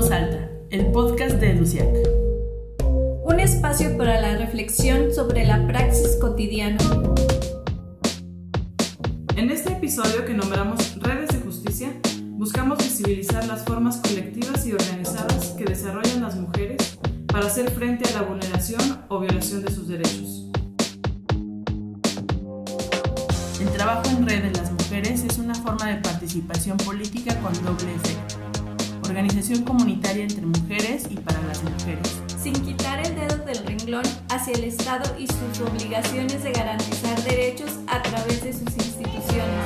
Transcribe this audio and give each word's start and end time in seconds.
voz 0.00 0.10
alta, 0.12 0.48
el 0.70 0.86
podcast 0.92 1.34
de 1.36 1.52
Luciac. 1.52 1.94
Un 3.22 3.38
espacio 3.38 3.98
para 3.98 4.18
la 4.18 4.38
reflexión 4.38 5.12
sobre 5.12 5.44
la 5.44 5.66
praxis 5.66 6.16
cotidiana. 6.18 6.78
En 9.36 9.50
este 9.50 9.72
episodio 9.72 10.24
que 10.24 10.32
nombramos 10.32 10.98
Redes 11.02 11.28
de 11.28 11.40
Justicia, 11.40 11.92
buscamos 12.30 12.78
visibilizar 12.78 13.46
las 13.46 13.62
formas 13.66 13.98
colectivas 13.98 14.66
y 14.66 14.72
organizadas 14.72 15.48
que 15.58 15.66
desarrollan 15.66 16.22
las 16.22 16.36
mujeres 16.36 16.98
para 17.26 17.48
hacer 17.48 17.70
frente 17.70 18.08
a 18.08 18.22
la 18.22 18.22
vulneración 18.22 19.04
o 19.08 19.20
violación 19.20 19.62
de 19.62 19.70
sus 19.70 19.86
derechos. 19.86 20.46
El 23.60 23.68
trabajo 23.76 24.08
en 24.08 24.26
red 24.26 24.44
de 24.44 24.50
las 24.52 24.72
mujeres 24.72 25.24
es 25.24 25.36
una 25.36 25.54
forma 25.54 25.88
de 25.88 25.96
participación 25.96 26.78
política 26.78 27.38
con 27.40 27.52
doble 27.52 27.94
efecto. 27.96 28.49
Organización 29.10 29.64
comunitaria 29.64 30.22
entre 30.22 30.46
mujeres 30.46 31.02
y 31.10 31.16
para 31.16 31.42
las 31.42 31.64
mujeres. 31.64 32.22
Sin 32.40 32.52
quitar 32.52 33.04
el 33.04 33.16
dedo 33.16 33.44
del 33.44 33.66
renglón 33.66 34.04
hacia 34.28 34.54
el 34.54 34.62
Estado 34.62 35.16
y 35.18 35.26
sus 35.26 35.60
obligaciones 35.68 36.44
de 36.44 36.52
garantizar 36.52 37.20
derechos 37.24 37.72
a 37.88 38.00
través 38.02 38.44
de 38.44 38.52
sus 38.52 38.62
instituciones. 38.62 39.64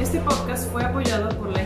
Este 0.00 0.20
podcast 0.20 0.72
fue 0.72 0.82
apoyado 0.84 1.28
por 1.36 1.50
la 1.52 1.60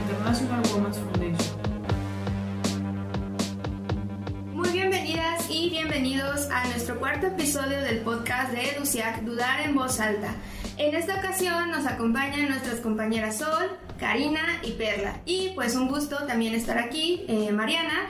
bienvenidos 6.02 6.48
a 6.50 6.64
nuestro 6.68 6.98
cuarto 6.98 7.26
episodio 7.26 7.78
del 7.82 7.98
podcast 7.98 8.52
de 8.52 8.70
EduCiac, 8.70 9.20
Dudar 9.20 9.60
en 9.60 9.74
Voz 9.74 10.00
Alta. 10.00 10.34
En 10.78 10.94
esta 10.94 11.18
ocasión 11.18 11.70
nos 11.70 11.84
acompañan 11.84 12.48
nuestras 12.48 12.76
compañeras 12.76 13.36
Sol, 13.36 13.76
Karina 13.98 14.40
y 14.62 14.72
Perla. 14.72 15.20
Y 15.26 15.50
pues 15.50 15.76
un 15.76 15.88
gusto 15.88 16.16
también 16.26 16.54
estar 16.54 16.78
aquí, 16.78 17.26
eh, 17.28 17.52
Mariana. 17.52 18.08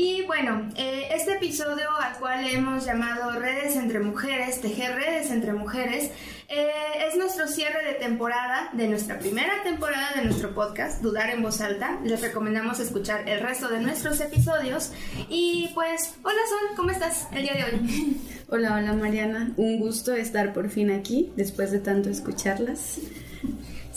Y 0.00 0.22
bueno, 0.26 0.70
eh, 0.76 1.08
este 1.10 1.32
episodio 1.32 1.90
al 2.00 2.16
cual 2.20 2.48
hemos 2.48 2.84
llamado 2.84 3.32
Redes 3.32 3.74
entre 3.74 3.98
Mujeres, 3.98 4.60
Tejer 4.60 4.94
Redes 4.94 5.32
entre 5.32 5.52
Mujeres, 5.52 6.12
eh, 6.48 6.70
es 7.08 7.16
nuestro 7.16 7.48
cierre 7.48 7.84
de 7.84 7.94
temporada, 7.94 8.70
de 8.74 8.86
nuestra 8.86 9.18
primera 9.18 9.60
temporada 9.64 10.12
de 10.14 10.24
nuestro 10.24 10.54
podcast, 10.54 11.02
Dudar 11.02 11.30
en 11.30 11.42
Voz 11.42 11.60
Alta. 11.60 11.98
Les 12.04 12.20
recomendamos 12.20 12.78
escuchar 12.78 13.28
el 13.28 13.40
resto 13.40 13.66
de 13.66 13.80
nuestros 13.80 14.20
episodios. 14.20 14.92
Y 15.28 15.72
pues, 15.74 16.14
hola 16.22 16.42
Sol, 16.48 16.76
¿cómo 16.76 16.92
estás 16.92 17.26
el 17.32 17.42
día 17.42 17.54
de 17.54 17.64
hoy? 17.64 18.20
Hola, 18.50 18.76
hola 18.76 18.92
Mariana. 18.92 19.52
Un 19.56 19.80
gusto 19.80 20.14
estar 20.14 20.54
por 20.54 20.70
fin 20.70 20.92
aquí, 20.92 21.32
después 21.34 21.72
de 21.72 21.80
tanto 21.80 22.08
escucharlas. 22.08 23.00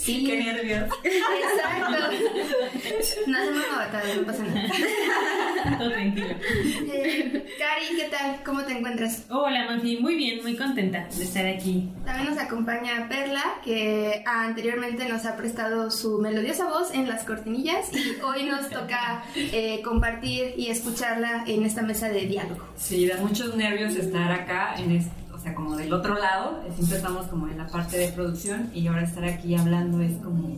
Sí. 0.03 0.23
Qué 0.25 0.38
nervios. 0.44 0.89
Exacto. 1.03 2.17
No 3.27 3.38
hacemos 3.38 3.63
novatada, 3.71 4.16
no 4.16 4.23
pasa 4.25 4.44
nada. 4.44 5.77
Todo 5.77 5.91
tranquilo. 5.91 6.27
Eh, 6.91 7.45
Cari, 7.59 7.95
¿qué 7.97 8.09
tal? 8.09 8.41
¿Cómo 8.44 8.63
te 8.63 8.73
encuentras? 8.73 9.25
Hola, 9.29 9.66
Mafi, 9.69 9.97
muy 9.97 10.16
bien, 10.16 10.41
muy 10.41 10.55
contenta 10.57 11.07
de 11.16 11.23
estar 11.23 11.45
aquí. 11.45 11.89
También 12.03 12.29
nos 12.29 12.39
acompaña 12.39 13.07
Perla, 13.09 13.44
que 13.63 14.23
anteriormente 14.25 15.07
nos 15.07 15.25
ha 15.27 15.38
prestado 15.38 15.91
su 15.91 16.17
melodiosa 16.17 16.67
voz 16.67 16.91
en 16.94 17.07
las 17.07 17.23
cortinillas 17.23 17.91
y 17.94 18.19
hoy 18.23 18.44
nos 18.45 18.69
toca 18.69 19.23
eh, 19.35 19.81
compartir 19.83 20.55
y 20.57 20.69
escucharla 20.69 21.44
en 21.45 21.63
esta 21.63 21.83
mesa 21.83 22.09
de 22.09 22.25
diálogo. 22.25 22.66
Sí, 22.75 23.05
da 23.07 23.17
muchos 23.17 23.55
nervios 23.55 23.95
estar 23.95 24.31
acá, 24.31 24.73
en 24.79 24.94
es- 24.94 25.05
o 25.05 25.20
sea, 25.42 25.56
como 25.56 25.75
del 25.75 25.92
otro 25.94 26.16
lado. 26.17 26.64
Siempre 26.75 26.97
estamos 26.97 27.28
como 27.28 27.47
en 27.47 27.58
la 27.58 27.67
parte 27.67 27.97
de 27.97 28.09
producción 28.09 28.70
y 28.73 28.88
ahora 28.88 29.03
estar 29.03 29.23
aquí 29.25 29.56
hablando 29.56 30.02
es 30.02 30.17
como, 30.17 30.58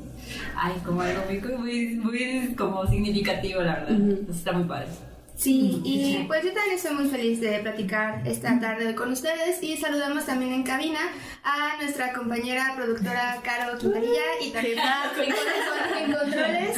ay, 0.56 0.73
como 0.86 1.02
algo 1.02 1.22
muy, 1.28 1.58
muy, 1.58 1.95
muy 1.95 2.56
como 2.56 2.86
significativo, 2.88 3.61
la 3.61 3.76
verdad. 3.76 3.92
Entonces 3.92 4.38
está 4.38 4.52
muy 4.52 4.66
padre. 4.66 4.88
Sí, 5.36 5.82
y 5.83 6.23
pues 6.27 6.44
yo 6.44 6.54
también 6.54 6.76
estoy 6.76 6.94
muy 6.94 7.08
feliz 7.10 7.42
de 7.42 7.60
platicar 7.60 8.21
esta 8.26 8.60
tarde 8.60 8.88
hoy 8.88 8.94
con 8.94 9.11
ustedes 9.11 9.61
y 9.64 9.76
saludamos 9.77 10.26
también 10.26 10.54
en 10.54 10.64
cabina 10.64 11.00
a 11.43 11.77
nuestra 11.81 12.14
compañera 12.14 12.73
productora 12.76 13.39
Caro 13.43 13.77
Quintanilla 13.77 14.21
y 14.42 14.52
también 14.52 14.80
en 14.80 16.14
controles 16.20 16.77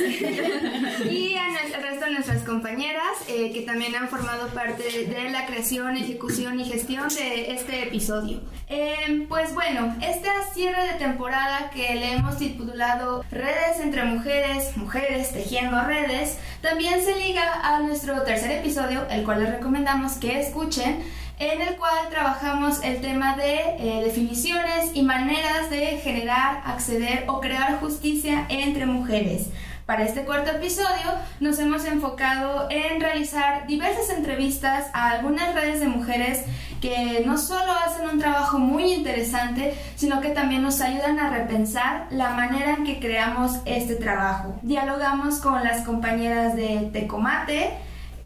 y 1.11 1.35
a 1.35 1.45
al 1.75 1.83
resto 1.83 2.05
de 2.05 2.11
nuestras 2.11 2.43
compañeras 2.43 3.17
eh, 3.27 3.51
que 3.51 3.61
también 3.61 3.95
han 3.95 4.07
formado 4.07 4.47
parte 4.49 4.83
de 4.83 5.29
la 5.29 5.45
creación, 5.45 5.97
ejecución 5.97 6.59
y 6.59 6.65
gestión 6.65 7.09
de 7.09 7.53
este 7.53 7.83
episodio. 7.83 8.41
Eh, 8.69 9.25
pues 9.27 9.53
bueno, 9.53 9.95
este 10.01 10.29
cierre 10.53 10.93
de 10.93 10.93
temporada 10.93 11.69
que 11.71 11.95
le 11.95 12.13
hemos 12.13 12.37
titulado 12.37 13.23
Redes 13.31 13.79
entre 13.81 14.03
mujeres, 14.05 14.75
mujeres 14.77 15.33
tejiendo 15.33 15.81
redes, 15.83 16.37
también 16.61 17.03
se 17.03 17.15
liga 17.15 17.61
a 17.63 17.79
nuestro 17.81 18.21
tercer 18.23 18.51
episodio, 18.51 19.07
el 19.09 19.23
cual 19.23 19.43
les 19.43 19.51
recomendamos 19.51 20.13
que 20.13 20.39
escuchen, 20.39 21.03
en 21.39 21.61
el 21.61 21.75
cual 21.75 22.09
trabajamos 22.09 22.81
el 22.83 23.01
tema 23.01 23.35
de 23.35 23.59
eh, 23.79 24.01
definiciones 24.03 24.91
y 24.93 25.03
maneras 25.03 25.69
de 25.69 25.97
generar, 25.97 26.61
acceder 26.65 27.25
o 27.27 27.41
crear 27.41 27.79
justicia 27.79 28.45
entre 28.49 28.85
mujeres. 28.85 29.47
Para 29.85 30.03
este 30.03 30.21
cuarto 30.25 30.49
episodio 30.49 31.13
nos 31.39 31.59
hemos 31.59 31.85
enfocado 31.85 32.67
en 32.71 32.99
realizar 32.99 33.67
diversas 33.67 34.09
entrevistas 34.09 34.87
a 34.93 35.11
algunas 35.11 35.53
redes 35.53 35.79
de 35.79 35.85
mujeres 35.85 36.43
que 36.81 37.21
no 37.23 37.37
solo 37.37 37.71
hacen 37.71 38.09
un 38.09 38.19
trabajo 38.19 38.57
muy 38.57 38.93
interesante, 38.93 39.75
sino 39.95 40.21
que 40.21 40.29
también 40.29 40.63
nos 40.63 40.81
ayudan 40.81 41.19
a 41.19 41.29
repensar 41.29 42.07
la 42.09 42.31
manera 42.31 42.73
en 42.73 42.83
que 42.83 42.99
creamos 42.99 43.59
este 43.65 43.95
trabajo. 43.95 44.55
Dialogamos 44.63 45.37
con 45.37 45.63
las 45.63 45.85
compañeras 45.85 46.55
de 46.55 46.89
Tecomate. 46.91 47.73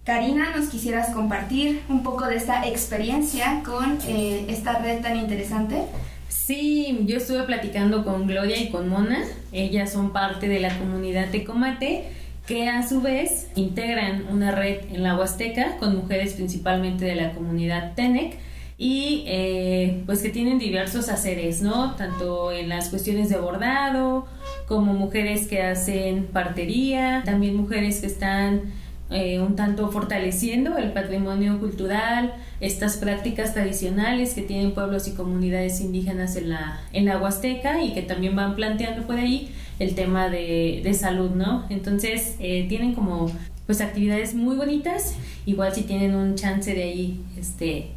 Karina, 0.09 0.50
¿nos 0.56 0.70
quisieras 0.70 1.12
compartir 1.12 1.84
un 1.88 2.02
poco 2.02 2.25
de 2.25 2.36
esta 2.36 2.68
experiencia 2.68 3.62
con 3.64 4.00
eh, 4.08 4.44
esta 4.47 4.80
red 4.80 5.02
tan 5.02 5.16
interesante? 5.16 5.84
Sí, 6.30 7.02
yo 7.06 7.18
estuve 7.18 7.44
platicando 7.44 8.03
con 8.03 8.25
Gloria 8.25 8.58
y 8.58 8.72
con 8.72 8.90
Mona. 8.90 9.20
Ellas 9.52 9.92
son 9.94 10.12
parte 10.12 10.47
de 10.47 10.59
la 10.59 10.75
comunidad 10.80 11.30
Tecomate, 11.30 12.06
que 12.47 12.68
a 12.70 12.88
su 12.88 13.02
vez 13.02 13.50
integran 13.53 14.25
una 14.31 14.50
red 14.50 14.80
en 14.92 15.03
la 15.03 15.16
Huasteca 15.16 15.78
con 15.78 15.96
mujeres 15.96 16.34
principalmente 16.34 17.06
de 17.06 17.14
la 17.14 17.34
comunidad 17.34 17.94
Tenec 17.94 18.36
y 18.80 19.26
eh, 19.28 20.02
pues 20.08 20.24
que 20.24 20.30
tienen 20.30 20.58
diversos 20.58 21.09
haceres, 21.09 21.62
¿no? 21.62 21.94
Tanto 21.97 22.52
en 22.52 22.68
las 22.68 22.90
cuestiones 22.90 23.30
de 23.30 23.38
bordado, 23.38 24.26
como 24.68 24.94
mujeres 24.94 25.47
que 25.47 25.62
hacen 25.62 26.26
partería, 26.34 27.22
también 27.26 27.56
mujeres 27.56 28.00
que 28.00 28.08
están 28.08 28.74
eh, 29.12 29.40
un 29.40 29.56
tanto 29.56 29.90
fortaleciendo 29.92 30.78
el 30.78 30.92
patrimonio 30.92 31.59
cultural, 31.59 32.34
estas 32.59 32.97
prácticas 32.97 33.53
tradicionales 33.53 34.34
que 34.36 34.44
tienen 34.44 34.74
pueblos 34.74 35.08
y 35.08 35.14
comunidades 35.14 35.81
indígenas 35.81 36.36
en 36.36 36.50
la, 36.50 36.80
en 36.94 37.06
la 37.06 37.18
Huasteca 37.18 37.81
y 37.81 37.94
que 37.94 38.03
también 38.03 38.36
van 38.36 38.56
planteando 38.56 39.08
por 39.08 39.18
ahí 39.18 39.50
el 39.80 39.96
tema 39.96 40.30
de, 40.30 40.81
de 40.84 40.94
salud, 40.94 41.31
¿no? 41.31 41.66
Entonces 41.70 42.36
eh, 42.40 42.66
tienen 42.70 42.94
como 42.94 43.31
pues 43.66 43.81
actividades 43.81 44.36
muy 44.36 44.56
bonitas, 44.56 45.16
igual 45.46 45.74
si 45.74 45.84
tienen 45.84 46.14
un 46.16 46.36
chance 46.36 46.74
de 46.74 46.84
ahí, 46.84 47.22
este, 47.40 47.88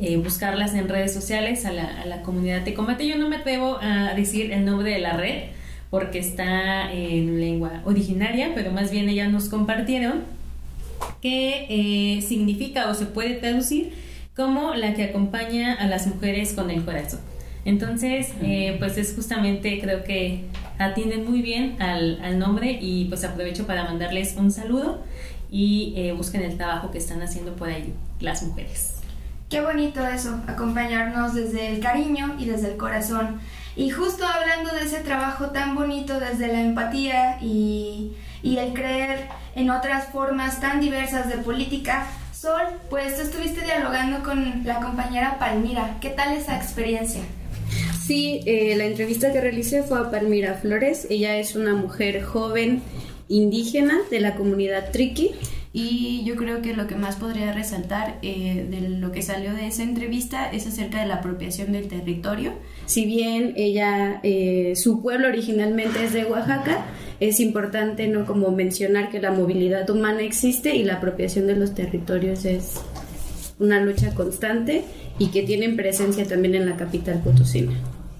eh, 0.00 0.16
buscarlas 0.16 0.74
en 0.74 0.88
redes 0.88 1.14
sociales 1.14 1.64
a 1.64 1.72
la, 1.72 2.02
a 2.02 2.06
la 2.06 2.22
comunidad 2.22 2.64
Tecomate. 2.64 3.06
Yo 3.06 3.16
no 3.16 3.28
me 3.28 3.36
atrevo 3.36 3.78
a 3.80 4.14
decir 4.14 4.52
el 4.52 4.64
nombre 4.64 4.90
de 4.90 4.98
la 4.98 5.16
red 5.16 5.44
porque 5.90 6.18
está 6.18 6.92
en 6.92 7.40
lengua 7.40 7.82
originaria, 7.84 8.50
pero 8.54 8.72
más 8.72 8.90
bien 8.90 9.08
ellas 9.08 9.30
nos 9.30 9.48
compartieron 9.48 10.33
que 11.20 11.66
eh, 11.68 12.22
significa 12.22 12.88
o 12.90 12.94
se 12.94 13.06
puede 13.06 13.34
traducir 13.34 13.92
como 14.36 14.74
la 14.74 14.94
que 14.94 15.04
acompaña 15.04 15.74
a 15.74 15.86
las 15.86 16.06
mujeres 16.06 16.52
con 16.52 16.70
el 16.70 16.84
corazón. 16.84 17.20
Entonces, 17.64 18.32
eh, 18.42 18.76
pues 18.78 18.98
es 18.98 19.14
justamente, 19.14 19.80
creo 19.80 20.04
que 20.04 20.44
atienden 20.78 21.24
muy 21.24 21.40
bien 21.40 21.80
al, 21.80 22.20
al 22.22 22.38
nombre 22.38 22.78
y 22.80 23.06
pues 23.06 23.24
aprovecho 23.24 23.66
para 23.66 23.84
mandarles 23.84 24.34
un 24.36 24.50
saludo 24.50 25.02
y 25.50 25.94
eh, 25.96 26.12
busquen 26.12 26.42
el 26.42 26.56
trabajo 26.56 26.90
que 26.90 26.98
están 26.98 27.22
haciendo 27.22 27.54
por 27.54 27.68
ahí 27.68 27.94
las 28.20 28.42
mujeres. 28.42 28.96
Qué 29.48 29.60
bonito 29.60 30.04
eso, 30.06 30.40
acompañarnos 30.46 31.34
desde 31.34 31.68
el 31.68 31.80
cariño 31.80 32.34
y 32.38 32.46
desde 32.46 32.72
el 32.72 32.76
corazón. 32.76 33.38
Y 33.76 33.90
justo 33.90 34.26
hablando 34.26 34.74
de 34.74 34.82
ese 34.82 35.00
trabajo 35.00 35.46
tan 35.50 35.74
bonito 35.74 36.18
desde 36.18 36.48
la 36.48 36.60
empatía 36.60 37.38
y, 37.40 38.12
y 38.42 38.56
el 38.56 38.72
creer 38.72 39.28
en 39.54 39.70
otras 39.70 40.08
formas 40.08 40.60
tan 40.60 40.80
diversas 40.80 41.28
de 41.28 41.38
política, 41.38 42.06
Sol, 42.32 42.62
pues 42.90 43.16
tú 43.16 43.22
estuviste 43.22 43.62
dialogando 43.62 44.22
con 44.22 44.64
la 44.64 44.80
compañera 44.80 45.38
Palmira. 45.38 45.96
¿Qué 46.00 46.10
tal 46.10 46.36
esa 46.36 46.56
experiencia? 46.56 47.22
Sí, 48.04 48.42
eh, 48.44 48.74
la 48.76 48.84
entrevista 48.84 49.32
que 49.32 49.40
realicé 49.40 49.82
fue 49.82 49.98
a 49.98 50.10
Palmira 50.10 50.54
Flores. 50.54 51.06
Ella 51.08 51.36
es 51.38 51.56
una 51.56 51.74
mujer 51.74 52.22
joven 52.22 52.82
indígena 53.28 53.98
de 54.10 54.20
la 54.20 54.34
comunidad 54.34 54.90
Triqui 54.90 55.34
Y 55.76 56.22
yo 56.24 56.36
creo 56.36 56.62
que 56.62 56.72
lo 56.72 56.86
que 56.86 56.94
más 56.94 57.16
podría 57.16 57.52
resaltar 57.52 58.20
eh, 58.22 58.64
de 58.70 58.88
lo 58.88 59.10
que 59.10 59.22
salió 59.22 59.52
de 59.54 59.66
esa 59.66 59.82
entrevista 59.82 60.48
es 60.48 60.68
acerca 60.68 61.00
de 61.00 61.06
la 61.06 61.16
apropiación 61.16 61.72
del 61.72 61.88
territorio. 61.88 62.52
Si 62.86 63.04
bien 63.06 63.54
ella, 63.56 64.20
eh, 64.22 64.74
su 64.76 65.02
pueblo 65.02 65.26
originalmente 65.26 66.04
es 66.04 66.12
de 66.12 66.26
Oaxaca, 66.26 66.86
es 67.18 67.40
importante 67.40 68.06
no 68.06 68.24
como 68.24 68.52
mencionar 68.52 69.10
que 69.10 69.20
la 69.20 69.32
movilidad 69.32 69.90
humana 69.90 70.22
existe 70.22 70.76
y 70.76 70.84
la 70.84 70.94
apropiación 70.94 71.48
de 71.48 71.56
los 71.56 71.74
territorios 71.74 72.44
es 72.44 72.80
una 73.58 73.80
lucha 73.80 74.14
constante 74.14 74.84
y 75.18 75.32
que 75.32 75.42
tienen 75.42 75.74
presencia 75.74 76.24
también 76.24 76.54
en 76.54 76.66
la 76.66 76.76
capital 76.76 77.20
potosina. 77.20 77.72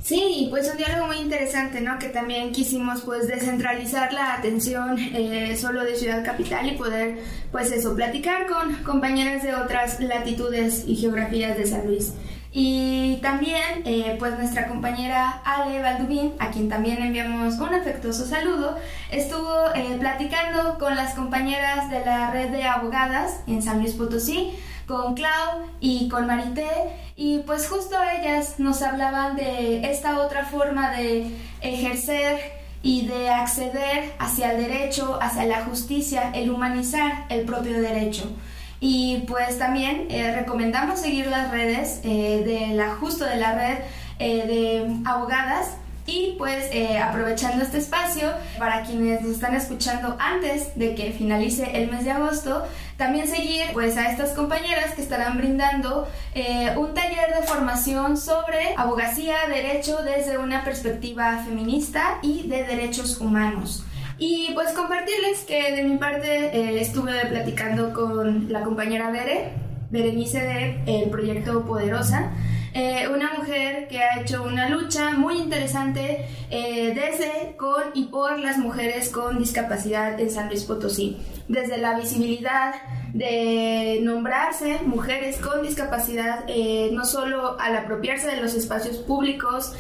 Sí, 0.05 0.49
pues 0.51 0.71
un 0.71 0.77
diálogo 0.77 1.07
muy 1.07 1.17
interesante, 1.17 1.81
¿no? 1.81 1.99
Que 1.99 2.11
también 2.11 2.53
quisimos 2.53 3.01
pues 3.01 3.27
descentralizar 3.27 4.13
la 4.13 4.35
atención 4.35 4.99
eh, 4.99 5.57
solo 5.57 5.83
de 5.83 5.97
Ciudad 5.97 6.23
Capital 6.23 6.69
y 6.69 6.77
poder 6.77 7.21
pues 7.51 7.73
eso, 7.73 7.97
platicar 7.97 8.47
con 8.47 8.75
compañeras 8.85 9.43
de 9.43 9.55
otras 9.55 10.01
latitudes 10.01 10.85
y 10.87 10.97
geografías 10.97 11.57
de 11.57 11.67
San 11.67 11.87
Luis. 11.87 12.13
Y 12.53 13.17
también 13.23 13.81
eh, 13.87 14.17
pues 14.19 14.37
nuestra 14.37 14.69
compañera 14.69 15.41
Ale 15.43 15.81
Valdubín, 15.81 16.35
a 16.39 16.51
quien 16.51 16.69
también 16.69 16.99
enviamos 16.99 17.55
un 17.55 17.73
afectuoso 17.73 18.27
saludo, 18.27 18.77
estuvo 19.11 19.75
eh, 19.75 19.97
platicando 19.99 20.79
con 20.79 20.97
las 20.97 21.15
compañeras 21.15 21.89
de 21.89 22.05
la 22.05 22.31
red 22.31 22.51
de 22.51 22.65
abogadas 22.65 23.41
en 23.47 23.63
San 23.63 23.79
Luis 23.79 23.95
Potosí 23.95 24.53
con 24.87 25.15
Clau 25.15 25.67
y 25.81 26.09
con 26.09 26.27
Marité 26.27 26.69
y 27.17 27.39
pues 27.41 27.69
justo 27.69 27.97
ellas 28.19 28.57
nos 28.59 28.83
hablaban 28.83 29.37
de 29.37 29.91
esta 29.91 30.21
otra 30.21 30.45
forma 30.45 30.91
de 30.93 31.31
ejercer 31.61 32.39
y 32.83 33.07
de 33.07 33.31
acceder 33.31 34.13
hacia 34.19 34.53
el 34.53 34.59
derecho, 34.59 35.19
hacia 35.21 35.45
la 35.47 35.65
justicia, 35.65 36.31
el 36.35 36.51
humanizar 36.51 37.25
el 37.31 37.47
propio 37.47 37.81
derecho. 37.81 38.31
Y 38.79 39.25
pues 39.27 39.59
también 39.59 40.09
eh, 40.11 40.35
recomendamos 40.35 41.01
seguir 41.01 41.27
las 41.29 41.51
redes 41.51 42.01
eh, 42.05 42.43
de 42.45 42.75
la 42.75 42.95
justo 42.97 43.25
de 43.25 43.37
la 43.37 43.55
red 43.55 43.79
eh, 44.19 44.47
de 44.47 45.09
abogadas 45.09 45.79
y 46.07 46.35
pues 46.37 46.69
eh, 46.73 46.99
aprovechando 46.99 47.65
este 47.65 47.79
espacio, 47.79 48.33
para 48.59 48.83
quienes 48.83 49.23
nos 49.23 49.33
están 49.33 49.55
escuchando 49.55 50.17
antes 50.19 50.77
de 50.77 50.95
que 50.95 51.13
finalice 51.13 51.71
el 51.75 51.91
mes 51.91 52.05
de 52.05 52.11
agosto, 52.11 52.65
también 52.97 53.27
seguir 53.27 53.63
pues 53.73 53.97
a 53.97 54.11
estas 54.11 54.31
compañeras 54.31 54.95
que 54.95 55.03
estarán 55.03 55.39
brindando 55.39 56.07
eh, 56.35 56.75
un 56.77 56.93
taller 56.93 57.35
de 57.35 57.47
formación 57.47 58.17
sobre 58.17 58.75
abogacía, 58.77 59.37
derecho 59.49 60.03
desde 60.03 60.39
una 60.39 60.63
perspectiva 60.63 61.43
feminista 61.45 62.19
y 62.23 62.49
de 62.49 62.65
derechos 62.65 63.21
humanos. 63.21 63.85
Y 64.19 64.51
pues 64.55 64.73
compartirles 64.73 65.41
que 65.41 65.75
de 65.75 65.83
mi 65.85 65.97
parte 65.97 66.57
eh, 66.57 66.81
estuve 66.81 67.27
platicando 67.27 67.93
con 67.93 68.53
la 68.53 68.63
compañera 68.63 69.11
Bere, 69.11 69.53
Berenice 69.91 70.41
de 70.41 71.03
el 71.03 71.11
proyecto 71.11 71.65
Poderosa, 71.65 72.31
eh, 72.75 73.07
una 73.09 73.33
mujer 73.35 73.87
que 73.87 74.01
ha 74.01 74.21
hecho 74.21 74.43
una 74.43 74.69
lucha 74.69 75.13
muy 75.13 75.39
interesante 75.39 76.27
eh, 76.51 76.93
desde, 76.93 77.57
con 77.57 77.83
y 77.95 78.07
por 78.07 78.37
las 78.41 78.59
mujeres 78.59 79.11
con 79.11 79.39
discapacidad 79.39 80.19
en 80.19 80.29
San 80.29 80.49
Luis 80.49 80.65
Potosí. 80.65 81.19
Desde 81.47 81.79
la 81.79 81.95
visibilidad 81.95 82.75
de 83.13 84.01
nombrarse 84.03 84.81
mujeres 84.85 85.37
con 85.37 85.63
discapacidad, 85.63 86.45
eh, 86.49 86.91
no 86.93 87.05
solo 87.05 87.57
al 87.61 87.77
apropiarse 87.77 88.27
de 88.27 88.41
los 88.41 88.55
espacios 88.55 88.97
públicos, 88.97 89.73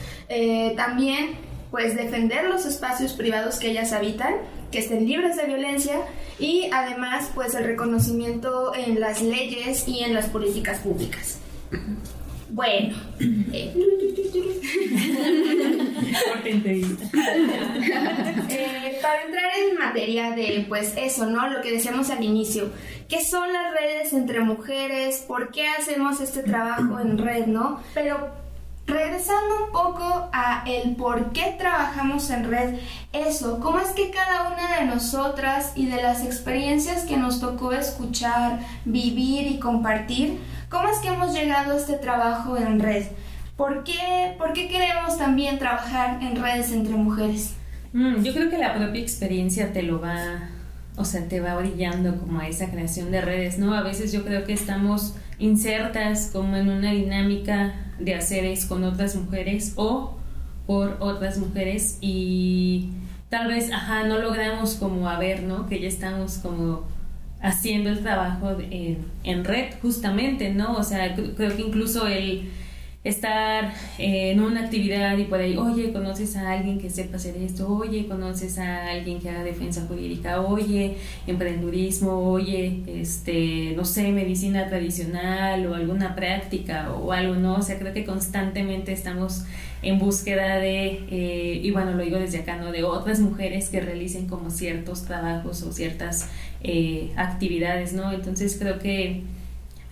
también 0.76 1.36
pues 1.70 1.96
defender 1.96 2.44
los 2.44 2.64
espacios 2.66 3.12
privados 3.14 3.58
que 3.58 3.70
ellas 3.70 3.92
habitan, 3.92 4.34
que 4.70 4.78
estén 4.78 5.06
libres 5.06 5.36
de 5.36 5.46
violencia 5.46 5.96
y 6.38 6.70
además 6.72 7.30
pues 7.34 7.54
el 7.54 7.64
reconocimiento 7.64 8.72
en 8.74 9.00
las 9.00 9.20
leyes 9.20 9.88
y 9.88 10.04
en 10.04 10.14
las 10.14 10.26
políticas 10.26 10.78
públicas. 10.78 11.40
Bueno. 12.54 12.94
Eh, 18.46 18.98
para 19.02 19.22
entrar 19.22 19.50
en 19.58 19.76
materia 19.76 20.30
de, 20.30 20.64
pues 20.68 20.94
eso, 20.96 21.26
¿no? 21.26 21.48
Lo 21.48 21.60
que 21.62 21.72
decíamos 21.72 22.10
al 22.10 22.22
inicio. 22.22 22.70
¿Qué 23.08 23.24
son 23.24 23.52
las 23.52 23.72
redes 23.72 24.12
entre 24.12 24.38
mujeres? 24.40 25.24
¿Por 25.26 25.50
qué 25.50 25.66
hacemos 25.66 26.20
este 26.20 26.44
trabajo 26.44 27.00
en 27.00 27.18
red, 27.18 27.46
no? 27.46 27.80
Pero 27.92 28.28
regresando 28.86 29.64
un 29.66 29.72
poco 29.72 30.28
a 30.32 30.62
el 30.66 30.94
por 30.94 31.32
qué 31.32 31.56
trabajamos 31.58 32.30
en 32.30 32.48
red, 32.48 32.78
eso, 33.12 33.58
cómo 33.58 33.80
es 33.80 33.88
que 33.90 34.10
cada 34.10 34.52
una 34.52 34.78
de 34.78 34.84
nosotras 34.84 35.72
y 35.74 35.86
de 35.86 36.02
las 36.02 36.24
experiencias 36.24 37.02
que 37.04 37.16
nos 37.16 37.40
tocó 37.40 37.72
escuchar, 37.72 38.60
vivir 38.84 39.48
y 39.48 39.58
compartir, 39.58 40.38
¿Cómo 40.74 40.88
es 40.88 40.98
que 40.98 41.06
hemos 41.06 41.32
llegado 41.32 41.72
a 41.72 41.76
este 41.76 41.92
trabajo 41.92 42.56
en 42.56 42.80
red? 42.80 43.04
¿Por 43.56 43.84
qué, 43.84 44.34
por 44.36 44.52
qué 44.52 44.66
queremos 44.66 45.16
también 45.16 45.60
trabajar 45.60 46.20
en 46.20 46.34
redes 46.34 46.72
entre 46.72 46.96
mujeres? 46.96 47.54
Mm, 47.92 48.24
yo 48.24 48.34
creo 48.34 48.50
que 48.50 48.58
la 48.58 48.74
propia 48.74 49.00
experiencia 49.00 49.72
te 49.72 49.84
lo 49.84 50.00
va, 50.00 50.50
o 50.96 51.04
sea, 51.04 51.28
te 51.28 51.38
va 51.38 51.54
brillando 51.54 52.16
como 52.16 52.40
a 52.40 52.48
esa 52.48 52.72
creación 52.72 53.12
de 53.12 53.20
redes, 53.20 53.56
¿no? 53.56 53.72
A 53.72 53.82
veces 53.82 54.10
yo 54.10 54.24
creo 54.24 54.42
que 54.42 54.52
estamos 54.52 55.14
insertas 55.38 56.30
como 56.32 56.56
en 56.56 56.68
una 56.68 56.90
dinámica 56.90 57.76
de 58.00 58.16
haceres 58.16 58.66
con 58.66 58.82
otras 58.82 59.14
mujeres 59.14 59.74
o 59.76 60.18
por 60.66 60.96
otras 60.98 61.38
mujeres 61.38 61.98
y 62.00 62.90
tal 63.28 63.46
vez, 63.46 63.70
ajá, 63.70 64.02
no 64.08 64.18
logramos 64.18 64.74
como 64.74 65.08
a 65.08 65.20
ver, 65.20 65.44
¿no? 65.44 65.68
Que 65.68 65.78
ya 65.78 65.86
estamos 65.86 66.38
como 66.38 66.82
haciendo 67.44 67.90
el 67.90 68.00
trabajo 68.00 68.56
en 68.70 69.44
red 69.44 69.74
justamente, 69.82 70.52
¿no? 70.52 70.74
O 70.76 70.82
sea, 70.82 71.14
creo 71.14 71.54
que 71.54 71.62
incluso 71.62 72.08
el 72.08 72.50
estar 73.04 73.74
en 73.98 74.40
una 74.40 74.64
actividad 74.64 75.16
y 75.18 75.24
por 75.24 75.38
ahí, 75.38 75.56
oye, 75.58 75.92
conoces 75.92 76.36
a 76.36 76.52
alguien 76.52 76.78
que 76.78 76.88
sepa 76.88 77.16
hacer 77.16 77.36
esto, 77.36 77.68
oye, 77.68 78.06
conoces 78.08 78.58
a 78.58 78.88
alguien 78.88 79.20
que 79.20 79.28
haga 79.28 79.44
defensa 79.44 79.84
jurídica, 79.86 80.40
oye, 80.40 80.96
emprendurismo, 81.26 82.12
oye, 82.32 82.82
este, 82.86 83.74
no 83.76 83.84
sé, 83.84 84.10
medicina 84.10 84.66
tradicional 84.68 85.66
o 85.66 85.74
alguna 85.74 86.14
práctica 86.14 86.92
o 86.92 87.12
algo, 87.12 87.34
¿no? 87.34 87.56
O 87.56 87.62
sea, 87.62 87.78
creo 87.78 87.92
que 87.92 88.06
constantemente 88.06 88.92
estamos 88.92 89.44
en 89.82 89.98
búsqueda 89.98 90.56
de, 90.56 91.04
eh, 91.10 91.60
y 91.62 91.70
bueno, 91.72 91.92
lo 91.92 92.02
digo 92.02 92.18
desde 92.18 92.38
acá, 92.38 92.56
¿no? 92.56 92.72
De 92.72 92.84
otras 92.84 93.20
mujeres 93.20 93.68
que 93.68 93.80
realicen 93.80 94.26
como 94.26 94.50
ciertos 94.50 95.04
trabajos 95.04 95.62
o 95.62 95.72
ciertas 95.72 96.30
eh, 96.62 97.12
actividades, 97.16 97.92
¿no? 97.92 98.10
Entonces 98.12 98.56
creo 98.58 98.78
que 98.78 99.22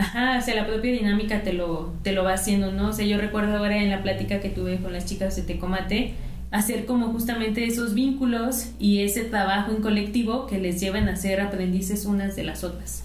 Ajá, 0.02 0.36
o 0.36 0.40
sea, 0.42 0.56
la 0.56 0.66
propia 0.66 0.90
dinámica 0.90 1.44
te 1.44 1.52
lo, 1.52 1.92
te 2.02 2.10
lo 2.10 2.24
va 2.24 2.32
haciendo, 2.32 2.72
¿no? 2.72 2.88
O 2.88 2.92
sea, 2.92 3.06
yo 3.06 3.18
recuerdo 3.18 3.56
ahora 3.56 3.76
en 3.76 3.88
la 3.88 4.02
plática 4.02 4.40
que 4.40 4.48
tuve 4.48 4.78
con 4.78 4.92
las 4.92 5.06
chicas 5.06 5.36
de 5.36 5.42
Tecomate, 5.42 6.14
hacer 6.50 6.86
como 6.86 7.12
justamente 7.12 7.64
esos 7.64 7.94
vínculos 7.94 8.72
y 8.80 9.02
ese 9.02 9.22
trabajo 9.22 9.70
en 9.70 9.80
colectivo 9.80 10.48
que 10.48 10.58
les 10.58 10.80
llevan 10.80 11.08
a 11.08 11.14
ser 11.14 11.40
aprendices 11.40 12.04
unas 12.04 12.34
de 12.34 12.42
las 12.42 12.64
otras. 12.64 13.04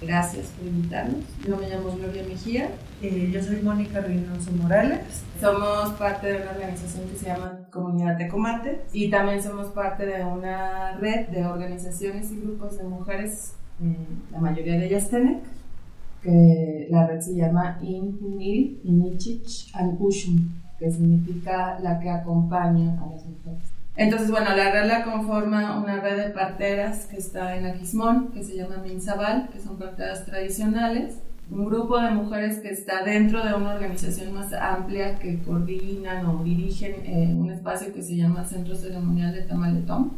Gracias 0.00 0.46
por 0.46 0.66
invitarnos. 0.68 1.22
Yo 1.46 1.58
me 1.58 1.68
llamo 1.68 1.94
Gloria 1.98 2.24
Mejía. 2.26 2.70
Eh, 3.02 3.30
yo 3.30 3.42
soy 3.42 3.56
Mónica 3.56 4.00
Reynoso 4.00 4.52
Morales. 4.52 5.00
Somos 5.38 5.90
parte 5.98 6.28
de 6.28 6.40
una 6.40 6.52
organización 6.52 7.10
que 7.10 7.18
se 7.18 7.26
llama 7.26 7.68
Comunidad 7.70 8.16
Tecomate 8.16 8.80
y 8.94 9.10
también 9.10 9.42
somos 9.42 9.66
parte 9.68 10.06
de 10.06 10.24
una 10.24 10.96
red 10.96 11.28
de 11.28 11.44
organizaciones 11.44 12.32
y 12.32 12.40
grupos 12.40 12.78
de 12.78 12.84
mujeres 12.84 13.52
la 14.30 14.38
mayoría 14.38 14.78
de 14.78 14.86
ellas 14.86 15.10
TENEC, 15.10 15.42
que 16.22 16.86
la 16.90 17.06
red 17.06 17.20
se 17.20 17.34
llama 17.34 17.78
Inunil, 17.82 18.80
Inichich 18.84 19.72
and 19.74 19.98
que 20.78 20.90
significa 20.90 21.78
la 21.80 21.98
que 22.00 22.10
acompaña 22.10 23.00
a 23.00 23.06
las 23.06 23.24
mujeres. 23.24 23.72
Entonces, 23.94 24.30
bueno, 24.30 24.56
la 24.56 24.72
red 24.72 24.86
la 24.86 25.04
conforma 25.04 25.78
una 25.78 26.00
red 26.00 26.16
de 26.16 26.30
parteras 26.30 27.06
que 27.06 27.18
está 27.18 27.56
en 27.56 27.66
Aquismón, 27.66 28.32
que 28.32 28.42
se 28.42 28.56
llama 28.56 28.78
Minzabal, 28.78 29.48
que 29.52 29.60
son 29.60 29.76
parteras 29.78 30.24
tradicionales, 30.24 31.18
un 31.50 31.66
grupo 31.66 32.00
de 32.00 32.10
mujeres 32.10 32.58
que 32.60 32.70
está 32.70 33.04
dentro 33.04 33.44
de 33.44 33.54
una 33.54 33.74
organización 33.74 34.32
más 34.32 34.52
amplia 34.54 35.18
que 35.18 35.38
coordinan 35.40 36.24
o 36.26 36.42
dirigen 36.42 36.94
eh, 37.04 37.34
un 37.34 37.50
espacio 37.50 37.92
que 37.92 38.02
se 38.02 38.16
llama 38.16 38.44
Centro 38.44 38.74
Ceremonial 38.74 39.34
de 39.34 39.42
Tamaletón, 39.42 40.12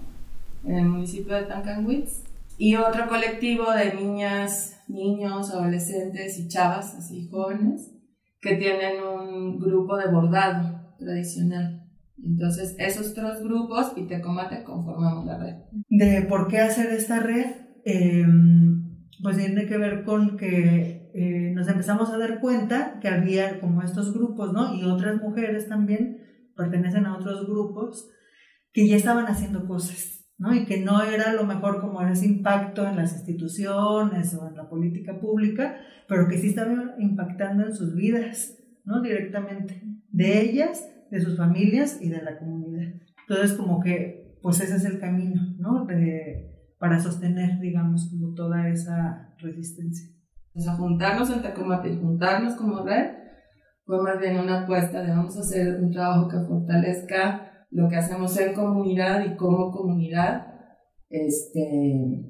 en 0.64 0.76
el 0.76 0.84
municipio 0.84 1.34
de 1.34 1.42
Tancanwitz 1.42 2.24
y 2.58 2.76
otro 2.76 3.08
colectivo 3.08 3.70
de 3.73 3.94
niñas, 3.94 4.82
niños, 4.88 5.50
adolescentes 5.50 6.38
y 6.38 6.49
chavas, 6.49 6.94
así 6.94 7.28
jóvenes, 7.28 7.92
que 8.40 8.56
tienen 8.56 9.02
un 9.02 9.58
grupo 9.58 9.96
de 9.96 10.11
bordado 10.11 10.94
tradicional. 10.99 11.82
Entonces, 12.23 12.76
esos 12.78 13.12
tres 13.12 13.42
grupos, 13.42 13.90
Pitecomate, 13.90 14.62
conformamos 14.62 15.26
la 15.26 15.38
red. 15.38 15.54
De 15.88 16.23
por 16.23 16.49
qué 16.49 16.58
hacer 16.58 16.92
esta 16.92 17.20
red, 17.20 17.46
em, 17.84 19.08
pues 19.23 19.37
tiene 19.37 19.66
que 19.66 19.76
ver 19.76 20.04
con 20.04 20.37
que 20.37 21.11
eh, 21.14 21.52
nos 21.54 21.68
empezamos 21.68 22.11
a 22.11 22.18
dar 22.18 22.40
cuenta 22.40 22.99
que 23.00 23.08
había 23.08 23.61
como 23.61 23.82
estos 23.82 24.12
grupos, 24.12 24.52
¿no? 24.52 24.75
Y 24.75 24.84
otras 24.84 25.20
mujeres 25.20 25.68
también 25.68 26.18
pertenecen 26.56 27.06
a 27.06 27.16
otros 27.16 27.46
grupos 27.46 28.11
que 28.73 28.88
ya 28.88 28.96
estaban 28.96 29.26
haciendo 29.26 29.66
cosas 29.66 30.13
¿no? 30.38 30.55
Y 30.55 30.64
que 30.64 30.81
no 30.81 31.03
era 31.03 31.33
lo 31.33 31.45
mejor 31.45 31.81
como 31.81 32.03
ese 32.03 32.26
impacto 32.26 32.87
en 32.87 32.97
las 32.97 33.12
instituciones 33.14 34.35
o 34.35 34.49
en 34.49 34.57
la 34.57 34.69
política 34.69 35.19
pública, 35.21 35.76
pero 36.09 36.29
que 36.29 36.38
sí 36.38 36.49
estaba 36.49 36.95
impactando 36.99 37.67
en 37.67 37.75
sus 37.75 37.95
vidas, 37.95 38.59
¿no? 38.85 39.00
Directamente, 39.00 39.83
de 40.11 40.41
ellas, 40.41 40.88
de 41.11 41.21
sus 41.21 41.37
familias 41.37 41.99
y 42.00 42.09
de 42.09 42.23
la 42.23 42.38
comunidad. 42.38 42.95
Entonces, 43.29 43.57
como 43.57 43.81
que, 43.81 44.38
pues 44.43 44.61
ese 44.61 44.76
es 44.76 44.85
el 44.85 44.99
camino, 44.99 45.41
¿no? 45.59 45.87
De, 45.87 46.50
para 46.79 46.99
sostener, 46.99 47.61
digamos, 47.61 48.11
como 48.11 48.35
toda 48.35 48.69
esa 48.69 49.35
resistencia. 49.38 50.11
O 50.55 50.61
sea, 50.61 50.75
juntarnos 50.75 51.31
en 51.31 51.43
Tecomate, 51.43 51.97
juntarnos 51.97 52.55
como 52.55 52.85
red, 52.85 53.25
fue 53.87 54.03
más 54.03 54.19
bien 54.19 54.38
una 54.38 54.62
apuesta 54.62 55.03
de 55.03 55.11
vamos 55.11 55.37
a 55.37 55.41
hacer 55.41 55.81
un 55.81 55.91
trabajo 55.91 56.29
que 56.29 56.47
fortalezca 56.47 57.53
lo 57.75 57.88
que 57.88 57.97
hacemos 57.97 58.38
en 58.38 58.54
comunidad 58.54 59.26
y 59.26 59.37
como 59.37 59.73
comunidad. 59.73 60.47
Este, 61.11 62.25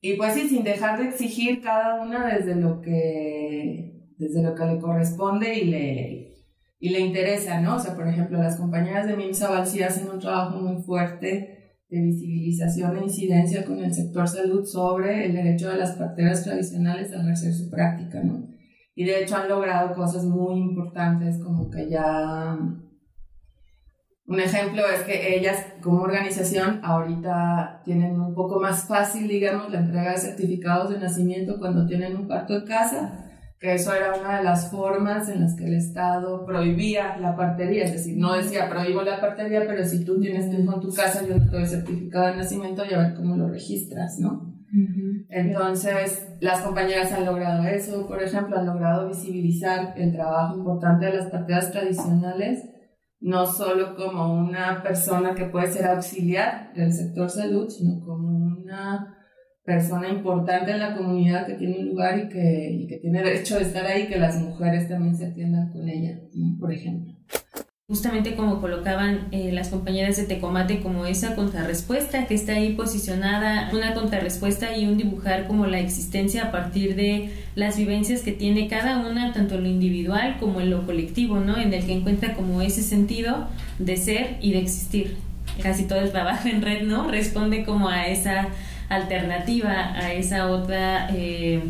y 0.00 0.14
pues 0.16 0.34
sí, 0.34 0.48
sin 0.48 0.64
dejar 0.64 0.98
de 0.98 1.08
exigir 1.08 1.62
cada 1.62 2.02
una 2.02 2.26
desde 2.26 2.56
lo 2.56 2.82
que, 2.82 4.10
desde 4.18 4.42
lo 4.42 4.56
que 4.56 4.64
le 4.64 4.80
corresponde 4.80 5.56
y 5.56 5.66
le, 5.66 6.34
y 6.80 6.88
le 6.88 6.98
interesa, 6.98 7.60
¿no? 7.60 7.76
O 7.76 7.78
sea, 7.78 7.94
por 7.94 8.08
ejemplo, 8.08 8.42
las 8.42 8.56
compañeras 8.56 9.06
de 9.06 9.16
MIMSA 9.16 9.64
sí 9.64 9.82
hacen 9.84 10.10
un 10.10 10.18
trabajo 10.18 10.60
muy 10.60 10.82
fuerte 10.82 11.78
de 11.88 12.00
visibilización 12.00 12.96
e 12.96 13.04
incidencia 13.04 13.64
con 13.64 13.84
el 13.84 13.94
sector 13.94 14.26
salud 14.26 14.64
sobre 14.64 15.26
el 15.26 15.32
derecho 15.32 15.70
de 15.70 15.78
las 15.78 15.92
parteras 15.92 16.42
tradicionales 16.42 17.12
a 17.12 17.22
ejercer 17.22 17.52
su 17.52 17.70
práctica, 17.70 18.20
¿no? 18.20 18.48
Y 18.96 19.04
de 19.04 19.22
hecho 19.22 19.36
han 19.36 19.48
logrado 19.48 19.94
cosas 19.94 20.24
muy 20.24 20.58
importantes 20.58 21.38
como 21.38 21.70
que 21.70 21.88
ya... 21.88 22.58
Un 24.26 24.40
ejemplo 24.40 24.82
es 24.92 25.02
que 25.02 25.36
ellas 25.36 25.64
como 25.80 26.02
organización 26.02 26.80
ahorita 26.82 27.82
tienen 27.84 28.20
un 28.20 28.34
poco 28.34 28.60
más 28.60 28.88
fácil, 28.88 29.28
digamos, 29.28 29.70
la 29.70 29.80
entrega 29.80 30.12
de 30.12 30.18
certificados 30.18 30.90
de 30.90 30.98
nacimiento 30.98 31.58
cuando 31.58 31.86
tienen 31.86 32.16
un 32.16 32.26
parto 32.26 32.56
en 32.56 32.66
casa, 32.66 33.24
que 33.60 33.74
eso 33.74 33.94
era 33.94 34.14
una 34.18 34.38
de 34.38 34.44
las 34.44 34.70
formas 34.70 35.28
en 35.28 35.42
las 35.42 35.54
que 35.54 35.66
el 35.66 35.74
Estado 35.74 36.44
prohibía 36.44 37.16
la 37.18 37.36
partería, 37.36 37.84
es 37.84 37.92
decir, 37.92 38.18
no 38.18 38.34
decía 38.34 38.68
prohíbo 38.68 39.02
la 39.02 39.20
partería, 39.20 39.62
pero 39.64 39.84
si 39.84 40.04
tú 40.04 40.20
tienes 40.20 40.50
tu 40.50 40.60
hijo 40.60 40.74
en 40.74 40.80
tu 40.80 40.92
casa, 40.92 41.24
yo 41.24 41.38
no 41.38 41.44
te 41.44 41.56
doy 41.56 41.66
certificado 41.66 42.26
de 42.26 42.36
nacimiento 42.36 42.82
y 42.84 42.94
a 42.94 42.98
ver 42.98 43.14
cómo 43.14 43.36
lo 43.36 43.48
registras, 43.48 44.18
¿no? 44.18 44.54
Entonces, 45.30 46.36
las 46.40 46.60
compañeras 46.60 47.10
han 47.12 47.24
logrado 47.24 47.64
eso, 47.64 48.06
por 48.06 48.22
ejemplo, 48.22 48.58
han 48.58 48.66
logrado 48.66 49.08
visibilizar 49.08 49.94
el 49.96 50.12
trabajo 50.12 50.56
importante 50.58 51.06
de 51.06 51.14
las 51.14 51.30
parteras 51.30 51.70
tradicionales, 51.70 52.62
no 53.20 53.46
solo 53.46 53.96
como 53.96 54.34
una 54.34 54.82
persona 54.82 55.34
que 55.34 55.46
puede 55.46 55.68
ser 55.68 55.86
auxiliar 55.86 56.72
del 56.74 56.92
sector 56.92 57.30
salud, 57.30 57.68
sino 57.68 58.00
como 58.04 58.28
una 58.28 59.16
persona 59.64 60.08
importante 60.08 60.70
en 60.70 60.78
la 60.78 60.96
comunidad 60.96 61.46
que 61.46 61.54
tiene 61.54 61.80
un 61.80 61.88
lugar 61.88 62.18
y 62.18 62.28
que, 62.28 62.86
que 62.88 62.98
tiene 62.98 63.22
derecho 63.22 63.56
de 63.56 63.62
estar 63.62 63.84
ahí, 63.84 64.06
que 64.06 64.18
las 64.18 64.40
mujeres 64.40 64.88
también 64.88 65.16
se 65.16 65.26
atiendan 65.26 65.72
con 65.72 65.88
ella, 65.88 66.20
por 66.60 66.72
ejemplo. 66.72 67.12
Justamente 67.88 68.34
como 68.34 68.60
colocaban 68.60 69.28
eh, 69.30 69.52
las 69.52 69.68
compañeras 69.68 70.16
de 70.16 70.24
Tecomate 70.24 70.80
como 70.80 71.06
esa 71.06 71.36
contrarrespuesta 71.36 72.26
que 72.26 72.34
está 72.34 72.54
ahí 72.54 72.72
posicionada, 72.72 73.70
una 73.72 73.94
contrarrespuesta 73.94 74.76
y 74.76 74.86
un 74.86 74.98
dibujar 74.98 75.46
como 75.46 75.66
la 75.66 75.78
existencia 75.78 76.46
a 76.46 76.50
partir 76.50 76.96
de 76.96 77.30
las 77.54 77.76
vivencias 77.76 78.22
que 78.22 78.32
tiene 78.32 78.66
cada 78.66 78.98
una, 79.06 79.32
tanto 79.32 79.54
en 79.54 79.62
lo 79.62 79.68
individual 79.68 80.36
como 80.40 80.60
en 80.60 80.70
lo 80.70 80.84
colectivo, 80.84 81.38
¿no? 81.38 81.58
En 81.58 81.72
el 81.72 81.86
que 81.86 81.92
encuentra 81.92 82.34
como 82.34 82.60
ese 82.60 82.82
sentido 82.82 83.46
de 83.78 83.96
ser 83.96 84.38
y 84.40 84.50
de 84.50 84.62
existir. 84.62 85.16
Casi 85.62 85.84
todo 85.84 86.00
el 86.00 86.10
trabajo 86.10 86.48
en 86.48 86.62
red, 86.62 86.82
¿no? 86.82 87.08
Responde 87.08 87.64
como 87.64 87.88
a 87.88 88.08
esa 88.08 88.48
alternativa 88.88 89.94
a 89.94 90.12
esa 90.12 90.48
otra 90.48 91.08
eh, 91.14 91.60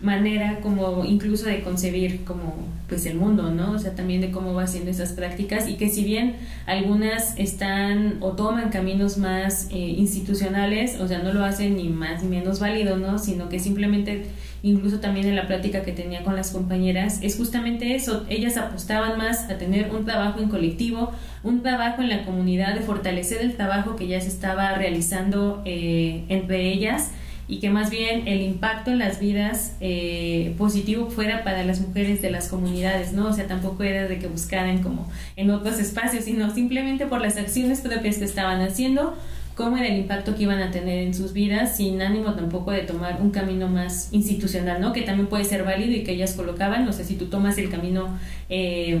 manera 0.00 0.60
como 0.60 1.04
incluso 1.04 1.46
de 1.46 1.62
concebir 1.62 2.24
como 2.24 2.54
pues 2.88 3.04
el 3.06 3.16
mundo, 3.16 3.50
¿no? 3.50 3.72
O 3.72 3.78
sea, 3.78 3.94
también 3.94 4.20
de 4.20 4.30
cómo 4.30 4.54
va 4.54 4.62
haciendo 4.62 4.90
esas 4.90 5.12
prácticas 5.12 5.68
y 5.68 5.74
que 5.74 5.88
si 5.88 6.04
bien 6.04 6.36
algunas 6.66 7.36
están 7.36 8.18
o 8.20 8.32
toman 8.32 8.70
caminos 8.70 9.18
más 9.18 9.68
eh, 9.70 9.76
institucionales, 9.76 11.00
o 11.00 11.08
sea, 11.08 11.18
no 11.18 11.32
lo 11.32 11.44
hacen 11.44 11.76
ni 11.76 11.88
más 11.88 12.22
ni 12.22 12.28
menos 12.28 12.60
válido, 12.60 12.96
¿no? 12.96 13.18
Sino 13.18 13.48
que 13.48 13.58
simplemente 13.58 14.26
incluso 14.62 15.00
también 15.00 15.26
en 15.26 15.36
la 15.36 15.46
plática 15.46 15.82
que 15.82 15.92
tenía 15.92 16.24
con 16.24 16.34
las 16.34 16.50
compañeras, 16.50 17.20
es 17.22 17.36
justamente 17.36 17.94
eso, 17.94 18.24
ellas 18.28 18.56
apostaban 18.56 19.18
más 19.18 19.50
a 19.50 19.58
tener 19.58 19.90
un 19.90 20.04
trabajo 20.04 20.40
en 20.40 20.48
colectivo, 20.48 21.12
un 21.42 21.62
trabajo 21.62 22.02
en 22.02 22.08
la 22.08 22.24
comunidad, 22.24 22.74
de 22.74 22.80
fortalecer 22.80 23.40
el 23.40 23.54
trabajo 23.54 23.96
que 23.96 24.08
ya 24.08 24.20
se 24.20 24.28
estaba 24.28 24.74
realizando 24.74 25.62
eh, 25.64 26.24
entre 26.28 26.72
ellas 26.72 27.10
y 27.48 27.60
que 27.60 27.70
más 27.70 27.90
bien 27.90 28.28
el 28.28 28.42
impacto 28.42 28.90
en 28.90 28.98
las 28.98 29.18
vidas 29.18 29.72
eh, 29.80 30.54
positivo 30.58 31.08
fuera 31.08 31.44
para 31.44 31.64
las 31.64 31.80
mujeres 31.80 32.20
de 32.20 32.30
las 32.30 32.48
comunidades, 32.48 33.14
¿no? 33.14 33.28
O 33.28 33.32
sea, 33.32 33.46
tampoco 33.46 33.82
era 33.84 34.06
de 34.06 34.18
que 34.18 34.26
buscaran 34.26 34.82
como 34.82 35.10
en 35.34 35.50
otros 35.50 35.78
espacios, 35.78 36.24
sino 36.24 36.54
simplemente 36.54 37.06
por 37.06 37.22
las 37.22 37.38
acciones 37.38 37.80
propias 37.80 38.18
que 38.18 38.24
estaban 38.24 38.60
haciendo, 38.60 39.16
cómo 39.54 39.78
era 39.78 39.86
el 39.86 39.96
impacto 39.96 40.36
que 40.36 40.42
iban 40.42 40.60
a 40.60 40.70
tener 40.70 40.98
en 40.98 41.14
sus 41.14 41.32
vidas, 41.32 41.78
sin 41.78 42.02
ánimo 42.02 42.34
tampoco 42.34 42.70
de 42.70 42.82
tomar 42.82 43.18
un 43.22 43.30
camino 43.30 43.66
más 43.66 44.10
institucional, 44.12 44.80
¿no? 44.82 44.92
Que 44.92 45.02
también 45.02 45.26
puede 45.26 45.44
ser 45.44 45.64
válido 45.64 45.92
y 45.92 46.04
que 46.04 46.12
ellas 46.12 46.34
colocaban, 46.34 46.84
no 46.84 46.92
sé, 46.92 47.02
si 47.04 47.16
tú 47.16 47.26
tomas 47.26 47.56
el 47.56 47.70
camino 47.70 48.08
eh, 48.50 49.00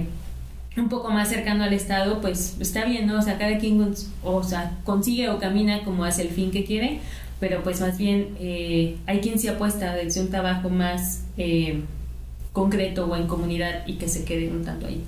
un 0.76 0.88
poco 0.88 1.10
más 1.10 1.28
cercano 1.28 1.64
al 1.64 1.72
Estado, 1.74 2.22
pues 2.22 2.56
está 2.60 2.86
bien, 2.86 3.06
¿no? 3.06 3.18
O 3.18 3.22
sea, 3.22 3.36
cada 3.36 3.58
quien 3.58 3.94
o 4.24 4.42
sea, 4.42 4.78
consigue 4.84 5.28
o 5.28 5.38
camina 5.38 5.84
como 5.84 6.04
hacia 6.04 6.24
el 6.24 6.30
fin 6.30 6.50
que 6.50 6.64
quiere, 6.64 7.00
pero 7.40 7.62
pues 7.62 7.80
más 7.80 7.98
bien 7.98 8.36
eh, 8.40 8.96
hay 9.06 9.20
quien 9.20 9.38
se 9.38 9.50
apuesta 9.50 9.94
desde 9.94 10.20
un 10.20 10.30
trabajo 10.30 10.68
más... 10.68 11.24
Eh, 11.36 11.82
concreto 12.58 13.06
o 13.06 13.14
en 13.14 13.28
comunidad 13.28 13.86
y 13.86 13.94
que 13.94 14.08
se 14.08 14.24
quede 14.24 14.48
un 14.50 14.64
tanto 14.64 14.86
ahí. 14.88 15.04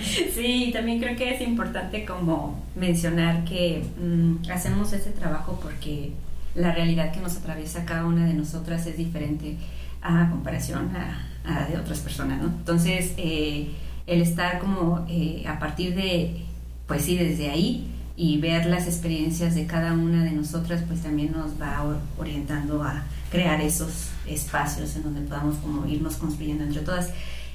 sí, 0.34 0.70
también 0.72 0.98
creo 0.98 1.14
que 1.14 1.34
es 1.34 1.42
importante 1.42 2.06
como 2.06 2.58
mencionar 2.76 3.44
que 3.44 3.82
mm, 4.00 4.50
hacemos 4.50 4.90
ese 4.94 5.10
trabajo 5.10 5.60
porque 5.62 6.12
la 6.54 6.72
realidad 6.72 7.12
que 7.12 7.20
nos 7.20 7.36
atraviesa 7.36 7.84
cada 7.84 8.06
una 8.06 8.26
de 8.26 8.32
nosotras 8.32 8.86
es 8.86 8.96
diferente 8.96 9.56
a 10.02 10.30
comparación 10.30 10.90
a, 10.96 11.66
de 11.68 11.76
otras 11.78 11.98
personas, 12.00 12.40
¿no? 12.40 12.48
Entonces, 12.48 13.12
eh, 13.18 13.68
el 14.06 14.22
estar 14.22 14.58
como 14.60 15.04
eh, 15.08 15.44
a 15.46 15.58
partir 15.58 15.94
de, 15.94 16.42
pues 16.86 17.04
sí, 17.04 17.16
desde 17.16 17.50
ahí 17.50 17.86
y 18.20 18.36
ver 18.36 18.66
las 18.66 18.86
experiencias 18.86 19.54
de 19.54 19.64
cada 19.64 19.94
una 19.94 20.22
de 20.22 20.32
nosotras, 20.32 20.82
pues 20.86 21.00
también 21.00 21.32
nos 21.32 21.58
va 21.58 21.82
orientando 22.18 22.82
a 22.82 23.02
crear 23.30 23.58
esos 23.62 24.10
espacios 24.26 24.94
en 24.94 25.04
donde 25.04 25.22
podamos 25.22 25.56
como 25.56 25.86
irnos 25.86 26.16
construyendo 26.16 26.64
entre 26.64 26.82
todas. 26.82 27.08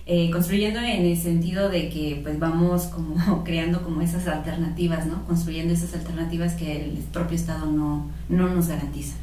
Eh, 0.07 0.31
construyendo 0.31 0.79
en 0.79 1.05
el 1.05 1.17
sentido 1.21 1.69
de 1.69 1.89
que 1.89 2.19
pues 2.23 2.39
vamos 2.39 2.85
como 2.85 3.43
creando 3.45 3.83
como 3.83 4.01
esas 4.01 4.27
alternativas, 4.27 5.05
¿no? 5.05 5.23
Construyendo 5.27 5.71
esas 5.71 5.93
alternativas 5.93 6.53
que 6.53 6.85
el 6.85 6.97
propio 7.13 7.35
Estado 7.35 7.67
no, 7.67 8.07
no 8.27 8.49
nos 8.49 8.67
garantiza. 8.67 9.13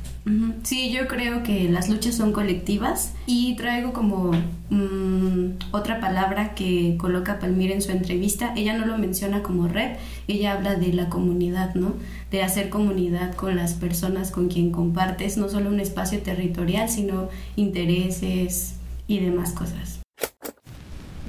Sí, 0.62 0.92
yo 0.92 1.08
creo 1.08 1.42
que 1.42 1.68
las 1.68 1.88
luchas 1.88 2.14
son 2.14 2.32
colectivas 2.32 3.12
y 3.26 3.56
traigo 3.56 3.92
como 3.92 4.30
mm, 4.70 5.58
otra 5.72 6.00
palabra 6.00 6.54
que 6.54 6.96
coloca 6.96 7.40
Palmira 7.40 7.74
en 7.74 7.82
su 7.82 7.90
entrevista. 7.90 8.52
Ella 8.56 8.78
no 8.78 8.86
lo 8.86 8.98
menciona 8.98 9.42
como 9.42 9.66
red, 9.66 9.96
ella 10.28 10.52
habla 10.52 10.76
de 10.76 10.92
la 10.92 11.08
comunidad, 11.08 11.74
¿no? 11.74 11.94
De 12.30 12.42
hacer 12.42 12.68
comunidad 12.68 13.34
con 13.34 13.56
las 13.56 13.74
personas 13.74 14.30
con 14.30 14.48
quien 14.48 14.70
compartes 14.70 15.36
no 15.36 15.48
solo 15.48 15.70
un 15.70 15.80
espacio 15.80 16.20
territorial, 16.20 16.88
sino 16.88 17.28
intereses 17.56 18.76
y 19.08 19.18
demás 19.18 19.52
cosas. 19.52 20.01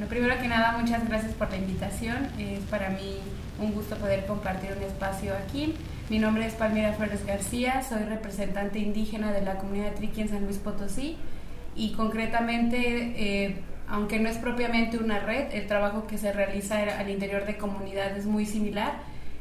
Bueno, 0.04 0.16
primero 0.16 0.42
que 0.42 0.50
nada, 0.50 0.78
muchas 0.78 1.08
gracias 1.08 1.32
por 1.32 1.50
la 1.50 1.56
invitación. 1.56 2.28
Es 2.38 2.60
para 2.70 2.90
mí 2.90 3.20
un 3.58 3.72
gusto 3.72 3.96
poder 3.96 4.26
compartir 4.26 4.74
un 4.76 4.84
espacio 4.84 5.34
aquí. 5.34 5.76
Mi 6.10 6.20
nombre 6.20 6.46
es 6.46 6.56
Palmira 6.56 6.92
Flores 6.92 7.26
García, 7.26 7.82
soy 7.84 8.04
representante 8.04 8.80
indígena 8.80 9.32
de 9.32 9.42
la 9.42 9.56
comunidad 9.60 9.94
Triqui 9.94 10.20
en 10.20 10.28
San 10.28 10.44
Luis 10.44 10.58
Potosí 10.58 11.16
y 11.74 11.94
concretamente, 11.94 13.14
eh, 13.16 13.56
aunque 13.88 14.20
no 14.20 14.28
es 14.28 14.38
propiamente 14.40 14.98
una 14.98 15.20
red, 15.20 15.54
el 15.54 15.68
trabajo 15.68 16.06
que 16.06 16.18
se 16.18 16.34
realiza 16.34 16.80
al 17.00 17.10
interior 17.10 17.46
de 17.46 17.56
comunidades 17.56 18.18
es 18.18 18.26
muy 18.26 18.46
similar 18.46 18.96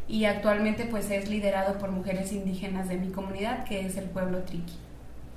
y 0.06 0.26
actualmente 0.26 0.84
pues 0.84 1.10
es 1.10 1.28
liderado 1.28 1.76
por 1.78 1.90
mujeres 1.90 2.30
indígenas 2.30 2.88
de 2.88 2.98
mi 2.98 3.10
comunidad, 3.10 3.64
que 3.64 3.84
es 3.84 3.96
el 3.96 4.04
pueblo 4.04 4.44
Triqui. 4.44 4.74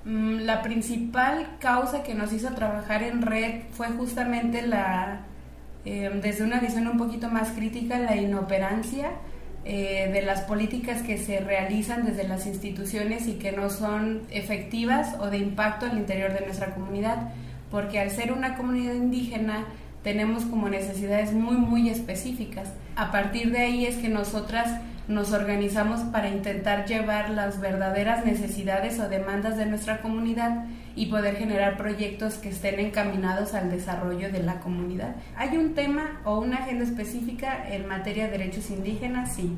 Mm, 0.06 0.42
la 0.42 0.62
principal 0.62 1.58
causa 1.60 2.04
que 2.04 2.14
nos 2.14 2.32
hizo 2.32 2.50
trabajar 2.54 3.02
en 3.02 3.24
red 3.24 3.64
fue 3.72 3.88
justamente 3.88 4.62
la, 4.62 5.22
eh, 5.84 6.12
desde 6.22 6.44
una 6.44 6.60
visión 6.60 6.88
un 6.88 6.98
poquito 6.98 7.30
más 7.30 7.50
crítica, 7.50 7.98
la 7.98 8.16
inoperancia 8.16 9.14
eh, 9.66 10.12
de 10.14 10.22
las 10.22 10.42
políticas 10.42 11.02
que 11.02 11.18
se 11.18 11.40
realizan 11.40 12.06
desde 12.06 12.28
las 12.28 12.46
instituciones 12.46 13.28
y 13.28 13.34
que 13.34 13.52
no 13.52 13.72
son 13.72 14.22
efectivas 14.30 15.16
o 15.20 15.32
de 15.32 15.40
impacto 15.40 15.88
al 15.88 15.98
interior 15.98 16.34
de 16.34 16.46
nuestra 16.46 16.76
comunidad, 16.76 17.32
porque 17.72 18.00
al 18.00 18.12
ser 18.12 18.32
una 18.32 18.58
comunidad 18.58 18.94
indígena 18.94 19.66
tenemos 20.04 20.46
como 20.46 20.70
necesidades 20.70 21.34
muy, 21.34 21.58
muy 21.58 21.90
específicas. 21.90 22.72
A 22.96 23.12
partir 23.12 23.52
de 23.52 23.58
ahí 23.58 23.88
es 23.88 23.96
que 23.96 24.10
nosotras 24.10 24.70
nos 25.08 25.32
organizamos 25.32 26.02
para 26.02 26.30
intentar 26.30 26.86
llevar 26.86 27.30
las 27.30 27.60
verdaderas 27.60 28.26
necesidades 28.26 29.00
o 29.00 29.08
demandas 29.08 29.58
de 29.58 29.66
nuestra 29.66 30.02
comunidad 30.02 30.66
y 30.96 31.08
poder 31.08 31.36
generar 31.36 31.78
proyectos 31.78 32.36
que 32.36 32.50
estén 32.50 32.80
encaminados 32.80 33.54
al 33.54 33.70
desarrollo 33.70 34.32
de 34.32 34.42
la 34.42 34.60
comunidad. 34.60 35.16
¿Hay 35.36 35.58
un 35.58 35.76
tema 35.76 36.22
o 36.24 36.40
una 36.40 36.58
agenda 36.58 36.84
específica 36.84 37.70
en 37.70 37.88
materia 37.88 38.26
de 38.26 38.38
derechos 38.38 38.70
indígenas? 38.72 39.36
Sí, 39.36 39.56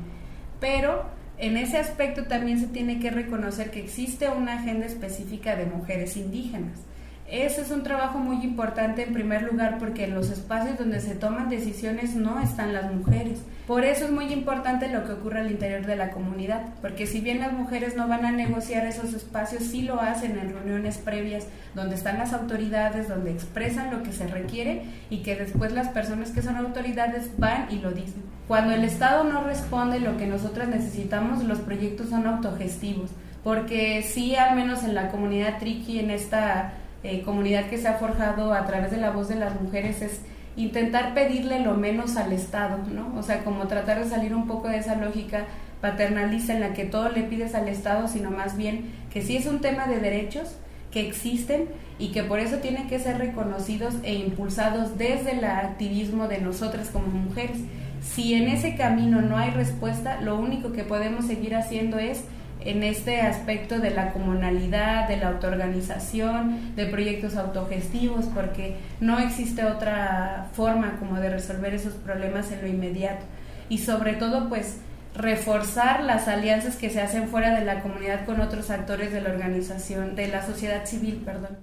pero 0.60 1.06
en 1.38 1.56
ese 1.56 1.78
aspecto 1.78 2.24
también 2.24 2.58
se 2.58 2.66
tiene 2.66 2.98
que 2.98 3.10
reconocer 3.10 3.70
que 3.70 3.80
existe 3.80 4.28
una 4.28 4.54
agenda 4.54 4.86
específica 4.86 5.56
de 5.56 5.66
mujeres 5.66 6.16
indígenas. 6.16 6.87
Ese 7.30 7.60
es 7.60 7.70
un 7.70 7.82
trabajo 7.82 8.18
muy 8.18 8.42
importante 8.42 9.02
en 9.02 9.12
primer 9.12 9.42
lugar 9.42 9.76
porque 9.78 10.04
en 10.04 10.14
los 10.14 10.30
espacios 10.30 10.78
donde 10.78 10.98
se 10.98 11.14
toman 11.14 11.50
decisiones 11.50 12.14
no 12.14 12.40
están 12.40 12.72
las 12.72 12.90
mujeres. 12.90 13.40
Por 13.66 13.84
eso 13.84 14.06
es 14.06 14.10
muy 14.10 14.32
importante 14.32 14.88
lo 14.88 15.04
que 15.04 15.12
ocurre 15.12 15.40
al 15.40 15.50
interior 15.50 15.84
de 15.84 15.94
la 15.94 16.10
comunidad, 16.10 16.62
porque 16.80 17.06
si 17.06 17.20
bien 17.20 17.40
las 17.40 17.52
mujeres 17.52 17.96
no 17.96 18.08
van 18.08 18.24
a 18.24 18.32
negociar 18.32 18.86
esos 18.86 19.12
espacios, 19.12 19.64
sí 19.64 19.82
lo 19.82 20.00
hacen 20.00 20.38
en 20.38 20.54
reuniones 20.54 20.96
previas 20.96 21.46
donde 21.74 21.96
están 21.96 22.16
las 22.16 22.32
autoridades, 22.32 23.10
donde 23.10 23.32
expresan 23.32 23.90
lo 23.90 24.02
que 24.02 24.12
se 24.12 24.26
requiere 24.26 24.84
y 25.10 25.18
que 25.18 25.36
después 25.36 25.72
las 25.72 25.88
personas 25.88 26.30
que 26.30 26.40
son 26.40 26.56
autoridades 26.56 27.30
van 27.36 27.66
y 27.70 27.80
lo 27.80 27.90
dicen. 27.90 28.22
Cuando 28.48 28.72
el 28.72 28.84
Estado 28.84 29.24
no 29.24 29.44
responde 29.44 30.00
lo 30.00 30.16
que 30.16 30.26
nosotras 30.26 30.68
necesitamos, 30.68 31.44
los 31.44 31.58
proyectos 31.58 32.08
son 32.08 32.26
autogestivos, 32.26 33.10
porque 33.44 34.02
sí, 34.02 34.34
al 34.34 34.56
menos 34.56 34.82
en 34.82 34.94
la 34.94 35.10
comunidad 35.10 35.58
Triqui, 35.58 35.98
en 35.98 36.10
esta 36.10 36.72
eh, 37.02 37.22
comunidad 37.22 37.66
que 37.66 37.78
se 37.78 37.88
ha 37.88 37.94
forjado 37.94 38.52
a 38.52 38.66
través 38.66 38.90
de 38.90 38.96
la 38.96 39.10
voz 39.10 39.28
de 39.28 39.36
las 39.36 39.60
mujeres 39.60 40.02
es 40.02 40.20
intentar 40.56 41.14
pedirle 41.14 41.60
lo 41.60 41.74
menos 41.74 42.16
al 42.16 42.32
Estado, 42.32 42.78
¿no? 42.92 43.16
O 43.16 43.22
sea, 43.22 43.44
como 43.44 43.68
tratar 43.68 44.02
de 44.02 44.10
salir 44.10 44.34
un 44.34 44.48
poco 44.48 44.68
de 44.68 44.78
esa 44.78 44.96
lógica 44.96 45.44
paternalista 45.80 46.52
en 46.52 46.60
la 46.60 46.74
que 46.74 46.84
todo 46.84 47.08
le 47.10 47.22
pides 47.22 47.54
al 47.54 47.68
Estado, 47.68 48.08
sino 48.08 48.30
más 48.30 48.56
bien 48.56 48.92
que 49.12 49.22
sí 49.22 49.36
es 49.36 49.46
un 49.46 49.60
tema 49.60 49.86
de 49.86 50.00
derechos 50.00 50.56
que 50.90 51.06
existen 51.06 51.66
y 51.98 52.08
que 52.08 52.24
por 52.24 52.40
eso 52.40 52.56
tienen 52.56 52.88
que 52.88 52.98
ser 52.98 53.18
reconocidos 53.18 53.94
e 54.02 54.14
impulsados 54.14 54.98
desde 54.98 55.32
el 55.32 55.44
activismo 55.44 56.26
de 56.26 56.38
nosotras 56.40 56.88
como 56.88 57.06
mujeres. 57.06 57.58
Si 58.00 58.34
en 58.34 58.48
ese 58.48 58.74
camino 58.76 59.20
no 59.20 59.36
hay 59.36 59.50
respuesta, 59.50 60.20
lo 60.20 60.38
único 60.38 60.72
que 60.72 60.84
podemos 60.84 61.26
seguir 61.26 61.54
haciendo 61.54 61.98
es 61.98 62.24
en 62.68 62.82
este 62.82 63.22
aspecto 63.22 63.78
de 63.78 63.90
la 63.90 64.12
comunalidad, 64.12 65.08
de 65.08 65.16
la 65.16 65.28
autoorganización, 65.28 66.76
de 66.76 66.84
proyectos 66.86 67.36
autogestivos, 67.36 68.26
porque 68.26 68.76
no 69.00 69.18
existe 69.18 69.64
otra 69.64 70.48
forma 70.52 70.96
como 70.98 71.18
de 71.18 71.30
resolver 71.30 71.72
esos 71.72 71.94
problemas 71.94 72.52
en 72.52 72.60
lo 72.60 72.68
inmediato. 72.68 73.24
Y 73.70 73.78
sobre 73.78 74.12
todo, 74.14 74.50
pues, 74.50 74.80
reforzar 75.14 76.04
las 76.04 76.28
alianzas 76.28 76.76
que 76.76 76.90
se 76.90 77.00
hacen 77.00 77.28
fuera 77.28 77.58
de 77.58 77.64
la 77.64 77.80
comunidad 77.80 78.26
con 78.26 78.40
otros 78.42 78.68
actores 78.68 79.12
de 79.12 79.22
la 79.22 79.30
organización, 79.30 80.14
de 80.14 80.28
la 80.28 80.44
sociedad 80.44 80.84
civil, 80.84 81.22
perdón. 81.24 81.56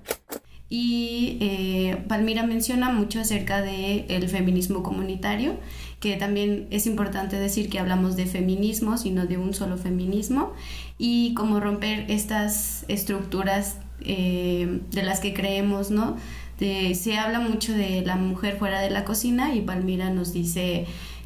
Y 0.67 1.37
eh, 1.41 2.03
Palmira 2.07 2.43
menciona 2.43 2.89
mucho 2.89 3.21
acerca 3.21 3.61
del 3.61 4.05
el 4.09 4.27
feminismo 4.27 4.81
comunitario 4.81 5.59
que 6.05 6.17
también 6.17 6.67
es 6.69 6.85
importante 6.85 7.35
decir 7.39 7.67
que 7.67 7.79
hablamos 7.79 8.15
de 8.15 8.27
feminismo, 8.27 8.95
sino 8.99 9.25
de 9.25 9.39
un 9.39 9.55
solo 9.55 9.75
feminismo, 9.75 10.53
y 10.99 11.33
cómo 11.33 11.59
romper 11.59 12.05
estas 12.11 12.85
estructuras 12.89 13.79
eh, 14.01 14.81
de 14.91 15.01
las 15.01 15.19
que 15.19 15.33
creemos, 15.33 15.89
¿no? 15.89 16.15
se 16.59 17.17
habla 17.17 17.39
mucho 17.39 17.73
de 17.73 18.03
la 18.05 18.17
mujer 18.17 18.57
fuera 18.57 18.79
de 18.81 18.91
la 18.91 19.03
cocina 19.03 19.55
y 19.55 19.61
Palmira 19.61 20.11
nos 20.11 20.31
dice 20.31 20.85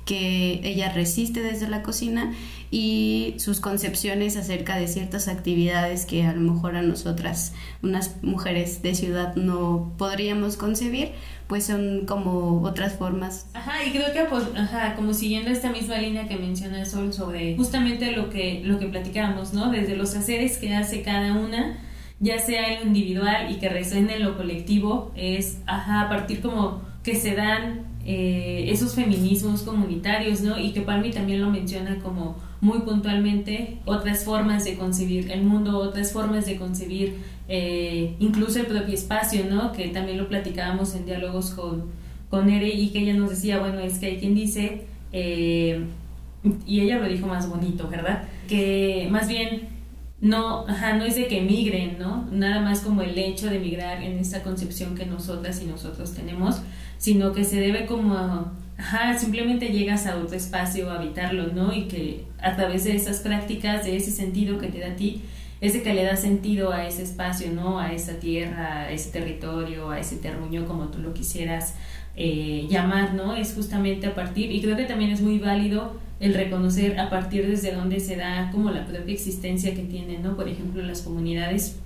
que 0.10 0.60
ella 0.64 0.92
resiste 0.92 1.44
desde 1.44 1.70
la 1.70 1.84
cocina 1.84 2.34
y 2.72 3.36
sus 3.38 3.60
concepciones 3.60 4.38
acerca 4.38 4.76
de 4.76 4.88
ciertas 4.88 5.28
actividades 5.28 6.08
que 6.08 6.24
a 6.24 6.34
lo 6.34 6.42
mejor 6.42 6.76
a 6.76 6.82
nosotras, 6.82 7.54
unas 7.84 8.16
mujeres 8.24 8.82
de 8.82 8.96
ciudad, 8.96 9.36
no 9.36 9.94
podríamos 10.00 10.58
concebir, 10.58 11.12
pues 11.46 11.68
son 11.68 12.08
como 12.08 12.64
otras 12.64 12.94
formas. 12.94 13.52
Ajá, 13.54 13.86
y 13.86 13.92
creo 13.92 14.12
que 14.12 14.24
pues, 14.24 14.46
ajá, 14.56 14.96
como 14.96 15.14
siguiendo 15.14 15.52
esta 15.52 15.72
misma 15.72 16.00
línea 16.00 16.28
que 16.28 16.38
menciona 16.38 16.86
Sol 16.86 17.14
sobre 17.14 17.56
justamente 17.56 18.12
lo 18.12 18.32
que, 18.32 18.64
lo 18.66 18.80
que 18.80 18.88
platicamos, 18.88 19.54
¿no? 19.54 19.70
Desde 19.70 19.96
los 19.96 20.16
haceres 20.16 20.58
que 20.58 20.76
hace 20.76 21.04
cada 21.04 21.34
una, 21.34 21.78
ya 22.20 22.40
sea 22.40 22.74
en 22.74 22.80
lo 22.80 22.88
individual 22.88 23.52
y 23.52 23.60
que 23.60 23.70
resuene 23.70 24.16
en 24.16 24.24
lo 24.24 24.36
colectivo, 24.38 25.12
es, 25.16 25.60
ajá, 25.68 26.02
a 26.02 26.10
partir 26.10 26.42
como 26.42 26.82
que 27.04 27.16
se 27.16 27.36
dan 27.36 27.89
eh, 28.06 28.66
esos 28.70 28.96
feminismos 28.96 29.64
comunitarios, 29.64 30.42
¿no? 30.42 30.58
Y 30.60 30.72
que 30.72 30.82
Palmi 30.82 31.12
también 31.12 31.42
lo 31.42 31.50
menciona 31.50 32.00
como 32.00 32.38
muy 32.62 32.80
puntualmente 32.80 33.78
otras 33.86 34.24
formas 34.24 34.66
de 34.66 34.76
concebir 34.76 35.32
el 35.32 35.44
mundo, 35.44 35.78
otras 35.78 36.12
formas 36.12 36.46
de 36.46 36.58
concebir 36.58 37.18
eh, 37.48 38.16
incluso 38.20 38.60
el 38.60 38.68
propio 38.68 38.94
espacio, 38.94 39.46
¿no? 39.50 39.72
Que 39.72 39.90
también 39.90 40.18
lo 40.18 40.28
platicábamos 40.28 40.96
en 40.96 41.06
diálogos 41.06 41.52
con, 41.52 41.86
con 42.30 42.50
Ere 42.50 42.70
y 42.70 42.90
que 42.90 43.00
ella 43.00 43.14
nos 43.14 43.32
decía, 43.32 43.60
bueno, 43.60 43.80
es 43.80 44.00
que 44.00 44.08
hay 44.08 44.18
quien 44.18 44.36
dice, 44.36 44.86
eh, 45.12 45.84
y 46.66 46.82
ella 46.82 47.00
lo 47.00 47.08
dijo 47.08 47.28
más 47.28 47.50
bonito, 47.50 47.88
¿verdad? 47.90 48.24
Que 48.48 49.08
más 49.12 49.28
bien 49.28 49.79
no, 50.22 50.68
ajá, 50.68 50.94
no 50.94 51.06
es 51.06 51.16
de 51.16 51.28
que 51.28 51.42
migren, 51.42 51.98
¿no? 51.98 52.28
Nada 52.32 52.62
más 52.62 52.82
como 52.82 53.02
el 53.02 53.18
hecho 53.18 53.50
de 53.50 53.60
migrar 53.60 54.04
en 54.04 54.20
esta 54.20 54.44
concepción 54.44 54.96
que 54.96 55.06
nosotras 55.06 55.62
y 55.62 55.66
nosotros 55.66 56.14
tenemos, 56.14 56.62
sino 56.98 57.32
que 57.32 57.46
se 57.46 57.60
debe 57.62 57.86
como, 57.86 58.52
ajá, 58.78 59.18
simplemente 59.18 59.70
llegas 59.70 60.06
a 60.08 60.18
otro 60.18 60.36
espacio 60.36 60.92
a 60.92 60.96
habitarlo, 60.96 61.54
¿no? 61.54 61.74
Y 61.74 61.88
que 61.88 62.26
a 62.42 62.56
través 62.56 62.84
de 62.84 62.96
esas 62.96 63.20
prácticas, 63.20 63.86
de 63.86 63.96
ese 63.96 64.12
sentido 64.12 64.58
que 64.58 64.68
te 64.68 64.80
da 64.80 64.88
a 64.88 64.96
ti, 64.96 65.22
es 65.62 65.74
de 65.74 65.84
que 65.84 65.94
le 65.94 66.04
da 66.04 66.16
sentido 66.18 66.72
a 66.72 66.86
ese 66.86 67.04
espacio, 67.04 67.52
¿no? 67.52 67.80
A 67.80 67.94
esa 67.94 68.20
tierra, 68.20 68.82
a 68.82 68.92
ese 68.92 69.12
territorio, 69.12 69.90
a 69.90 70.00
ese 70.00 70.18
terruño, 70.18 70.66
como 70.66 70.86
tú 70.90 71.00
lo 71.00 71.14
quisieras 71.14 71.76
eh, 72.18 72.68
llamar, 72.70 73.14
¿no? 73.14 73.36
Es 73.36 73.54
justamente 73.54 74.08
a 74.08 74.16
partir, 74.16 74.52
y 74.52 74.62
creo 74.62 74.76
que 74.76 74.84
también 74.84 75.12
es 75.12 75.22
muy 75.22 75.40
válido 75.40 76.09
el 76.20 76.34
reconocer 76.34 77.00
a 77.00 77.10
partir 77.10 77.48
desde 77.48 77.74
donde 77.74 78.00
se 78.00 78.16
da 78.16 78.50
como 78.52 78.72
la 78.72 78.86
propia 78.86 79.14
existencia 79.14 79.74
que 79.74 79.84
tienen, 79.84 80.22
¿no? 80.22 80.36
Por 80.36 80.50
ejemplo, 80.50 80.82
las 80.84 81.02
comunidades 81.02 81.78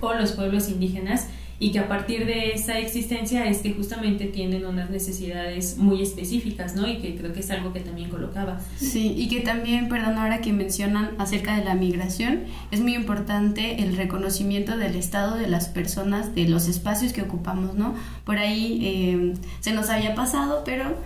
o 0.00 0.12
los 0.14 0.32
pueblos 0.32 0.68
indígenas 0.68 1.28
y 1.58 1.70
que 1.70 1.78
a 1.78 1.88
partir 1.88 2.26
de 2.26 2.50
esa 2.52 2.78
existencia 2.78 3.46
es 3.46 3.58
que 3.58 3.72
justamente 3.72 4.26
tienen 4.26 4.66
unas 4.66 4.90
necesidades 4.90 5.78
muy 5.78 6.02
específicas, 6.02 6.74
¿no? 6.74 6.86
Y 6.88 6.98
que 6.98 7.16
creo 7.16 7.32
que 7.32 7.40
es 7.40 7.50
algo 7.50 7.72
que 7.72 7.80
también 7.80 8.10
colocaba. 8.10 8.60
Sí, 8.76 9.14
y 9.16 9.28
que 9.28 9.40
también, 9.40 9.88
perdón, 9.88 10.18
ahora 10.18 10.40
que 10.40 10.52
mencionan 10.52 11.10
acerca 11.18 11.56
de 11.56 11.64
la 11.64 11.74
migración, 11.74 12.40
es 12.72 12.80
muy 12.80 12.94
importante 12.94 13.82
el 13.82 13.96
reconocimiento 13.96 14.76
del 14.76 14.96
estado 14.96 15.36
de 15.36 15.46
las 15.46 15.68
personas, 15.68 16.34
de 16.34 16.48
los 16.48 16.66
espacios 16.66 17.12
que 17.12 17.22
ocupamos, 17.22 17.74
¿no? 17.74 17.94
Por 18.24 18.38
ahí 18.38 18.80
eh, 18.82 19.34
se 19.60 19.72
nos 19.72 19.90
había 19.90 20.14
pasado, 20.14 20.62
pero 20.64 20.96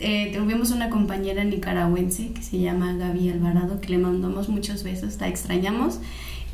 eh, 0.00 0.32
tuvimos 0.36 0.70
una 0.70 0.90
compañera 0.90 1.44
nicaragüense 1.44 2.32
que 2.32 2.42
se 2.42 2.58
llama 2.58 2.94
Gaby 2.94 3.30
Alvarado, 3.30 3.80
que 3.80 3.88
le 3.88 3.98
mandamos 3.98 4.48
muchos 4.48 4.82
besos, 4.82 5.20
la 5.20 5.28
extrañamos 5.28 6.00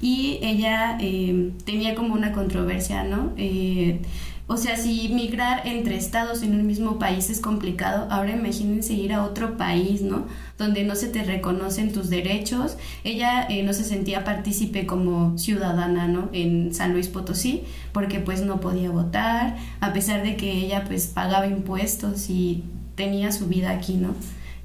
y 0.00 0.38
ella 0.42 0.98
eh, 1.00 1.52
tenía 1.64 1.94
como 1.94 2.14
una 2.14 2.32
controversia, 2.32 3.04
¿no? 3.04 3.32
Eh, 3.36 4.00
o 4.46 4.58
sea, 4.58 4.76
si 4.76 5.08
migrar 5.08 5.66
entre 5.66 5.96
estados 5.96 6.42
en 6.42 6.54
un 6.54 6.66
mismo 6.66 6.98
país 6.98 7.30
es 7.30 7.40
complicado, 7.40 8.06
ahora 8.10 8.32
imagínense 8.32 8.92
ir 8.92 9.14
a 9.14 9.24
otro 9.24 9.56
país, 9.56 10.02
¿no? 10.02 10.26
Donde 10.58 10.84
no 10.84 10.96
se 10.96 11.08
te 11.08 11.24
reconocen 11.24 11.92
tus 11.92 12.10
derechos. 12.10 12.76
Ella 13.04 13.46
eh, 13.48 13.62
no 13.62 13.72
se 13.72 13.84
sentía 13.84 14.22
partícipe 14.22 14.84
como 14.84 15.38
ciudadana, 15.38 16.08
¿no? 16.08 16.28
En 16.34 16.74
San 16.74 16.92
Luis 16.92 17.08
Potosí, 17.08 17.62
porque 17.92 18.20
pues 18.20 18.42
no 18.42 18.60
podía 18.60 18.90
votar, 18.90 19.56
a 19.80 19.94
pesar 19.94 20.22
de 20.22 20.36
que 20.36 20.52
ella 20.52 20.84
pues 20.86 21.06
pagaba 21.06 21.46
impuestos 21.46 22.28
y 22.28 22.64
tenía 22.94 23.32
su 23.32 23.46
vida 23.46 23.70
aquí, 23.70 23.94
¿no? 23.94 24.14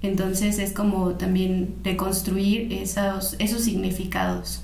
Entonces 0.01 0.59
es 0.59 0.73
como 0.73 1.11
también 1.11 1.75
reconstruir 1.83 2.71
esos, 2.71 3.35
esos 3.39 3.63
significados. 3.63 4.63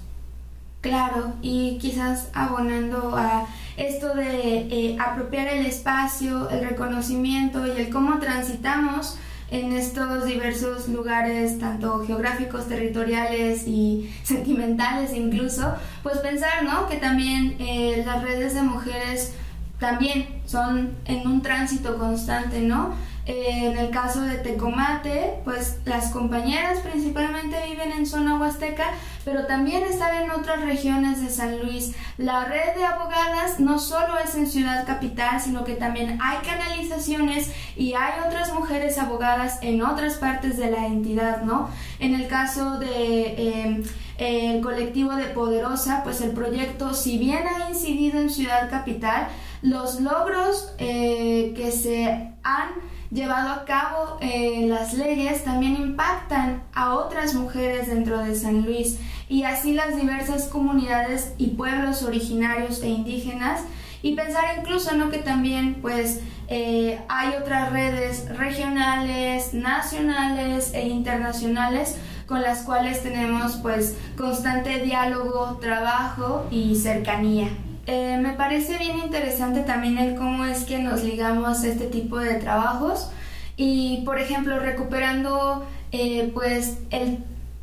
Claro, 0.82 1.34
y 1.42 1.78
quizás 1.80 2.30
abonando 2.34 3.16
a 3.18 3.48
esto 3.76 4.14
de 4.14 4.68
eh, 4.70 4.98
apropiar 5.00 5.48
el 5.48 5.66
espacio, 5.66 6.50
el 6.50 6.64
reconocimiento 6.70 7.66
y 7.66 7.72
el 7.72 7.90
cómo 7.90 8.20
transitamos 8.20 9.18
en 9.50 9.74
estos 9.74 10.26
diversos 10.26 10.88
lugares, 10.88 11.60
tanto 11.60 12.06
geográficos, 12.06 12.68
territoriales 12.68 13.68
y 13.68 14.14
sentimentales 14.24 15.14
incluso, 15.14 15.74
pues 16.04 16.20
pensar, 16.20 16.64
¿no? 16.64 16.88
Que 16.88 16.98
también 16.98 17.56
eh, 17.60 18.04
las 18.06 18.22
redes 18.24 18.54
de 18.54 18.62
mujeres 18.62 19.34
también 19.80 20.28
son 20.46 20.92
en 21.06 21.28
un 21.28 21.42
tránsito 21.42 21.98
constante, 21.98 22.62
¿no? 22.62 22.94
Eh, 23.28 23.72
en 23.72 23.78
el 23.78 23.90
caso 23.90 24.22
de 24.22 24.38
Tecomate, 24.38 25.40
pues 25.44 25.80
las 25.86 26.12
compañeras 26.12 26.80
principalmente 26.82 27.58
viven 27.68 27.92
en 27.92 28.06
zona 28.06 28.38
huasteca, 28.38 28.86
pero 29.24 29.48
también 29.48 29.82
están 29.82 30.24
en 30.24 30.30
otras 30.30 30.64
regiones 30.64 31.24
de 31.24 31.32
San 31.32 31.60
Luis. 31.60 31.96
La 32.20 32.46
red 32.46 32.76
de 32.76 32.86
abogadas 32.86 33.60
no 33.60 33.80
solo 33.80 34.20
es 34.24 34.36
en 34.36 34.46
Ciudad 34.46 34.86
Capital, 34.86 35.42
sino 35.42 35.64
que 35.64 35.74
también 35.74 36.20
hay 36.22 36.38
canalizaciones 36.46 37.52
y 37.76 37.94
hay 37.94 38.14
otras 38.28 38.54
mujeres 38.54 39.00
abogadas 39.00 39.58
en 39.64 39.82
otras 39.82 40.18
partes 40.18 40.58
de 40.58 40.70
la 40.70 40.86
entidad, 40.86 41.42
¿no? 41.42 41.70
En 41.98 42.14
el 42.14 42.28
caso 42.28 42.78
de 42.78 43.64
em, 43.64 43.84
el 44.20 44.62
colectivo 44.62 45.16
de 45.16 45.26
Poderosa, 45.26 46.02
pues 46.04 46.22
el 46.22 46.32
proyecto, 46.32 46.94
si 46.94 47.18
bien 47.18 47.44
ha 47.48 47.70
incidido 47.70 48.20
en 48.20 48.30
Ciudad 48.30 48.70
Capital, 48.70 49.30
los 49.64 50.00
logros 50.00 50.74
eh, 50.78 51.54
que 51.56 51.72
se 51.72 52.06
han 52.44 52.95
llevado 53.12 53.52
a 53.52 53.66
cabo 53.66 54.18
en 54.22 54.70
las 54.70 54.94
leyes 54.94 55.44
también 55.44 55.76
impactan 55.76 56.64
a 56.74 56.96
otras 56.96 57.34
mujeres 57.34 57.88
dentro 57.88 58.20
de 58.20 58.36
San 58.36 58.64
Luis 58.64 59.00
y 59.30 59.44
así 59.44 59.74
las 59.74 59.96
diversas 59.96 60.46
comunidades 60.46 61.34
y 61.38 61.48
pueblos 61.48 62.04
originarios 62.04 62.82
e 62.82 62.90
indígenas 62.90 63.62
y 64.02 64.16
pensar 64.16 64.44
incluso 64.60 64.96
no 64.96 65.10
que 65.10 65.18
también 65.18 65.80
pues 65.82 66.22
eh, 66.48 67.00
hay 67.10 67.34
otras 67.42 67.72
redes 67.72 68.30
regionales, 68.38 69.54
nacionales 69.54 70.74
e 70.74 70.88
internacionales 70.88 71.98
con 72.28 72.42
las 72.42 72.64
cuales 72.64 73.02
tenemos 73.02 73.56
pues 73.58 73.96
constante 74.18 74.80
diálogo, 74.82 75.58
trabajo 75.62 76.46
y 76.52 76.76
cercanía. 76.76 77.50
Eh, 77.88 78.18
me 78.20 78.34
parece 78.34 78.78
bien 78.78 78.98
interesante 78.98 79.62
también 79.62 79.98
el 80.00 80.16
cómo 80.16 80.46
es 80.46 80.64
que 80.64 80.80
nos 80.80 81.04
ligamos 81.04 81.64
a 81.64 81.68
este 81.68 81.86
tipo 81.86 82.18
de 82.18 82.36
trabajos 82.36 83.12
y 83.58 84.02
por 84.06 84.20
ejemplo 84.20 84.60
recuperando 84.60 85.66
eh, 85.92 86.32
pues 86.34 86.80
el 86.90 87.20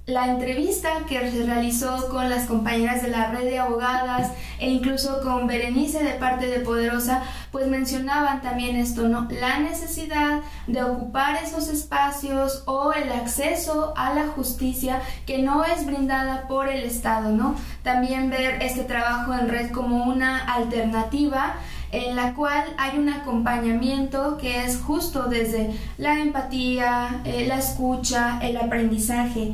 la 0.06 0.26
entrevista 0.26 0.88
que 1.08 1.30
se 1.30 1.44
realizó 1.44 2.08
con 2.08 2.28
las 2.28 2.46
compañeras 2.46 3.02
de 3.02 3.08
la 3.08 3.30
red 3.30 3.44
de 3.44 3.60
abogadas 3.60 4.32
e 4.58 4.68
incluso 4.68 5.20
con 5.22 5.46
Berenice 5.46 6.02
de 6.02 6.14
parte 6.14 6.46
de 6.46 6.58
Poderosa, 6.58 7.22
pues 7.52 7.68
mencionaban 7.68 8.42
también 8.42 8.74
esto, 8.74 9.08
¿no? 9.08 9.28
La 9.30 9.60
necesidad 9.60 10.40
de 10.66 10.82
ocupar 10.82 11.36
esos 11.36 11.68
espacios 11.68 12.64
o 12.66 12.92
el 12.92 13.12
acceso 13.12 13.94
a 13.96 14.12
la 14.12 14.26
justicia 14.26 15.00
que 15.24 15.38
no 15.38 15.64
es 15.64 15.86
brindada 15.86 16.48
por 16.48 16.68
el 16.68 16.82
Estado, 16.82 17.30
¿no? 17.30 17.54
También 17.84 18.28
ver 18.28 18.60
este 18.60 18.82
trabajo 18.82 19.32
en 19.34 19.48
red 19.48 19.70
como 19.70 20.06
una 20.06 20.38
alternativa 20.52 21.54
en 21.92 22.16
la 22.16 22.34
cual 22.34 22.64
hay 22.78 22.98
un 22.98 23.10
acompañamiento 23.10 24.38
que 24.38 24.64
es 24.64 24.78
justo 24.78 25.24
desde 25.24 25.78
la 25.98 26.18
empatía, 26.18 27.20
eh, 27.24 27.44
la 27.46 27.58
escucha, 27.58 28.40
el 28.42 28.56
aprendizaje. 28.56 29.52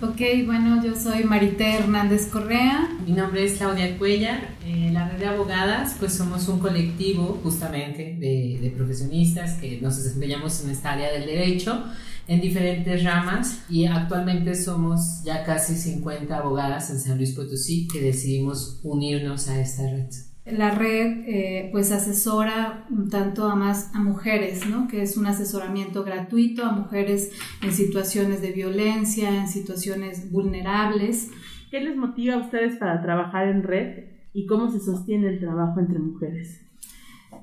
Ok, 0.00 0.20
bueno, 0.46 0.80
yo 0.84 0.94
soy 0.94 1.24
Marité 1.24 1.74
Hernández 1.74 2.28
Correa. 2.28 2.88
Mi 3.04 3.10
nombre 3.14 3.44
es 3.44 3.58
Claudia 3.58 3.98
Cuellar. 3.98 4.56
En 4.64 4.94
la 4.94 5.08
red 5.08 5.18
de 5.18 5.26
abogadas, 5.26 5.96
pues 5.98 6.12
somos 6.12 6.46
un 6.46 6.60
colectivo 6.60 7.40
justamente 7.42 8.16
de, 8.16 8.60
de, 8.62 8.70
profesionistas 8.70 9.54
que 9.54 9.80
nos 9.80 9.96
desempeñamos 9.96 10.62
en 10.62 10.70
esta 10.70 10.92
área 10.92 11.10
del 11.10 11.26
derecho 11.26 11.82
en 12.28 12.40
diferentes 12.40 13.02
ramas 13.02 13.62
y 13.68 13.86
actualmente 13.86 14.54
somos 14.54 15.24
ya 15.24 15.42
casi 15.42 15.74
50 15.74 16.36
abogadas 16.36 16.90
en 16.90 17.00
San 17.00 17.16
Luis 17.16 17.32
Potosí 17.32 17.88
que 17.88 18.00
decidimos 18.00 18.78
unirnos 18.84 19.48
a 19.48 19.60
esta 19.60 19.82
red 19.82 20.06
la 20.52 20.70
red 20.70 21.24
eh, 21.26 21.68
pues 21.72 21.92
asesora 21.92 22.86
un 22.90 23.08
tanto 23.08 23.48
a 23.48 23.54
más 23.54 23.94
a 23.94 24.00
mujeres, 24.00 24.68
¿no? 24.68 24.88
que 24.88 25.02
es 25.02 25.16
un 25.16 25.26
asesoramiento 25.26 26.04
gratuito 26.04 26.64
a 26.64 26.72
mujeres 26.72 27.32
en 27.62 27.72
situaciones 27.72 28.42
de 28.42 28.52
violencia, 28.52 29.34
en 29.34 29.48
situaciones 29.48 30.30
vulnerables. 30.30 31.30
¿Qué 31.70 31.80
les 31.80 31.96
motiva 31.96 32.34
a 32.34 32.38
ustedes 32.38 32.76
para 32.76 33.02
trabajar 33.02 33.48
en 33.48 33.62
red 33.62 34.04
y 34.32 34.46
cómo 34.46 34.70
se 34.70 34.80
sostiene 34.80 35.28
el 35.28 35.40
trabajo 35.40 35.80
entre 35.80 35.98
mujeres? 35.98 36.60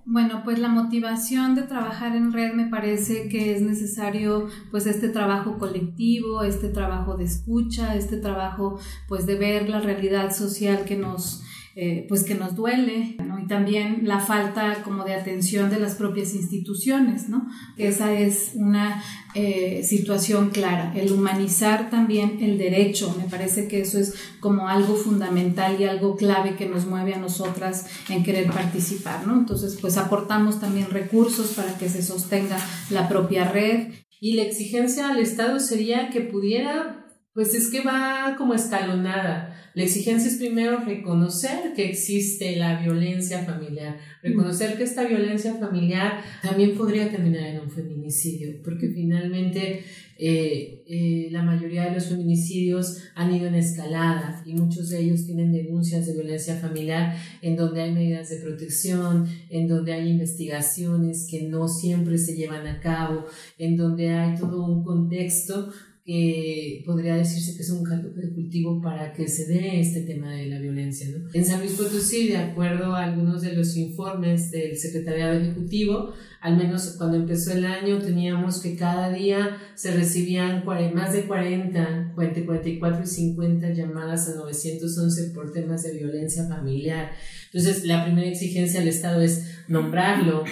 Bueno, 0.08 0.42
pues 0.44 0.60
la 0.60 0.68
motivación 0.68 1.56
de 1.56 1.64
trabajar 1.64 2.16
en 2.16 2.32
red 2.32 2.54
me 2.54 2.68
parece 2.68 3.28
que 3.28 3.56
es 3.56 3.62
necesario 3.62 4.48
pues 4.70 4.86
este 4.86 5.10
trabajo 5.10 5.58
colectivo, 5.58 6.44
este 6.44 6.70
trabajo 6.70 7.18
de 7.18 7.24
escucha, 7.24 7.96
este 7.96 8.18
trabajo 8.18 8.80
pues 9.08 9.26
de 9.26 9.36
ver 9.36 9.70
la 9.70 9.80
realidad 9.80 10.32
social 10.32 10.86
que 10.86 10.96
nos 10.96 11.45
eh, 11.78 12.06
pues 12.08 12.24
que 12.24 12.36
nos 12.36 12.56
duele, 12.56 13.18
¿no? 13.26 13.38
Y 13.38 13.48
también 13.48 14.02
la 14.04 14.22
falta 14.22 14.82
como 14.84 15.04
de 15.04 15.14
atención 15.14 15.70
de 15.70 15.78
las 15.78 15.96
propias 15.96 16.34
instituciones, 16.34 17.28
¿no? 17.28 17.48
Esa 17.76 18.14
es 18.14 18.52
una 18.56 19.04
eh, 19.34 19.84
situación 19.84 20.52
clara, 20.52 20.94
el 20.96 21.12
humanizar 21.12 21.90
también 21.90 22.38
el 22.40 22.58
derecho, 22.58 23.14
me 23.18 23.26
parece 23.26 23.68
que 23.68 23.82
eso 23.82 24.00
es 24.00 24.14
como 24.40 24.70
algo 24.70 24.96
fundamental 24.96 25.76
y 25.78 25.84
algo 25.84 26.16
clave 26.16 26.56
que 26.56 26.66
nos 26.66 26.86
mueve 26.86 27.14
a 27.14 27.20
nosotras 27.20 27.88
en 28.08 28.24
querer 28.24 28.50
participar, 28.50 29.28
¿no? 29.28 29.38
Entonces, 29.38 29.78
pues 29.82 29.98
aportamos 29.98 30.62
también 30.62 30.90
recursos 30.90 31.48
para 31.56 31.78
que 31.78 31.90
se 31.90 32.02
sostenga 32.02 32.58
la 32.90 33.10
propia 33.10 33.52
red. 33.52 33.90
Y 34.22 34.34
la 34.36 34.44
exigencia 34.44 35.10
al 35.10 35.20
Estado 35.20 35.60
sería 35.60 36.10
que 36.10 36.22
pudiera, 36.22 37.05
pues 37.36 37.54
es 37.54 37.68
que 37.68 37.82
va 37.82 38.36
como 38.38 38.54
escalonada. 38.54 39.54
La 39.74 39.84
exigencia 39.84 40.32
es 40.32 40.38
primero 40.38 40.80
reconocer 40.80 41.74
que 41.76 41.90
existe 41.90 42.56
la 42.56 42.82
violencia 42.82 43.44
familiar, 43.44 43.98
reconocer 44.24 44.78
que 44.78 44.84
esta 44.84 45.04
violencia 45.06 45.54
familiar 45.56 46.22
también 46.42 46.78
podría 46.78 47.12
terminar 47.12 47.44
en 47.48 47.60
un 47.60 47.70
feminicidio, 47.70 48.56
porque 48.64 48.88
finalmente 48.88 49.84
eh, 50.18 50.86
eh, 50.88 51.28
la 51.30 51.44
mayoría 51.44 51.90
de 51.90 51.96
los 51.96 52.06
feminicidios 52.06 53.04
han 53.16 53.36
ido 53.36 53.48
en 53.48 53.56
escalada 53.56 54.42
y 54.46 54.54
muchos 54.54 54.88
de 54.88 55.02
ellos 55.02 55.26
tienen 55.26 55.52
denuncias 55.52 56.08
de 56.08 56.14
violencia 56.14 56.56
familiar 56.56 57.18
en 57.42 57.58
donde 57.58 57.82
hay 57.82 57.92
medidas 57.92 58.30
de 58.30 58.38
protección, 58.38 59.28
en 59.50 59.68
donde 59.68 59.92
hay 59.92 60.10
investigaciones 60.10 61.28
que 61.30 61.50
no 61.50 61.68
siempre 61.68 62.18
se 62.18 62.38
llevan 62.38 62.66
a 62.66 62.80
cabo, 62.80 63.26
en 63.58 63.76
donde 63.76 64.12
hay 64.12 64.38
todo 64.38 64.64
un 64.64 64.86
contexto 64.86 65.70
que 66.06 66.84
podría 66.86 67.16
decirse 67.16 67.56
que 67.56 67.64
es 67.64 67.70
un 67.72 67.84
caldo 67.84 68.10
de 68.10 68.30
cultivo 68.30 68.80
para 68.80 69.12
que 69.12 69.28
se 69.28 69.48
dé 69.48 69.80
este 69.80 70.02
tema 70.02 70.32
de 70.34 70.46
la 70.46 70.60
violencia. 70.60 71.08
¿no? 71.10 71.28
En 71.34 71.44
San 71.44 71.62
Luis 71.62 71.72
Potosí, 71.72 72.28
de 72.28 72.38
acuerdo 72.38 72.94
a 72.94 73.06
algunos 73.06 73.42
de 73.42 73.54
los 73.54 73.76
informes 73.76 74.52
del 74.52 74.78
Secretariado 74.78 75.34
Ejecutivo, 75.34 76.14
al 76.42 76.58
menos 76.58 76.94
cuando 77.00 77.18
empezó 77.18 77.54
el 77.54 77.66
año 77.66 77.98
teníamos 77.98 78.62
que 78.62 78.76
cada 78.76 79.12
día 79.12 79.58
se 79.74 79.96
recibían 79.96 80.64
más 80.94 81.14
de 81.14 81.24
40, 81.24 82.12
44 82.14 83.04
y 83.04 83.08
50 83.08 83.74
llamadas 83.74 84.30
a 84.30 84.36
911 84.36 85.32
por 85.34 85.52
temas 85.52 85.82
de 85.82 85.94
violencia 85.94 86.48
familiar. 86.48 87.14
Entonces, 87.46 87.84
la 87.84 88.06
primera 88.06 88.28
exigencia 88.28 88.80
del 88.80 88.90
Estado 88.90 89.22
es 89.22 89.56
nombrarlo, 89.68 90.44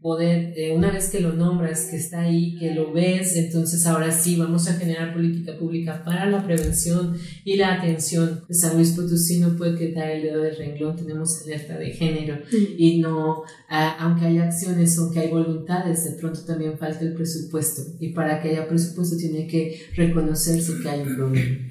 poder, 0.00 0.54
eh, 0.56 0.72
una 0.74 0.90
vez 0.90 1.10
que 1.10 1.20
lo 1.20 1.34
nombras, 1.34 1.88
que 1.90 1.96
está 1.96 2.22
ahí, 2.22 2.56
que 2.58 2.74
lo 2.74 2.92
ves, 2.92 3.36
entonces 3.36 3.86
ahora 3.86 4.10
sí 4.10 4.36
vamos 4.36 4.66
a 4.68 4.74
generar 4.74 5.12
política 5.12 5.58
pública 5.58 6.02
para 6.04 6.24
la 6.26 6.44
prevención 6.44 7.16
y 7.44 7.56
la 7.56 7.74
atención. 7.74 8.40
San 8.50 8.76
Luis 8.76 8.92
Potosí 8.92 9.40
no 9.40 9.56
puede 9.56 9.76
quedar 9.76 10.10
el 10.10 10.22
dedo 10.22 10.42
de 10.42 10.52
renglón, 10.52 10.96
tenemos 10.96 11.42
alerta 11.42 11.76
de 11.76 11.90
género 11.90 12.38
y 12.78 12.98
no, 12.98 13.42
aunque 13.68 14.26
hay 14.26 14.38
acciones, 14.38 14.98
aunque 14.98 15.20
hay 15.20 15.28
voluntades, 15.28 16.04
de 16.04 16.12
pronto 16.18 16.40
también 16.40 16.78
falta 16.78 17.04
el 17.04 17.12
presupuesto 17.12 17.82
y 18.00 18.08
para 18.08 18.40
que 18.40 18.50
haya 18.50 18.68
presupuesto 18.68 19.16
tiene 19.16 19.46
que 19.46 19.82
reconocerse 19.94 20.80
que 20.82 20.88
hay 20.88 21.00
un 21.00 21.14
problema. 21.14 21.69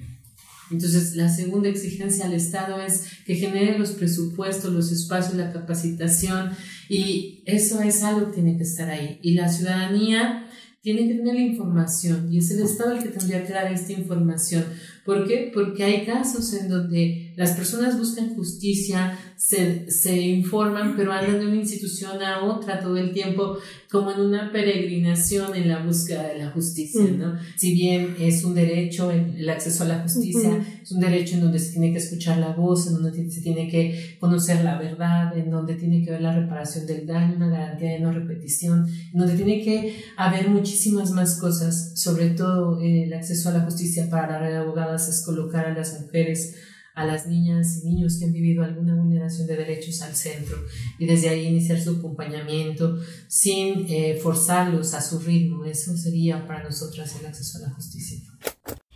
Entonces, 0.72 1.16
la 1.16 1.30
segunda 1.30 1.70
exigencia 1.70 2.26
al 2.26 2.34
Estado 2.34 2.82
es 2.82 3.06
que 3.26 3.36
genere 3.36 3.78
los 3.78 3.92
presupuestos, 3.92 4.72
los 4.72 4.92
espacios, 4.92 5.36
la 5.36 5.52
capacitación 5.52 6.52
y 6.88 7.44
eso 7.46 7.82
es 7.82 8.04
algo 8.04 8.28
que 8.28 8.36
tiene 8.36 8.58
que 8.58 8.64
estar 8.64 8.90
ahí. 8.90 9.20
Y 9.22 9.34
la 9.34 9.50
ciudadanía 9.50 10.46
tiene 10.82 11.08
que 11.08 11.16
tener 11.16 11.36
la 11.36 11.42
información 11.42 12.32
y 12.32 12.38
es 12.38 12.52
el 12.52 12.62
Estado 12.62 12.94
el 12.94 13.04
que 13.04 13.10
tendría 13.10 13.46
que 13.46 13.54
dar 13.54 13.72
esta 13.72 13.92
información. 13.92 14.64
¿Por 15.06 15.28
qué? 15.28 15.52
Porque 15.54 15.84
hay 15.84 16.06
casos 16.06 16.54
en 16.54 16.70
donde 16.70 17.29
las 17.40 17.52
personas 17.52 17.98
buscan 17.98 18.36
justicia, 18.36 19.18
se, 19.38 19.90
se 19.90 20.20
informan, 20.20 20.98
pero 20.98 21.14
andan 21.14 21.40
de 21.40 21.48
una 21.48 21.56
institución 21.56 22.22
a 22.22 22.44
otra 22.44 22.82
todo 22.82 22.98
el 22.98 23.14
tiempo, 23.14 23.58
como 23.90 24.12
en 24.12 24.20
una 24.20 24.52
peregrinación 24.52 25.56
en 25.56 25.70
la 25.70 25.82
búsqueda 25.82 26.28
de 26.28 26.38
la 26.38 26.52
justicia, 26.52 27.06
¿no? 27.18 27.38
Si 27.56 27.74
bien 27.74 28.18
es 28.20 28.44
un 28.44 28.54
derecho, 28.54 29.10
el 29.10 29.50
acceso 29.50 29.86
a 29.86 29.88
la 29.88 30.00
justicia, 30.00 30.52
es 30.84 30.92
un 30.92 31.00
derecho 31.00 31.36
en 31.36 31.42
donde 31.44 31.60
se 31.60 31.72
tiene 31.72 31.94
que 31.94 32.00
escuchar 32.00 32.40
la 32.40 32.52
voz, 32.52 32.88
en 32.88 33.02
donde 33.02 33.32
se 33.32 33.40
tiene 33.40 33.70
que 33.70 34.18
conocer 34.20 34.62
la 34.66 34.78
verdad, 34.78 35.38
en 35.38 35.50
donde 35.50 35.76
tiene 35.76 36.04
que 36.04 36.10
haber 36.10 36.24
la 36.24 36.38
reparación 36.38 36.86
del 36.88 37.08
daño, 37.08 37.38
una 37.38 37.48
garantía 37.48 37.92
de 37.92 38.00
no 38.02 38.12
repetición, 38.12 38.86
en 39.14 39.18
donde 39.18 39.38
tiene 39.38 39.64
que 39.64 40.04
haber 40.18 40.50
muchísimas 40.50 41.12
más 41.12 41.40
cosas, 41.40 41.94
sobre 41.96 42.32
todo 42.32 42.82
eh, 42.82 43.06
el 43.06 43.14
acceso 43.14 43.48
a 43.48 43.54
la 43.54 43.62
justicia 43.62 44.10
para 44.10 44.28
la 44.28 44.40
red 44.40 44.50
de 44.50 44.58
abogadas 44.58 45.08
es 45.08 45.24
colocar 45.24 45.66
a 45.68 45.74
las 45.74 46.02
mujeres 46.02 46.56
a 46.96 47.06
las 47.06 47.28
niñas 47.28 47.82
y 47.82 47.88
niños 47.88 48.18
que 48.20 48.26
han 48.26 48.34
vivido 48.34 48.64
alguna 48.64 48.96
vulneración 48.96 49.48
de 49.48 49.56
derechos 49.56 50.02
al 50.02 50.16
centro 50.16 50.58
y 50.98 51.06
desde 51.06 51.30
ahí 51.30 51.48
iniciar 51.48 51.80
su 51.80 51.98
acompañamiento 51.98 53.00
sin 53.28 53.86
eh, 53.90 54.20
forzarlos 54.22 54.94
a 54.94 55.02
su 55.02 55.20
ritmo. 55.20 55.66
Eso 55.66 55.96
sería 55.96 56.46
para 56.46 56.64
nosotras 56.64 57.16
el 57.20 57.28
acceso 57.28 57.60
a 57.60 57.68
la 57.68 57.74
justicia. 57.74 58.20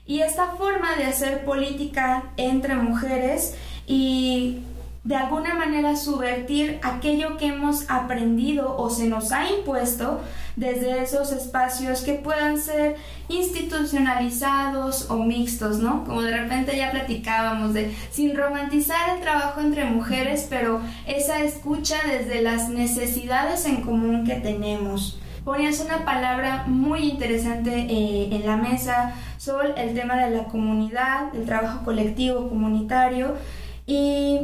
Y 0.06 0.20
esta 0.20 0.56
forma 0.56 0.98
de 0.98 1.06
hacer 1.06 1.46
política 1.46 2.34
entre 2.36 2.76
mujeres 2.76 3.54
y 3.88 4.60
de 5.04 5.16
alguna 5.16 5.54
manera 5.54 5.96
subvertir 5.96 6.80
aquello 6.82 7.38
que 7.38 7.48
hemos 7.48 7.90
aprendido 7.90 8.78
o 8.78 8.90
se 8.90 9.08
nos 9.08 9.32
ha 9.32 9.50
impuesto 9.50 10.22
desde 10.56 11.02
esos 11.02 11.32
espacios 11.32 12.02
que 12.02 12.14
puedan 12.14 12.60
ser 12.60 12.96
institucionalizados 13.28 15.10
o 15.10 15.18
mixtos, 15.18 15.80
¿no? 15.80 16.04
Como 16.04 16.22
de 16.22 16.38
repente 16.38 16.78
ya 16.78 16.92
platicábamos 16.92 17.74
de 17.74 17.96
sin 18.12 18.36
romantizar 18.36 19.16
el 19.16 19.22
trabajo 19.22 19.62
entre 19.62 19.86
mujeres, 19.86 20.48
pero 20.50 20.82
esa 21.08 21.40
escucha 21.44 21.98
desde 22.08 22.42
las 22.42 22.70
necesidades 22.70 23.66
en 23.66 23.82
común 23.82 24.26
que 24.26 24.36
tenemos. 24.36 25.20
Ponías 25.44 25.82
una 25.82 26.06
palabra 26.06 26.64
muy 26.68 27.10
interesante 27.10 27.72
eh, 27.90 28.30
en 28.32 28.46
la 28.46 28.56
mesa, 28.56 29.14
Sol, 29.38 29.74
el 29.76 29.94
tema 29.94 30.16
de 30.16 30.30
la 30.30 30.46
comunidad, 30.46 31.34
del 31.34 31.46
trabajo 31.46 31.84
colectivo, 31.84 32.48
comunitario, 32.48 33.36
y 33.86 34.40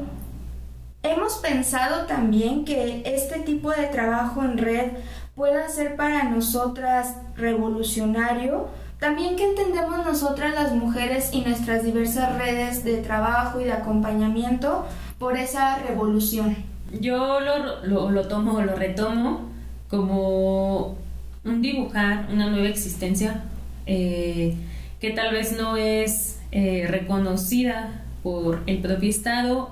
hemos 1.01 1.35
pensado 1.35 2.05
también 2.05 2.65
que 2.65 3.03
este 3.05 3.39
tipo 3.39 3.71
de 3.71 3.85
trabajo 3.87 4.43
en 4.43 4.57
red 4.57 4.91
pueda 5.39 5.69
ser 5.69 5.95
para 5.95 6.25
nosotras 6.25 7.15
revolucionario, 7.37 8.67
también 8.99 9.37
que 9.37 9.45
entendemos 9.45 10.05
nosotras 10.05 10.53
las 10.53 10.73
mujeres 10.73 11.29
y 11.31 11.39
nuestras 11.39 11.85
diversas 11.85 12.37
redes 12.37 12.83
de 12.83 12.97
trabajo 12.97 13.61
y 13.61 13.63
de 13.63 13.71
acompañamiento 13.71 14.85
por 15.17 15.37
esa 15.37 15.79
revolución. 15.79 16.57
Yo 16.99 17.39
lo, 17.39 17.85
lo, 17.85 18.11
lo 18.11 18.27
tomo, 18.27 18.61
lo 18.61 18.75
retomo 18.75 19.49
como 19.89 20.97
un 21.45 21.61
dibujar 21.61 22.27
una 22.33 22.49
nueva 22.49 22.67
existencia 22.67 23.43
eh, 23.85 24.55
que 24.99 25.11
tal 25.11 25.31
vez 25.31 25.57
no 25.57 25.77
es 25.77 26.41
eh, 26.51 26.85
reconocida 26.89 28.03
por 28.23 28.61
el 28.65 28.79
propio 28.79 29.09
Estado 29.09 29.69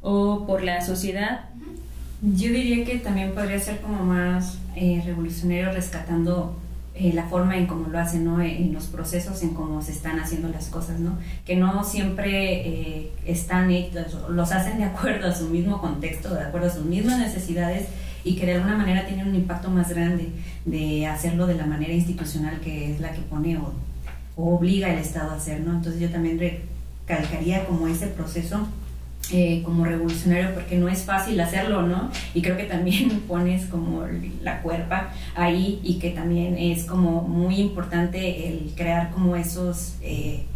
o 0.00 0.46
por 0.46 0.64
la 0.64 0.80
sociedad. 0.80 1.50
Yo 2.22 2.50
diría 2.50 2.86
que 2.86 2.98
también 2.98 3.32
podría 3.32 3.60
ser 3.60 3.82
como 3.82 4.02
más 4.02 4.58
eh, 4.80 5.02
revolucionario 5.04 5.72
rescatando 5.72 6.56
eh, 6.94 7.12
la 7.12 7.24
forma 7.28 7.58
en 7.58 7.66
cómo 7.66 7.88
lo 7.88 7.98
hacen, 7.98 8.24
¿no? 8.24 8.40
En 8.40 8.72
los 8.72 8.86
procesos, 8.86 9.42
en 9.42 9.50
cómo 9.50 9.82
se 9.82 9.92
están 9.92 10.18
haciendo 10.18 10.48
las 10.48 10.68
cosas, 10.68 10.98
¿no? 10.98 11.18
Que 11.44 11.54
no 11.54 11.84
siempre 11.84 12.66
eh, 12.66 13.12
están, 13.26 13.70
los 14.30 14.52
hacen 14.52 14.78
de 14.78 14.84
acuerdo 14.84 15.28
a 15.28 15.34
su 15.34 15.48
mismo 15.50 15.82
contexto, 15.82 16.32
de 16.34 16.44
acuerdo 16.44 16.68
a 16.68 16.70
sus 16.70 16.86
mismas 16.86 17.18
necesidades 17.18 17.88
y 18.24 18.36
que 18.36 18.46
de 18.46 18.54
alguna 18.54 18.78
manera 18.78 19.06
tienen 19.06 19.28
un 19.28 19.34
impacto 19.34 19.68
más 19.68 19.90
grande 19.90 20.30
de 20.64 21.06
hacerlo 21.06 21.46
de 21.46 21.56
la 21.56 21.66
manera 21.66 21.92
institucional 21.92 22.58
que 22.60 22.92
es 22.92 23.00
la 23.00 23.12
que 23.12 23.20
pone 23.20 23.58
o, 23.58 23.74
o 24.36 24.56
obliga 24.56 24.90
el 24.90 24.98
Estado 24.98 25.32
a 25.32 25.34
hacer, 25.34 25.60
¿no? 25.60 25.72
Entonces 25.72 26.00
yo 26.00 26.08
también 26.08 26.38
recalcaría 26.38 27.66
como 27.66 27.86
ese 27.86 28.06
proceso 28.06 28.66
eh, 29.32 29.62
como 29.64 29.84
revolucionario 29.84 30.52
porque 30.54 30.76
no 30.76 30.88
es 30.88 31.02
fácil 31.02 31.38
hacerlo, 31.40 31.82
¿no? 31.82 32.10
Y 32.34 32.42
creo 32.42 32.56
que 32.56 32.64
también 32.64 33.20
pones 33.28 33.66
como 33.66 34.04
la 34.42 34.60
cuerpa 34.60 35.10
ahí 35.36 35.80
y 35.84 36.00
que 36.00 36.10
también 36.10 36.58
es 36.58 36.84
como 36.84 37.22
muy 37.22 37.60
importante 37.60 38.48
el 38.48 38.72
crear 38.74 39.10
como 39.10 39.36
esos, 39.36 39.94
eh, 40.02 40.46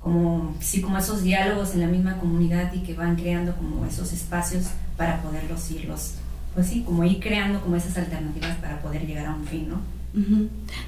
como, 0.00 0.56
sí, 0.58 0.80
como 0.80 0.98
esos 0.98 1.22
diálogos 1.22 1.74
en 1.74 1.80
la 1.80 1.86
misma 1.86 2.18
comunidad 2.18 2.72
y 2.72 2.80
que 2.80 2.94
van 2.94 3.14
creando 3.14 3.54
como 3.54 3.86
esos 3.86 4.12
espacios 4.12 4.66
para 4.96 5.22
poderlos 5.22 5.70
irlos, 5.70 6.14
pues 6.54 6.66
sí, 6.66 6.82
como 6.82 7.04
ir 7.04 7.20
creando 7.20 7.60
como 7.60 7.76
esas 7.76 7.96
alternativas 7.96 8.56
para 8.56 8.80
poder 8.80 9.06
llegar 9.06 9.26
a 9.26 9.34
un 9.34 9.44
fin, 9.44 9.68
¿no? 9.68 9.98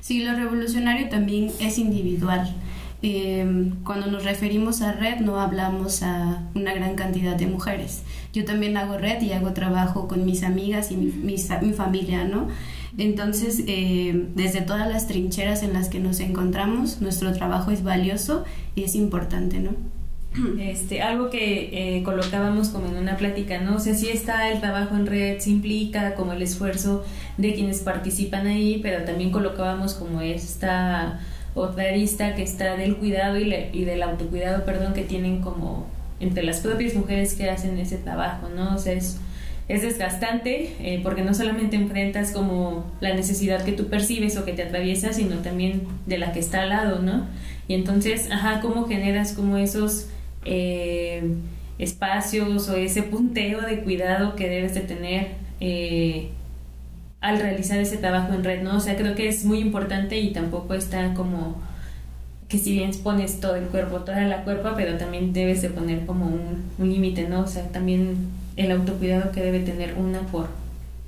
Sí, 0.00 0.24
lo 0.24 0.34
revolucionario 0.34 1.08
también 1.08 1.52
es 1.60 1.78
individual. 1.78 2.52
Eh, 3.02 3.72
cuando 3.84 4.08
nos 4.08 4.24
referimos 4.24 4.82
a 4.82 4.92
red 4.92 5.20
no 5.20 5.40
hablamos 5.40 6.02
a 6.02 6.42
una 6.54 6.74
gran 6.74 6.96
cantidad 6.96 7.34
de 7.34 7.46
mujeres. 7.46 8.02
Yo 8.32 8.44
también 8.44 8.76
hago 8.76 8.98
red 8.98 9.22
y 9.22 9.32
hago 9.32 9.52
trabajo 9.52 10.06
con 10.06 10.26
mis 10.26 10.42
amigas 10.42 10.92
y 10.92 10.96
mi, 10.96 11.06
mi, 11.06 11.38
familia, 11.72 12.24
¿no? 12.24 12.48
Entonces, 12.98 13.64
eh, 13.66 14.28
desde 14.34 14.60
todas 14.60 14.88
las 14.88 15.06
trincheras 15.06 15.62
en 15.62 15.72
las 15.72 15.88
que 15.88 15.98
nos 15.98 16.20
encontramos, 16.20 17.00
nuestro 17.00 17.32
trabajo 17.32 17.70
es 17.70 17.82
valioso 17.82 18.44
y 18.74 18.84
es 18.84 18.94
importante, 18.94 19.60
¿no? 19.60 19.70
Este, 20.60 21.00
algo 21.00 21.30
que 21.30 21.96
eh, 21.96 22.02
colocábamos 22.02 22.68
como 22.68 22.86
en 22.86 22.96
una 22.96 23.16
plática, 23.16 23.60
¿no? 23.60 23.76
O 23.76 23.80
sea, 23.80 23.94
sí 23.94 24.08
está 24.08 24.50
el 24.50 24.60
trabajo 24.60 24.94
en 24.94 25.06
red, 25.06 25.38
se 25.38 25.50
implica 25.50 26.14
como 26.14 26.34
el 26.34 26.42
esfuerzo 26.42 27.02
de 27.38 27.54
quienes 27.54 27.80
participan 27.80 28.46
ahí, 28.46 28.78
pero 28.82 29.04
también 29.04 29.30
colocábamos 29.30 29.94
como 29.94 30.20
esta 30.20 31.20
otra 31.54 31.84
arista 31.84 32.34
que 32.34 32.42
está 32.42 32.76
del 32.76 32.96
cuidado 32.96 33.38
y, 33.38 33.52
y 33.72 33.84
del 33.84 34.02
autocuidado, 34.02 34.64
perdón, 34.64 34.94
que 34.94 35.02
tienen 35.02 35.40
como 35.40 35.86
entre 36.20 36.42
las 36.42 36.60
propias 36.60 36.94
mujeres 36.94 37.34
que 37.34 37.48
hacen 37.48 37.78
ese 37.78 37.96
trabajo, 37.96 38.48
¿no? 38.54 38.74
O 38.74 38.78
sea, 38.78 38.92
es, 38.92 39.18
es 39.68 39.82
desgastante 39.82 40.74
eh, 40.80 41.00
porque 41.02 41.22
no 41.22 41.32
solamente 41.32 41.76
enfrentas 41.76 42.32
como 42.32 42.84
la 43.00 43.14
necesidad 43.14 43.64
que 43.64 43.72
tú 43.72 43.86
percibes 43.86 44.36
o 44.36 44.44
que 44.44 44.52
te 44.52 44.62
atraviesa, 44.62 45.12
sino 45.12 45.36
también 45.36 45.82
de 46.06 46.18
la 46.18 46.32
que 46.32 46.40
está 46.40 46.62
al 46.62 46.68
lado, 46.68 47.00
¿no? 47.00 47.26
Y 47.68 47.74
entonces, 47.74 48.30
ajá, 48.30 48.60
¿cómo 48.60 48.86
generas 48.86 49.32
como 49.32 49.56
esos 49.56 50.08
eh, 50.44 51.22
espacios 51.78 52.68
o 52.68 52.76
ese 52.76 53.02
punteo 53.04 53.62
de 53.62 53.80
cuidado 53.82 54.36
que 54.36 54.48
debes 54.48 54.74
de 54.74 54.80
tener? 54.80 55.28
Eh, 55.60 56.30
al 57.20 57.38
realizar 57.38 57.78
ese 57.78 57.98
trabajo 57.98 58.32
en 58.32 58.44
red, 58.44 58.62
¿no? 58.62 58.76
O 58.76 58.80
sea, 58.80 58.96
creo 58.96 59.14
que 59.14 59.28
es 59.28 59.44
muy 59.44 59.58
importante 59.58 60.18
y 60.18 60.32
tampoco 60.32 60.74
está 60.74 61.12
como 61.14 61.60
que 62.48 62.58
si 62.58 62.72
bien 62.72 62.90
pones 63.02 63.38
todo 63.38 63.54
el 63.54 63.66
cuerpo, 63.66 64.00
toda 64.00 64.22
la 64.22 64.42
cuerpo, 64.42 64.70
pero 64.74 64.98
también 64.98 65.32
debes 65.32 65.62
de 65.62 65.70
poner 65.70 66.04
como 66.04 66.26
un, 66.26 66.68
límite, 66.78 67.28
¿no? 67.28 67.42
O 67.42 67.46
sea, 67.46 67.68
también 67.68 68.28
el 68.56 68.72
autocuidado 68.72 69.30
que 69.30 69.40
debe 69.40 69.60
tener 69.60 69.94
una 69.94 70.20
por 70.22 70.48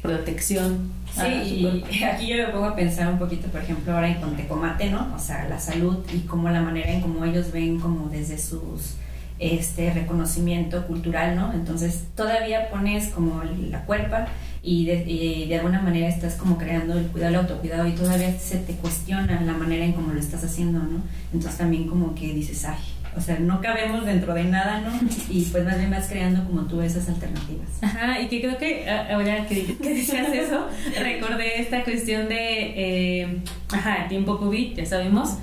protección. 0.03 0.93
Sí, 1.13 1.83
y 1.91 2.05
aquí 2.05 2.29
yo 2.29 2.37
me 2.37 2.53
pongo 2.53 2.67
a 2.67 2.77
pensar 2.77 3.09
un 3.09 3.19
poquito, 3.19 3.49
por 3.49 3.61
ejemplo, 3.61 3.93
ahora 3.93 4.09
en 4.09 4.21
Contecomate, 4.21 4.91
¿no? 4.91 5.13
O 5.17 5.19
sea, 5.19 5.49
la 5.49 5.59
salud 5.59 5.99
y 6.15 6.21
cómo 6.21 6.49
la 6.51 6.61
manera 6.61 6.91
en 6.93 7.01
cómo 7.01 7.25
ellos 7.25 7.51
ven 7.51 7.81
como 7.81 8.09
desde 8.09 8.39
sus 8.39 8.97
este 9.41 9.93
reconocimiento 9.93 10.87
cultural, 10.87 11.35
¿no? 11.35 11.53
Entonces 11.53 12.05
todavía 12.15 12.71
pones 12.71 13.09
como 13.09 13.43
la 13.43 13.85
cuerpa 13.85 14.29
y 14.63 14.85
de, 14.85 15.47
de, 15.49 15.57
alguna 15.57 15.83
manera 15.83 16.09
estás 16.09 16.35
como 16.35 16.57
creando 16.57 16.97
el 16.97 17.07
cuidado, 17.09 17.31
el 17.31 17.41
autocuidado 17.41 17.89
y 17.89 17.93
todavía 17.93 18.39
se 18.39 18.59
te 18.59 18.75
cuestiona 18.75 19.41
la 19.41 19.55
manera 19.55 19.85
en 19.85 19.93
cómo 19.93 20.13
lo 20.13 20.21
estás 20.21 20.45
haciendo, 20.45 20.79
¿no? 20.79 21.03
Entonces 21.33 21.59
también 21.59 21.89
como 21.89 22.15
que 22.15 22.33
dices, 22.33 22.65
ay, 22.65 22.79
o 23.17 23.21
sea, 23.21 23.39
no 23.39 23.61
cabemos 23.61 24.07
dentro 24.07 24.35
de 24.35 24.45
nada, 24.45 24.81
¿no? 24.81 24.93
Y 25.29 25.43
pues 25.47 25.65
más 25.65 25.79
bien 25.79 25.91
vas 25.91 26.09
creando 26.09 26.45
como 26.45 26.63
tú 26.63 26.81
esas 26.81 27.09
alternativas. 27.09 27.69
Ajá, 27.83 28.21
y 28.21 28.29
que 28.29 28.41
creo 28.41 28.59
que 28.59 28.89
ahora 28.91 29.47
que, 29.47 29.77
que 29.77 29.95
decías 29.95 30.29
eso, 30.33 30.67
recordé 30.99 31.61
esta 31.61 31.85
cuestión 31.85 32.29
de, 32.29 32.73
eh, 32.77 33.43
ajá, 33.73 34.09
tiempo 34.09 34.39
COVID, 34.39 34.77
ya 34.77 34.87
sabemos, 34.87 35.37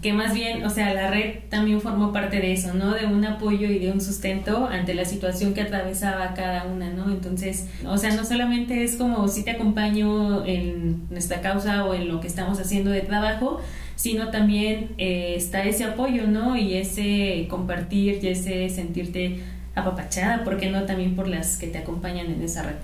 que 0.00 0.12
más 0.12 0.34
bien, 0.34 0.64
o 0.64 0.70
sea, 0.70 0.92
la 0.94 1.10
red 1.10 1.40
también 1.48 1.80
formó 1.80 2.12
parte 2.12 2.40
de 2.40 2.52
eso, 2.52 2.74
¿no? 2.74 2.94
De 2.94 3.06
un 3.06 3.24
apoyo 3.24 3.68
y 3.68 3.78
de 3.78 3.92
un 3.92 4.00
sustento 4.00 4.66
ante 4.66 4.94
la 4.94 5.04
situación 5.04 5.54
que 5.54 5.62
atravesaba 5.62 6.34
cada 6.34 6.64
una, 6.64 6.90
¿no? 6.90 7.10
Entonces, 7.10 7.68
o 7.86 7.98
sea, 7.98 8.14
no 8.14 8.24
solamente 8.24 8.82
es 8.82 8.96
como 8.96 9.28
si 9.28 9.44
te 9.44 9.52
acompaño 9.52 10.44
en 10.44 11.08
nuestra 11.10 11.40
causa 11.40 11.84
o 11.84 11.94
en 11.94 12.08
lo 12.08 12.20
que 12.20 12.26
estamos 12.26 12.58
haciendo 12.58 12.90
de 12.90 13.02
trabajo, 13.02 13.60
sino 13.96 14.30
también 14.30 14.90
eh, 14.98 15.34
está 15.36 15.64
ese 15.64 15.84
apoyo, 15.84 16.26
¿no? 16.26 16.56
Y 16.56 16.74
ese 16.74 17.46
compartir 17.48 18.18
y 18.22 18.28
ese 18.28 18.68
sentirte 18.68 19.40
apapachada, 19.74 20.44
¿por 20.44 20.58
qué 20.58 20.70
no 20.70 20.84
también 20.84 21.14
por 21.14 21.28
las 21.28 21.56
que 21.56 21.68
te 21.68 21.78
acompañan 21.78 22.26
en 22.26 22.42
esa 22.42 22.62
red? 22.62 22.76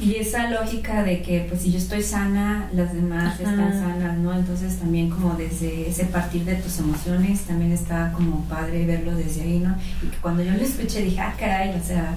Y 0.00 0.14
esa 0.14 0.48
lógica 0.48 1.02
de 1.02 1.22
que 1.22 1.40
pues 1.48 1.62
si 1.62 1.72
yo 1.72 1.78
estoy 1.78 2.02
sana, 2.02 2.70
las 2.72 2.94
demás 2.94 3.40
están 3.40 3.72
sanas, 3.72 4.16
¿no? 4.18 4.32
Entonces 4.32 4.78
también 4.78 5.10
como 5.10 5.34
desde 5.34 5.88
ese 5.88 6.04
partir 6.04 6.44
de 6.44 6.54
tus 6.54 6.78
emociones, 6.78 7.40
también 7.42 7.72
está 7.72 8.12
como 8.12 8.44
padre 8.44 8.86
verlo 8.86 9.16
desde 9.16 9.42
ahí, 9.42 9.58
¿no? 9.58 9.76
Y 10.02 10.06
que 10.06 10.16
cuando 10.18 10.44
yo 10.44 10.52
lo 10.52 10.62
escuché 10.62 11.02
dije, 11.02 11.20
ah, 11.20 11.34
caray, 11.36 11.70
o 11.70 11.84
sea, 11.84 12.16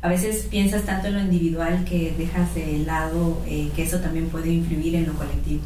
a 0.00 0.08
veces 0.08 0.46
piensas 0.50 0.84
tanto 0.84 1.08
en 1.08 1.14
lo 1.14 1.20
individual 1.20 1.84
que 1.84 2.14
dejas 2.16 2.54
de 2.54 2.78
lado 2.86 3.42
eh, 3.46 3.70
que 3.76 3.82
eso 3.82 3.98
también 3.98 4.28
puede 4.28 4.50
influir 4.50 4.94
en 4.94 5.06
lo 5.06 5.12
colectivo. 5.14 5.62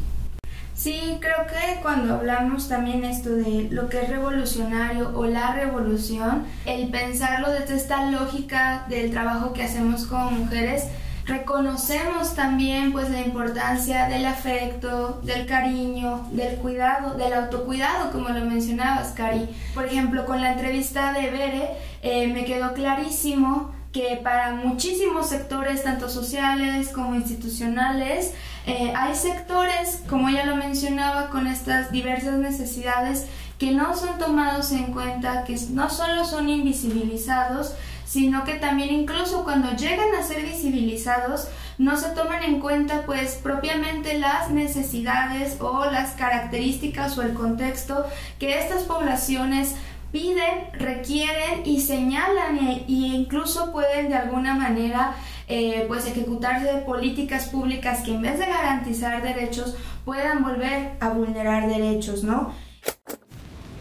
Sí, 0.83 1.17
creo 1.21 1.47
que 1.47 1.81
cuando 1.81 2.15
hablamos 2.15 2.67
también 2.67 3.05
esto 3.05 3.29
de 3.29 3.69
lo 3.71 3.87
que 3.87 4.01
es 4.01 4.09
revolucionario 4.09 5.13
o 5.15 5.25
la 5.25 5.53
revolución, 5.53 6.43
el 6.65 6.89
pensarlo 6.89 7.49
desde 7.51 7.77
esta 7.77 8.11
lógica 8.11 8.85
del 8.89 9.09
trabajo 9.09 9.53
que 9.53 9.63
hacemos 9.63 10.05
como 10.05 10.31
mujeres, 10.31 10.83
reconocemos 11.25 12.35
también 12.35 12.91
pues 12.91 13.09
la 13.09 13.21
importancia 13.21 14.09
del 14.09 14.25
afecto, 14.25 15.21
del 15.23 15.45
cariño, 15.45 16.27
del 16.33 16.57
cuidado, 16.57 17.13
del 17.13 17.31
autocuidado, 17.31 18.11
como 18.11 18.27
lo 18.27 18.43
mencionabas, 18.43 19.13
Cari. 19.13 19.47
Por 19.73 19.85
ejemplo, 19.85 20.25
con 20.25 20.41
la 20.41 20.51
entrevista 20.51 21.13
de 21.13 21.31
Bere 21.31 21.69
eh, 22.01 22.27
me 22.27 22.43
quedó 22.43 22.73
clarísimo 22.73 23.71
que 23.93 24.19
para 24.23 24.55
muchísimos 24.55 25.29
sectores, 25.29 25.83
tanto 25.83 26.09
sociales 26.09 26.89
como 26.89 27.13
institucionales, 27.13 28.33
eh, 28.65 28.91
hay 28.97 29.13
sectores, 29.15 30.01
como 30.09 30.29
ella 30.29 30.45
lo 30.45 30.55
mencionaba, 30.55 31.29
con 31.29 31.45
estas 31.45 31.91
diversas 31.91 32.39
necesidades 32.39 33.27
que 33.59 33.71
no 33.71 33.95
son 33.95 34.17
tomados 34.17 34.71
en 34.71 34.85
cuenta, 34.91 35.43
que 35.43 35.55
no 35.69 35.91
solo 35.91 36.25
son 36.25 36.49
invisibilizados, 36.49 37.75
sino 38.05 38.43
que 38.43 38.55
también 38.55 38.93
incluso 38.93 39.43
cuando 39.43 39.71
llegan 39.71 40.13
a 40.19 40.23
ser 40.23 40.43
visibilizados, 40.43 41.47
no 41.77 41.95
se 41.95 42.09
toman 42.09 42.43
en 42.43 42.59
cuenta 42.59 43.03
pues 43.05 43.35
propiamente 43.41 44.17
las 44.17 44.49
necesidades 44.49 45.57
o 45.59 45.85
las 45.85 46.11
características 46.11 47.17
o 47.17 47.21
el 47.21 47.33
contexto 47.33 48.05
que 48.39 48.59
estas 48.59 48.83
poblaciones 48.83 49.75
piden, 50.13 50.69
requieren 50.73 51.65
y 51.65 51.81
señalan 51.81 52.57
e, 52.59 52.85
incluso 52.87 53.71
pueden 53.71 54.09
de 54.09 54.15
alguna 54.15 54.53
manera 54.53 55.15
eh, 55.49 55.85
pues 55.87 56.05
ejecutarse 56.07 56.71
políticas 56.85 57.47
públicas 57.47 58.03
que 58.03 58.11
en 58.11 58.21
vez 58.21 58.37
de 58.37 58.45
garantizar 58.45 59.23
derechos 59.23 59.75
puedan 60.05 60.43
volver 60.43 60.91
a 60.99 61.09
vulnerar 61.09 61.67
derechos, 61.67 62.23
¿no? 62.23 62.51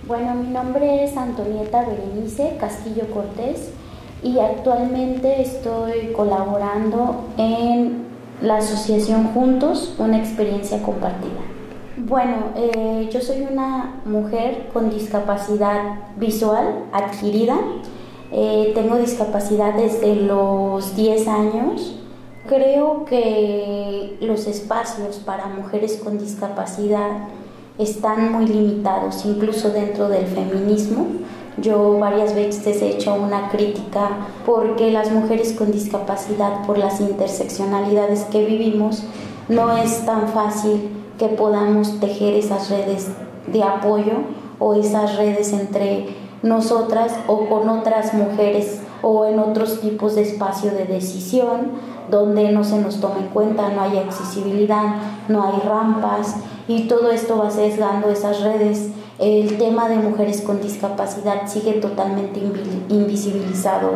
Bueno, 0.09 0.35
mi 0.35 0.49
nombre 0.49 1.05
es 1.05 1.17
Antonieta 1.17 1.85
Berenice 1.85 2.57
Castillo 2.59 3.09
Cortés 3.13 3.71
y 4.23 4.39
actualmente 4.39 5.43
estoy 5.43 6.13
colaborando 6.17 7.29
en 7.37 8.07
la 8.41 8.57
asociación 8.57 9.35
Juntos, 9.35 9.95
una 9.99 10.19
experiencia 10.19 10.83
compartida. 10.83 11.42
Bueno, 12.13 12.53
eh, 12.57 13.09
yo 13.11 13.23
soy 13.23 13.41
una 13.51 14.03
mujer 14.05 14.69
con 14.75 14.91
discapacidad 14.91 16.11
visual 16.19 16.85
adquirida. 16.93 17.57
Eh, 18.31 18.73
tengo 18.75 18.99
discapacidad 18.99 19.73
desde 19.73 20.17
los 20.17 20.95
10 20.95 21.27
años. 21.27 21.97
Creo 22.47 23.07
que 23.07 24.19
los 24.21 24.47
espacios 24.47 25.21
para 25.25 25.47
mujeres 25.47 26.03
con 26.05 26.19
discapacidad 26.19 27.29
están 27.79 28.31
muy 28.31 28.47
limitados, 28.47 29.25
incluso 29.25 29.71
dentro 29.71 30.11
del 30.11 30.27
feminismo. 30.27 31.07
Yo 31.57 31.99
varias 31.99 32.35
veces 32.35 32.83
he 32.83 32.91
hecho 32.91 33.15
una 33.15 33.49
crítica 33.49 34.11
porque 34.45 34.91
las 34.91 35.11
mujeres 35.11 35.55
con 35.55 35.73
discapacidad, 35.73 36.67
por 36.67 36.77
las 36.77 37.01
interseccionalidades 37.01 38.25
que 38.25 38.45
vivimos, 38.45 39.03
no 39.49 39.75
es 39.79 40.05
tan 40.05 40.29
fácil 40.29 41.02
que 41.23 41.29
podamos 41.29 42.01
tejer 42.01 42.35
esas 42.35 42.69
redes 42.69 43.07
de 43.47 43.63
apoyo 43.63 44.15
o 44.59 44.75
esas 44.75 45.17
redes 45.17 45.53
entre 45.53 46.17
nosotras 46.43 47.15
o 47.29 47.47
con 47.47 47.69
otras 47.69 48.13
mujeres 48.13 48.81
o 49.03 49.25
en 49.27 49.39
otros 49.39 49.81
tipos 49.81 50.17
de 50.17 50.23
espacio 50.23 50.73
de 50.73 50.85
decisión 50.85 51.71
donde 52.11 52.51
no 52.51 52.65
se 52.65 52.81
nos 52.81 53.01
tome 53.01 53.21
en 53.21 53.29
cuenta, 53.29 53.69
no 53.69 53.83
hay 53.83 53.99
accesibilidad, 53.99 54.97
no 55.29 55.45
hay 55.45 55.61
rampas 55.61 56.39
y 56.67 56.89
todo 56.89 57.13
esto 57.13 57.39
va 57.39 57.53
sesgando 57.53 58.11
esas 58.11 58.41
redes 58.41 58.91
el 59.23 59.57
tema 59.57 59.89
de 59.89 59.95
mujeres 59.99 60.41
con 60.41 60.61
discapacidad 60.61 61.47
sigue 61.47 61.75
totalmente 61.75 62.41
invisibilizado. 62.89 63.91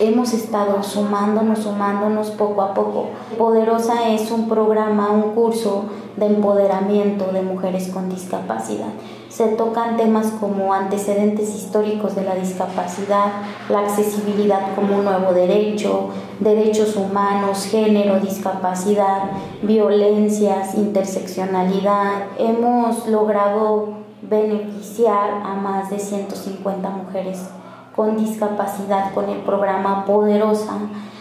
Hemos 0.00 0.34
estado 0.34 0.82
sumándonos, 0.82 1.60
sumándonos 1.60 2.30
poco 2.30 2.62
a 2.62 2.74
poco. 2.74 3.10
Poderosa 3.38 4.08
es 4.08 4.32
un 4.32 4.48
programa, 4.48 5.12
un 5.12 5.34
curso 5.34 5.84
de 6.16 6.26
empoderamiento 6.26 7.26
de 7.26 7.42
mujeres 7.42 7.90
con 7.90 8.08
discapacidad. 8.08 8.88
Se 9.28 9.46
tocan 9.50 9.96
temas 9.96 10.32
como 10.40 10.74
antecedentes 10.74 11.54
históricos 11.54 12.16
de 12.16 12.24
la 12.24 12.34
discapacidad, 12.34 13.28
la 13.68 13.78
accesibilidad 13.82 14.74
como 14.74 14.98
un 14.98 15.04
nuevo 15.04 15.32
derecho, 15.32 16.08
derechos 16.40 16.96
humanos, 16.96 17.66
género, 17.66 18.18
discapacidad, 18.18 19.30
violencias, 19.62 20.74
interseccionalidad. 20.74 22.24
Hemos 22.36 23.06
logrado 23.06 24.01
beneficiar 24.32 25.42
a 25.44 25.54
más 25.54 25.90
de 25.90 25.98
150 25.98 26.88
mujeres 26.88 27.50
con 27.94 28.16
discapacidad 28.16 29.12
con 29.12 29.28
el 29.28 29.38
programa 29.40 30.06
Poderosa. 30.06 30.78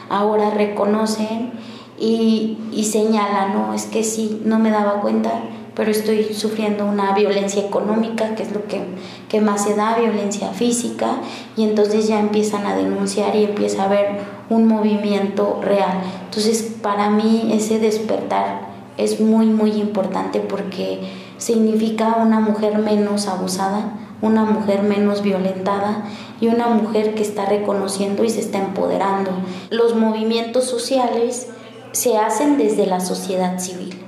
Ahora 0.09 0.51
reconocen 0.51 1.51
y, 1.99 2.57
y 2.71 2.85
señalan, 2.85 3.53
no, 3.53 3.73
es 3.73 3.85
que 3.85 4.03
sí, 4.03 4.41
no 4.45 4.59
me 4.59 4.71
daba 4.71 5.01
cuenta, 5.01 5.31
pero 5.75 5.91
estoy 5.91 6.33
sufriendo 6.33 6.85
una 6.85 7.13
violencia 7.13 7.61
económica, 7.61 8.35
que 8.35 8.43
es 8.43 8.51
lo 8.53 8.65
que, 8.67 8.81
que 9.29 9.41
más 9.41 9.63
se 9.65 9.75
da, 9.75 9.97
violencia 9.97 10.49
física, 10.49 11.17
y 11.57 11.63
entonces 11.63 12.07
ya 12.07 12.19
empiezan 12.19 12.65
a 12.65 12.75
denunciar 12.75 13.35
y 13.35 13.43
empieza 13.43 13.83
a 13.83 13.85
haber 13.85 14.19
un 14.49 14.67
movimiento 14.67 15.59
real. 15.61 16.01
Entonces, 16.25 16.77
para 16.81 17.09
mí 17.09 17.51
ese 17.53 17.79
despertar 17.79 18.71
es 18.97 19.19
muy, 19.19 19.47
muy 19.47 19.71
importante 19.71 20.39
porque 20.39 20.99
significa 21.41 22.17
una 22.21 22.39
mujer 22.39 22.77
menos 22.77 23.27
abusada, 23.27 23.93
una 24.21 24.43
mujer 24.43 24.83
menos 24.83 25.23
violentada 25.23 26.03
y 26.39 26.47
una 26.47 26.67
mujer 26.67 27.15
que 27.15 27.23
está 27.23 27.45
reconociendo 27.45 28.23
y 28.23 28.29
se 28.29 28.41
está 28.41 28.59
empoderando. 28.59 29.31
Los 29.71 29.95
movimientos 29.95 30.65
sociales 30.65 31.47
se 31.93 32.17
hacen 32.17 32.59
desde 32.59 32.85
la 32.85 32.99
sociedad 32.99 33.59
civil. 33.59 34.05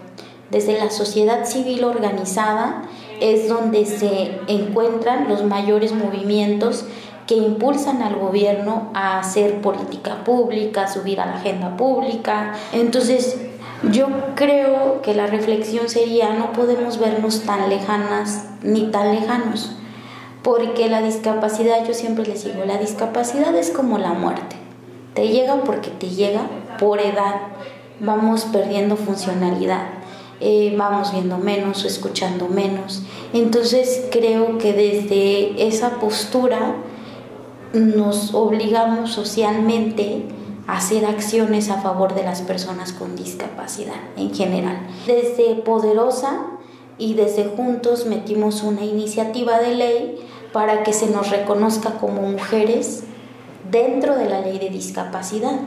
Desde 0.51 0.77
la 0.77 0.91
sociedad 0.91 1.45
civil 1.45 1.83
organizada 1.85 2.83
es 3.19 3.49
donde 3.49 3.87
se 3.87 4.39
encuentran 4.47 5.27
los 5.27 5.43
mayores 5.43 5.91
movimientos 5.91 6.85
que 7.25 7.33
impulsan 7.35 8.03
al 8.03 8.15
gobierno 8.15 8.91
a 8.93 9.17
hacer 9.17 9.59
política 9.61 10.23
pública, 10.23 10.83
a 10.83 10.87
subir 10.87 11.19
a 11.19 11.25
la 11.25 11.37
agenda 11.37 11.77
pública. 11.77 12.53
Entonces, 12.73 13.37
yo 13.91 14.07
creo 14.35 15.01
que 15.01 15.13
la 15.13 15.27
reflexión 15.27 15.89
sería 15.89 16.33
no 16.33 16.53
podemos 16.53 16.99
vernos 16.99 17.41
tan 17.41 17.69
lejanas 17.69 18.45
ni 18.61 18.89
tan 18.91 19.13
lejanos, 19.13 19.75
porque 20.41 20.89
la 20.89 21.01
discapacidad, 21.01 21.85
yo 21.85 21.93
siempre 21.93 22.25
les 22.25 22.45
digo, 22.45 22.63
la 22.65 22.77
discapacidad 22.77 23.53
es 23.55 23.71
como 23.71 23.97
la 23.97 24.13
muerte. 24.13 24.55
Te 25.13 25.27
llega 25.27 25.63
porque 25.63 25.89
te 25.89 26.09
llega 26.09 26.47
por 26.79 26.99
edad, 26.99 27.35
vamos 27.99 28.45
perdiendo 28.45 28.95
funcionalidad, 28.95 29.87
eh, 30.39 30.73
vamos 30.77 31.11
viendo 31.11 31.37
menos 31.37 31.83
o 31.83 31.87
escuchando 31.87 32.47
menos. 32.47 33.03
Entonces 33.33 34.05
creo 34.11 34.57
que 34.57 34.73
desde 34.73 35.67
esa 35.67 35.99
postura 35.99 36.75
nos 37.73 38.33
obligamos 38.33 39.11
socialmente 39.11 40.25
hacer 40.67 41.05
acciones 41.05 41.69
a 41.69 41.81
favor 41.81 42.15
de 42.15 42.23
las 42.23 42.41
personas 42.41 42.93
con 42.93 43.15
discapacidad 43.15 43.95
en 44.15 44.33
general. 44.33 44.77
Desde 45.05 45.55
Poderosa 45.55 46.45
y 46.97 47.15
desde 47.15 47.45
Juntos 47.45 48.05
metimos 48.05 48.63
una 48.63 48.83
iniciativa 48.83 49.59
de 49.59 49.75
ley 49.75 50.27
para 50.53 50.83
que 50.83 50.93
se 50.93 51.07
nos 51.07 51.29
reconozca 51.31 51.97
como 51.99 52.21
mujeres 52.21 53.03
dentro 53.69 54.15
de 54.15 54.29
la 54.29 54.41
ley 54.41 54.59
de 54.59 54.69
discapacidad, 54.69 55.59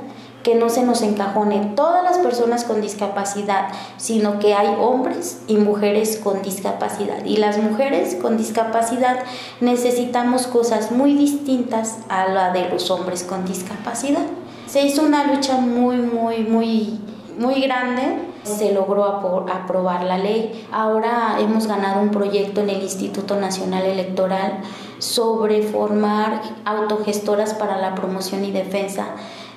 que 0.42 0.54
no 0.54 0.68
se 0.68 0.84
nos 0.84 1.02
encajone 1.02 1.72
todas 1.74 2.04
las 2.04 2.18
personas 2.18 2.62
con 2.62 2.80
discapacidad, 2.80 3.68
sino 3.96 4.38
que 4.38 4.54
hay 4.54 4.68
hombres 4.78 5.40
y 5.48 5.56
mujeres 5.56 6.20
con 6.22 6.40
discapacidad. 6.40 7.24
Y 7.24 7.38
las 7.38 7.58
mujeres 7.58 8.14
con 8.14 8.36
discapacidad 8.36 9.18
necesitamos 9.60 10.46
cosas 10.46 10.92
muy 10.92 11.14
distintas 11.14 11.98
a 12.08 12.28
la 12.28 12.52
de 12.52 12.68
los 12.68 12.90
hombres 12.92 13.24
con 13.24 13.44
discapacidad. 13.44 14.26
Se 14.66 14.82
hizo 14.82 15.02
una 15.02 15.32
lucha 15.32 15.58
muy, 15.58 15.96
muy, 15.96 16.38
muy, 16.38 16.98
muy 17.38 17.60
grande. 17.62 18.18
Se 18.42 18.72
logró 18.72 19.04
aprobar 19.04 20.04
la 20.04 20.18
ley. 20.18 20.66
Ahora 20.72 21.36
hemos 21.40 21.66
ganado 21.66 22.02
un 22.02 22.10
proyecto 22.10 22.60
en 22.60 22.70
el 22.70 22.82
Instituto 22.82 23.36
Nacional 23.36 23.84
Electoral 23.84 24.60
sobre 24.98 25.62
formar 25.62 26.42
autogestoras 26.64 27.54
para 27.54 27.78
la 27.78 27.94
promoción 27.94 28.44
y 28.44 28.50
defensa 28.50 29.06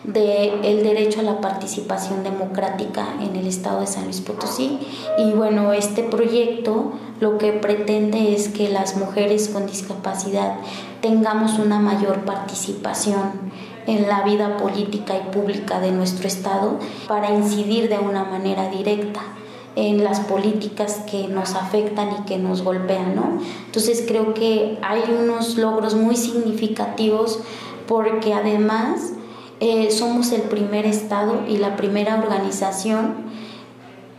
del 0.04 0.84
derecho 0.84 1.19
a 1.19 1.24
la 1.24 1.41
participación 1.41 2.24
democrática 2.24 3.06
en 3.19 3.36
el 3.36 3.48
estado 3.48 3.82
de 3.82 3.88
San 3.88 4.06
Luis 4.06 4.22
Potosí. 4.22 4.80
Y 5.17 5.32
bueno, 5.34 5.74
este 5.74 6.04
proyecto 6.04 6.93
lo 7.19 7.38
que 7.38 7.52
pretende 7.52 8.34
es 8.34 8.48
que 8.48 8.69
las 8.69 8.95
mujeres 8.95 9.50
con 9.50 9.65
discapacidad 9.65 10.56
tengamos 11.02 11.60
una 11.60 11.80
mayor 11.80 12.26
participación 12.26 13.52
en 13.89 14.08
la 14.08 14.21
vida 14.21 14.58
política 14.58 15.15
y 15.17 15.34
pública 15.34 15.80
de 15.80 15.91
nuestro 15.91 16.28
Estado 16.28 16.78
para 17.08 17.34
incidir 17.34 17.89
de 17.89 17.97
una 17.97 18.23
manera 18.23 18.69
directa 18.69 19.21
en 19.75 20.04
las 20.04 20.19
políticas 20.19 21.02
que 21.10 21.28
nos 21.28 21.56
afectan 21.56 22.10
y 22.12 22.25
que 22.25 22.38
nos 22.38 22.62
golpean, 22.62 23.15
¿no? 23.15 23.39
Entonces 23.65 24.04
creo 24.08 24.34
que 24.34 24.78
hay 24.82 25.04
unos 25.10 25.58
logros 25.58 25.95
muy 25.95 26.15
significativos 26.15 27.39
porque 27.88 28.34
además 28.34 29.13
eh, 29.60 29.89
somos 29.89 30.32
el 30.32 30.43
primer 30.43 30.86
estado 30.86 31.43
y 31.47 31.57
la 31.57 31.76
primera 31.76 32.20
organización 32.20 33.30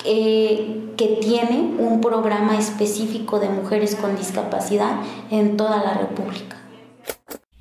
que 0.03 1.19
tiene 1.21 1.75
un 1.79 2.01
programa 2.01 2.59
específico 2.59 3.39
de 3.39 3.51
mujeres 3.51 3.97
con 3.97 4.17
discapacidad 4.17 4.97
en 5.31 5.59
toda 5.59 5.83
la 5.85 5.95
República. 5.95 6.60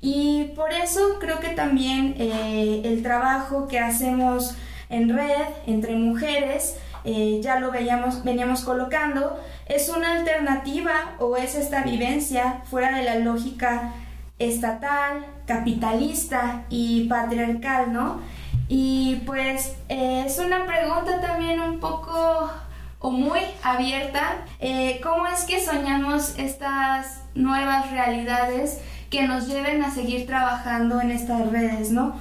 Y 0.00 0.52
por 0.56 0.72
eso 0.72 1.18
creo 1.20 1.40
que 1.40 1.50
también 1.50 2.14
eh, 2.18 2.82
el 2.84 3.02
trabajo 3.02 3.68
que 3.68 3.78
hacemos 3.78 4.54
en 4.88 5.14
red 5.14 5.46
entre 5.66 5.94
mujeres, 5.94 6.76
eh, 7.04 7.40
ya 7.42 7.60
lo 7.60 7.70
veíamos, 7.70 8.24
veníamos 8.24 8.62
colocando, 8.62 9.38
es 9.66 9.88
una 9.88 10.18
alternativa 10.18 10.92
o 11.18 11.36
es 11.36 11.54
esta 11.54 11.82
vivencia 11.82 12.62
fuera 12.64 12.96
de 12.96 13.04
la 13.04 13.16
lógica 13.16 13.92
estatal, 14.38 15.26
capitalista 15.46 16.64
y 16.70 17.06
patriarcal, 17.06 17.92
¿no? 17.92 18.20
Y 18.68 19.22
pues 19.26 19.76
eh, 19.88 20.24
es 20.26 20.38
una 20.38 20.64
pregunta 20.64 21.20
también 21.20 21.60
un 21.60 21.78
poco 21.78 22.50
o 23.02 23.10
muy 23.10 23.40
abierta, 23.62 24.44
¿cómo 25.02 25.26
es 25.26 25.44
que 25.44 25.58
soñamos 25.58 26.38
estas 26.38 27.22
nuevas 27.34 27.90
realidades 27.90 28.78
que 29.10 29.26
nos 29.26 29.48
lleven 29.48 29.82
a 29.82 29.90
seguir 29.90 30.26
trabajando 30.26 31.00
en 31.00 31.10
estas 31.10 31.50
redes, 31.50 31.90
¿no? 31.90 32.14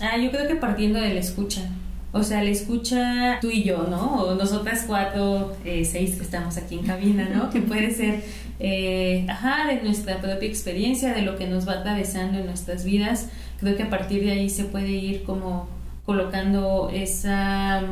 Ah, 0.00 0.16
yo 0.16 0.30
creo 0.30 0.48
que 0.48 0.56
partiendo 0.56 0.98
de 0.98 1.12
la 1.12 1.20
escucha. 1.20 1.62
O 2.12 2.22
sea, 2.22 2.42
la 2.42 2.48
escucha 2.48 3.38
tú 3.42 3.50
y 3.50 3.62
yo, 3.62 3.86
¿no? 3.90 4.22
O 4.22 4.34
nosotras 4.34 4.84
cuatro, 4.86 5.54
eh, 5.64 5.84
seis 5.84 6.14
que 6.16 6.22
estamos 6.22 6.56
aquí 6.56 6.76
en 6.76 6.86
cabina, 6.86 7.28
¿no? 7.28 7.50
Que 7.50 7.60
puede 7.60 7.90
ser, 7.90 8.24
eh, 8.58 9.26
ajá, 9.28 9.66
de 9.68 9.82
nuestra 9.82 10.22
propia 10.22 10.48
experiencia, 10.48 11.12
de 11.12 11.22
lo 11.22 11.36
que 11.36 11.46
nos 11.46 11.68
va 11.68 11.74
atravesando 11.74 12.38
en 12.38 12.46
nuestras 12.46 12.84
vidas. 12.84 13.28
Creo 13.60 13.76
que 13.76 13.82
a 13.82 13.90
partir 13.90 14.24
de 14.24 14.32
ahí 14.32 14.48
se 14.48 14.64
puede 14.64 14.90
ir 14.90 15.24
como 15.24 15.68
colocando 16.06 16.90
esa 16.90 17.82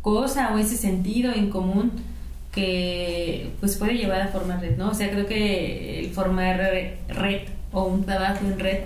cosa 0.00 0.52
o 0.54 0.58
ese 0.58 0.76
sentido 0.76 1.32
en 1.32 1.50
común 1.50 1.92
que 2.52 3.50
pues 3.60 3.76
puede 3.76 3.94
llevar 3.94 4.20
a 4.20 4.28
formar 4.28 4.60
red, 4.60 4.76
¿no? 4.76 4.90
O 4.90 4.94
sea, 4.94 5.10
creo 5.10 5.26
que 5.26 6.00
el 6.00 6.10
formar 6.10 6.58
red 7.08 7.40
o 7.72 7.84
un 7.84 8.04
trabajo 8.04 8.44
en 8.44 8.58
red 8.58 8.80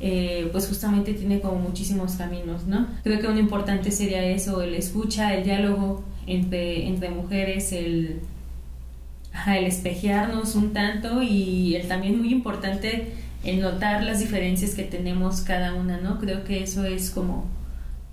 eh, 0.00 0.48
pues 0.50 0.66
justamente 0.66 1.12
tiene 1.12 1.40
como 1.40 1.56
muchísimos 1.56 2.14
caminos, 2.14 2.66
¿no? 2.66 2.86
Creo 3.04 3.20
que 3.20 3.26
uno 3.26 3.38
importante 3.38 3.90
sería 3.90 4.24
eso, 4.24 4.62
el 4.62 4.74
escucha, 4.74 5.34
el 5.34 5.44
diálogo 5.44 6.02
entre, 6.26 6.86
entre 6.88 7.10
mujeres, 7.10 7.72
el, 7.72 8.20
el 9.46 9.64
espejearnos 9.64 10.54
un 10.54 10.72
tanto 10.72 11.22
y 11.22 11.76
el 11.76 11.86
también 11.86 12.18
muy 12.18 12.32
importante 12.32 13.12
el 13.44 13.60
notar 13.60 14.02
las 14.02 14.20
diferencias 14.20 14.74
que 14.74 14.84
tenemos 14.84 15.42
cada 15.42 15.74
una, 15.74 15.98
¿no? 15.98 16.18
Creo 16.18 16.44
que 16.44 16.62
eso 16.62 16.86
es 16.86 17.10
como, 17.10 17.44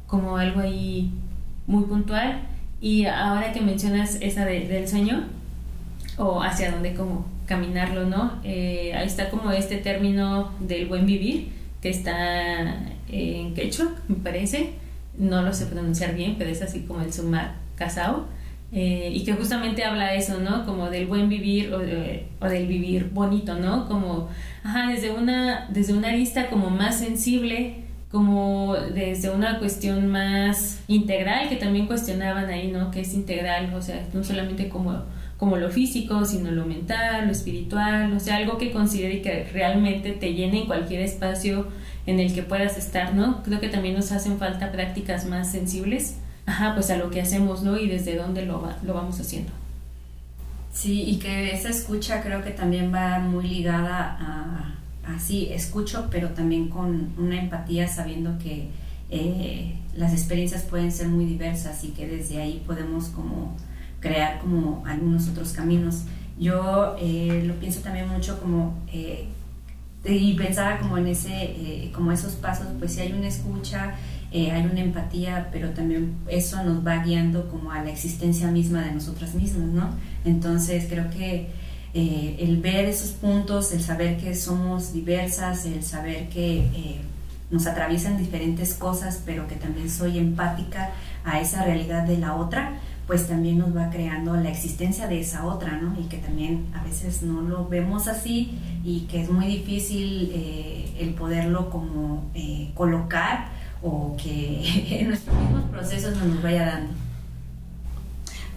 como 0.06 0.38
algo 0.38 0.60
ahí 0.60 1.12
muy 1.66 1.84
puntual 1.86 2.42
y 2.82 3.06
ahora 3.06 3.52
que 3.54 3.62
mencionas 3.62 4.18
esa 4.22 4.46
del 4.46 4.88
sueño, 4.88 5.26
o 6.18 6.42
hacia 6.42 6.72
dónde 6.72 6.94
como 6.94 7.26
caminarlo, 7.46 8.06
¿no? 8.06 8.40
Eh, 8.44 8.94
ahí 8.96 9.08
está 9.08 9.30
como 9.30 9.52
este 9.52 9.78
término 9.78 10.52
del 10.60 10.88
buen 10.88 11.06
vivir, 11.06 11.50
que 11.82 11.90
está 11.90 12.76
en 13.10 13.54
quechua, 13.54 13.96
me 14.08 14.16
parece. 14.16 14.72
No 15.18 15.42
lo 15.42 15.54
sé 15.54 15.66
pronunciar 15.66 16.16
bien, 16.16 16.36
pero 16.38 16.50
es 16.50 16.62
así 16.62 16.82
como 16.82 17.02
el 17.02 17.12
sumar 17.12 17.56
casao. 17.76 18.26
Eh, 18.74 19.12
y 19.14 19.24
que 19.24 19.34
justamente 19.34 19.86
habla 19.86 20.14
eso, 20.14 20.40
¿no? 20.40 20.66
Como 20.66 20.90
del 20.90 21.08
buen 21.08 21.30
vivir 21.30 21.74
o, 21.74 21.80
o, 22.46 22.50
del 22.50 22.68
vivir 22.68 23.10
bonito, 23.14 23.56
¿no? 23.56 23.88
Como, 23.88 24.28
ajá, 24.64 24.92
desde 24.92 25.12
una, 25.12 25.68
desde 25.70 25.94
una 25.94 26.12
vista 26.12 26.50
como 26.50 26.70
más 26.70 27.00
sensible, 27.00 27.87
como 28.12 28.76
desde 28.76 29.30
una 29.30 29.60
cuestión 29.60 30.08
más 30.08 30.80
integral, 30.88 31.50
que 31.50 31.58
también 31.58 31.88
cuestionaban 31.88 32.46
ahí, 32.50 32.72
¿no? 32.72 32.90
Que 32.90 33.02
es 33.02 33.14
integral, 33.14 33.74
o 33.74 33.82
sea, 33.82 34.08
no 34.14 34.24
solamente 34.24 34.70
como, 34.70 35.04
como 35.38 35.58
lo 35.58 35.70
físico, 35.70 36.24
sino 36.24 36.52
lo 36.52 36.66
mental, 36.66 37.26
lo 37.26 37.32
espiritual, 37.32 38.14
o 38.14 38.20
sea, 38.20 38.38
algo 38.38 38.58
que 38.58 38.72
considere 38.72 39.22
que 39.22 39.50
realmente 39.52 40.12
te 40.12 40.34
llene 40.34 40.62
en 40.62 40.68
cualquier 40.68 41.02
espacio 41.02 41.68
en 42.06 42.20
el 42.22 42.34
que 42.34 42.44
puedas 42.44 42.78
estar, 42.78 43.14
¿no? 43.14 43.44
Creo 43.44 43.60
que 43.60 43.68
también 43.68 43.96
nos 43.96 44.14
hacen 44.14 44.38
falta 44.38 44.72
prácticas 44.72 45.26
más 45.26 45.52
sensibles, 45.52 46.18
ajá, 46.46 46.76
pues 46.76 46.90
a 46.90 46.96
lo 46.96 47.10
que 47.12 47.20
hacemos, 47.20 47.62
¿no? 47.62 47.78
Y 47.78 47.90
desde 47.90 48.16
dónde 48.16 48.46
lo, 48.46 48.72
lo 48.84 48.94
vamos 48.94 49.20
haciendo. 49.20 49.52
Sí, 50.72 51.04
y 51.04 51.18
que 51.18 51.52
esa 51.52 51.70
escucha 51.70 52.22
creo 52.22 52.42
que 52.42 52.52
también 52.52 52.94
va 52.94 53.20
muy 53.20 53.48
ligada 53.48 54.18
a 54.22 54.77
así 55.16 55.48
escucho, 55.52 56.08
pero 56.12 56.30
también 56.30 56.70
con 56.70 57.14
una 57.18 57.40
empatía 57.40 57.88
sabiendo 57.88 58.38
que 58.38 58.70
eh, 59.10 59.76
las 59.96 60.14
experiencias 60.14 60.64
pueden 60.64 60.92
ser 60.92 61.08
muy 61.08 61.26
diversas 61.26 61.84
y 61.84 61.90
que 61.90 62.08
desde 62.08 62.42
ahí 62.42 62.64
podemos 62.66 63.06
como 63.08 63.56
crear 64.00 64.40
como 64.40 64.84
algunos 64.86 65.28
otros 65.30 65.54
caminos. 65.54 66.04
Yo 66.40 66.96
eh, 67.00 67.44
lo 67.46 67.56
pienso 67.56 67.82
también 67.82 68.08
mucho 68.08 68.40
como 68.40 68.78
eh, 68.92 69.28
y 70.06 70.34
pensaba 70.36 70.78
como 70.78 70.98
en 70.98 71.08
ese 71.08 71.92
como 71.94 72.12
esos 72.14 72.34
pasos 72.34 72.68
pues 72.80 72.94
si 72.94 73.02
hay 73.02 73.12
una 73.12 73.28
escucha 73.28 73.96
hay 74.32 74.66
una 74.72 74.80
empatía 74.80 75.50
pero 75.52 75.72
también 75.72 76.16
eso 76.30 76.64
nos 76.64 76.86
va 76.86 77.04
guiando 77.04 77.50
como 77.50 77.72
a 77.72 77.84
la 77.84 77.90
existencia 77.90 78.50
misma 78.50 78.84
de 78.84 78.92
nosotras 78.92 79.34
mismas 79.34 79.68
no 79.68 79.90
entonces 80.24 80.86
creo 80.88 81.10
que 81.10 81.50
eh, 81.94 82.38
el 82.40 82.58
ver 82.58 82.86
esos 82.86 83.12
puntos, 83.12 83.72
el 83.72 83.82
saber 83.82 84.18
que 84.18 84.36
somos 84.36 84.94
diversas, 84.94 85.66
el 85.66 85.84
saber 85.84 86.30
que 86.30 86.60
eh, 86.60 87.02
nos 87.50 87.66
atraviesan 87.66 88.18
diferentes 88.18 88.74
cosas, 88.74 89.22
pero 89.26 89.48
que 89.48 89.56
también 89.56 89.90
soy 89.90 90.18
empática 90.18 90.92
a 91.24 91.40
esa 91.40 91.64
realidad 91.64 92.04
de 92.04 92.18
la 92.18 92.36
otra, 92.36 92.74
pues 93.08 93.28
también 93.28 93.58
nos 93.58 93.76
va 93.76 93.90
creando 93.90 94.36
la 94.36 94.50
existencia 94.50 95.08
de 95.08 95.22
esa 95.22 95.46
otra, 95.46 95.78
¿no? 95.78 95.98
Y 96.00 96.04
que 96.04 96.18
también 96.18 96.66
a 96.74 96.84
veces 96.84 97.24
no 97.24 97.42
lo 97.42 97.68
vemos 97.68 98.10
así 98.10 98.60
y 98.84 99.02
que 99.10 99.22
es 99.22 99.30
muy 99.30 99.48
difícil 99.48 100.30
eh, 100.34 100.94
el 101.00 101.14
poderlo 101.14 101.70
como 101.70 102.30
colocar 102.74 103.50
o 103.82 104.16
que 104.22 104.62
en 105.00 105.08
nuestros 105.08 105.36
mismos 105.36 105.64
procesos 105.72 106.18
no 106.18 106.26
nos 106.26 106.44
vaya 106.44 106.66
dando. 106.66 106.94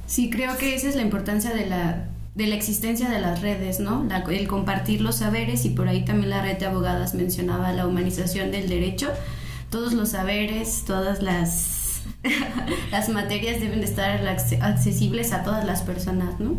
Sí, 0.06 0.28
creo 0.28 0.58
que 0.58 0.74
esa 0.74 0.88
es 0.88 0.96
la 0.96 1.02
importancia 1.02 1.54
de 1.54 1.66
la 1.66 2.09
de 2.34 2.46
la 2.46 2.54
existencia 2.54 3.08
de 3.08 3.20
las 3.20 3.42
redes, 3.42 3.80
¿no? 3.80 4.06
el 4.30 4.48
compartir 4.48 5.00
los 5.00 5.16
saberes 5.16 5.64
y 5.64 5.70
por 5.70 5.88
ahí 5.88 6.04
también 6.04 6.30
la 6.30 6.42
red 6.42 6.58
de 6.58 6.66
abogadas 6.66 7.14
mencionaba 7.14 7.72
la 7.72 7.86
humanización 7.86 8.50
del 8.50 8.68
derecho. 8.68 9.10
Todos 9.70 9.92
los 9.92 10.10
saberes, 10.10 10.84
todas 10.86 11.22
las, 11.22 12.02
las 12.90 13.08
materias 13.08 13.60
deben 13.60 13.80
de 13.80 13.86
estar 13.86 14.26
accesibles 14.26 15.32
a 15.32 15.42
todas 15.42 15.64
las 15.64 15.82
personas, 15.82 16.38
¿no? 16.40 16.56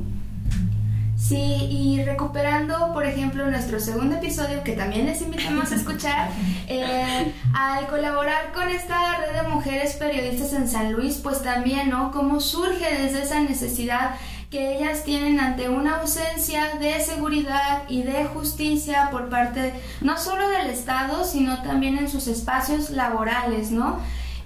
Sí, 1.21 1.37
y 1.37 2.03
recuperando, 2.03 2.91
por 2.93 3.05
ejemplo, 3.05 3.49
nuestro 3.49 3.79
segundo 3.79 4.15
episodio, 4.15 4.63
que 4.63 4.73
también 4.73 5.05
les 5.05 5.21
invitamos 5.21 5.71
a 5.71 5.75
escuchar, 5.75 6.29
eh, 6.67 7.31
al 7.53 7.87
colaborar 7.87 8.51
con 8.53 8.67
esta 8.67 9.17
red 9.17 9.41
de 9.41 9.47
mujeres 9.47 9.93
periodistas 9.93 10.51
en 10.53 10.67
San 10.67 10.91
Luis, 10.93 11.19
pues 11.23 11.43
también, 11.43 11.91
¿no? 11.91 12.11
Cómo 12.11 12.39
surge 12.39 13.03
desde 13.03 13.21
esa 13.21 13.39
necesidad 13.41 14.15
que 14.51 14.75
ellas 14.75 15.05
tienen 15.05 15.39
ante 15.39 15.69
una 15.69 16.01
ausencia 16.01 16.75
de 16.77 16.99
seguridad 16.99 17.83
y 17.87 18.03
de 18.03 18.25
justicia 18.25 19.07
por 19.09 19.29
parte 19.29 19.73
no 20.01 20.17
solo 20.19 20.49
del 20.49 20.69
Estado, 20.69 21.23
sino 21.23 21.63
también 21.63 21.97
en 21.97 22.09
sus 22.09 22.27
espacios 22.27 22.89
laborales, 22.89 23.71
¿no? 23.71 23.99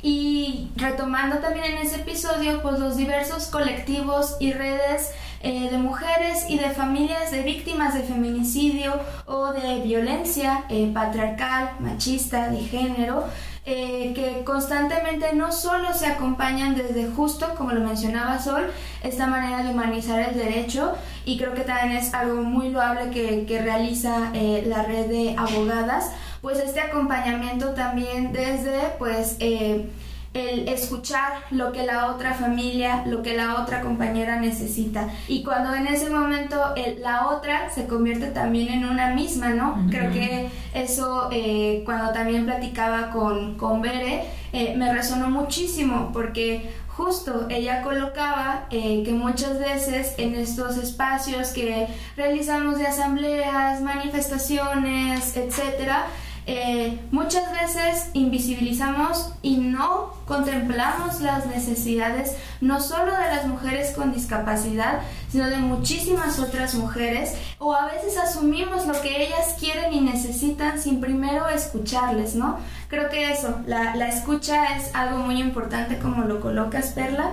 Y 0.03 0.69
retomando 0.75 1.39
también 1.39 1.65
en 1.65 1.77
ese 1.79 1.95
episodio, 1.95 2.61
pues 2.61 2.77
los 2.77 2.95
diversos 2.95 3.47
colectivos 3.47 4.35
y 4.39 4.53
redes 4.53 5.09
eh, 5.41 5.69
de 5.71 5.77
mujeres 5.79 6.45
y 6.49 6.59
de 6.59 6.69
familias 6.69 7.31
de 7.31 7.41
víctimas 7.41 7.95
de 7.95 8.03
feminicidio 8.03 8.93
o 9.25 9.53
de 9.53 9.81
violencia 9.81 10.65
eh, 10.69 10.91
patriarcal, 10.93 11.71
machista, 11.79 12.49
de 12.49 12.59
género, 12.59 13.25
eh, 13.65 14.13
que 14.13 14.43
constantemente 14.43 15.33
no 15.33 15.51
solo 15.51 15.93
se 15.93 16.05
acompañan 16.05 16.75
desde 16.75 17.07
justo, 17.07 17.55
como 17.57 17.71
lo 17.71 17.81
mencionaba 17.81 18.39
Sol, 18.39 18.71
esta 19.03 19.25
manera 19.25 19.63
de 19.63 19.71
humanizar 19.71 20.19
el 20.19 20.37
derecho, 20.37 20.93
y 21.25 21.37
creo 21.37 21.53
que 21.53 21.61
también 21.61 21.97
es 21.97 22.13
algo 22.13 22.43
muy 22.43 22.69
loable 22.69 23.09
que, 23.09 23.45
que 23.45 23.61
realiza 23.61 24.29
eh, 24.33 24.63
la 24.67 24.83
red 24.83 25.07
de 25.07 25.35
abogadas, 25.37 26.11
pues 26.41 26.59
este 26.59 26.79
acompañamiento 26.79 27.69
también 27.69 28.31
desde 28.31 28.79
pues 28.99 29.35
eh, 29.39 29.89
el 30.35 30.67
escuchar 30.67 31.45
lo 31.49 31.71
que 31.71 31.85
la 31.85 32.11
otra 32.11 32.33
familia, 32.33 33.03
lo 33.07 33.23
que 33.23 33.35
la 33.35 33.61
otra 33.61 33.81
compañera 33.81 34.39
necesita. 34.39 35.09
Y 35.27 35.43
cuando 35.43 35.73
en 35.73 35.87
ese 35.87 36.09
momento 36.09 36.57
la 36.99 37.27
otra 37.29 37.69
se 37.73 37.87
convierte 37.87 38.27
también 38.27 38.67
en 38.69 38.85
una 38.85 39.15
misma, 39.15 39.49
¿no? 39.49 39.87
Creo 39.89 40.11
que 40.11 40.49
eso 40.73 41.29
eh, 41.31 41.81
cuando 41.85 42.11
también 42.11 42.45
platicaba 42.45 43.11
con, 43.11 43.57
con 43.57 43.81
Bere, 43.81 44.25
eh, 44.51 44.75
me 44.75 44.93
resonó 44.93 45.29
muchísimo 45.29 46.11
porque 46.13 46.69
justo 46.95 47.47
ella 47.49 47.81
colocaba 47.81 48.67
eh, 48.71 49.03
que 49.03 49.11
muchas 49.11 49.59
veces 49.59 50.15
en 50.17 50.35
estos 50.35 50.77
espacios 50.77 51.49
que 51.49 51.87
realizamos 52.15 52.77
de 52.77 52.87
asambleas, 52.87 53.81
manifestaciones, 53.81 55.35
etcétera, 55.35 56.05
Eh, 56.47 56.99
muchas 57.11 57.51
veces 57.51 58.09
invisibilizamos 58.13 59.31
y 59.41 59.57
no 59.57 60.13
contemplamos 60.27 61.19
las 61.21 61.47
necesidades 61.47 62.35
no 62.61 62.79
solo 62.81 63.11
de 63.11 63.35
las 63.35 63.47
mujeres 63.47 63.91
con 63.95 64.13
discapacidad, 64.13 65.01
sino 65.31 65.49
de 65.49 65.57
muchísimas 65.57 66.37
otras 66.39 66.75
mujeres, 66.75 67.33
o 67.57 67.73
a 67.73 67.87
veces 67.87 68.17
asumimos 68.17 68.85
lo 68.85 69.01
que 69.01 69.23
ellas 69.23 69.55
quieren 69.59 69.91
y 69.93 70.01
necesitan 70.01 70.79
sin 70.79 71.01
primero 71.01 71.49
escucharles, 71.49 72.35
¿no? 72.35 72.59
Creo 72.89 73.09
que 73.09 73.31
eso, 73.31 73.61
la, 73.65 73.95
la 73.95 74.09
escucha 74.09 74.77
es 74.77 74.93
algo 74.93 75.17
muy 75.17 75.41
importante 75.41 75.97
como 75.97 76.25
lo 76.25 76.41
colocas, 76.41 76.91
Perla, 76.91 77.31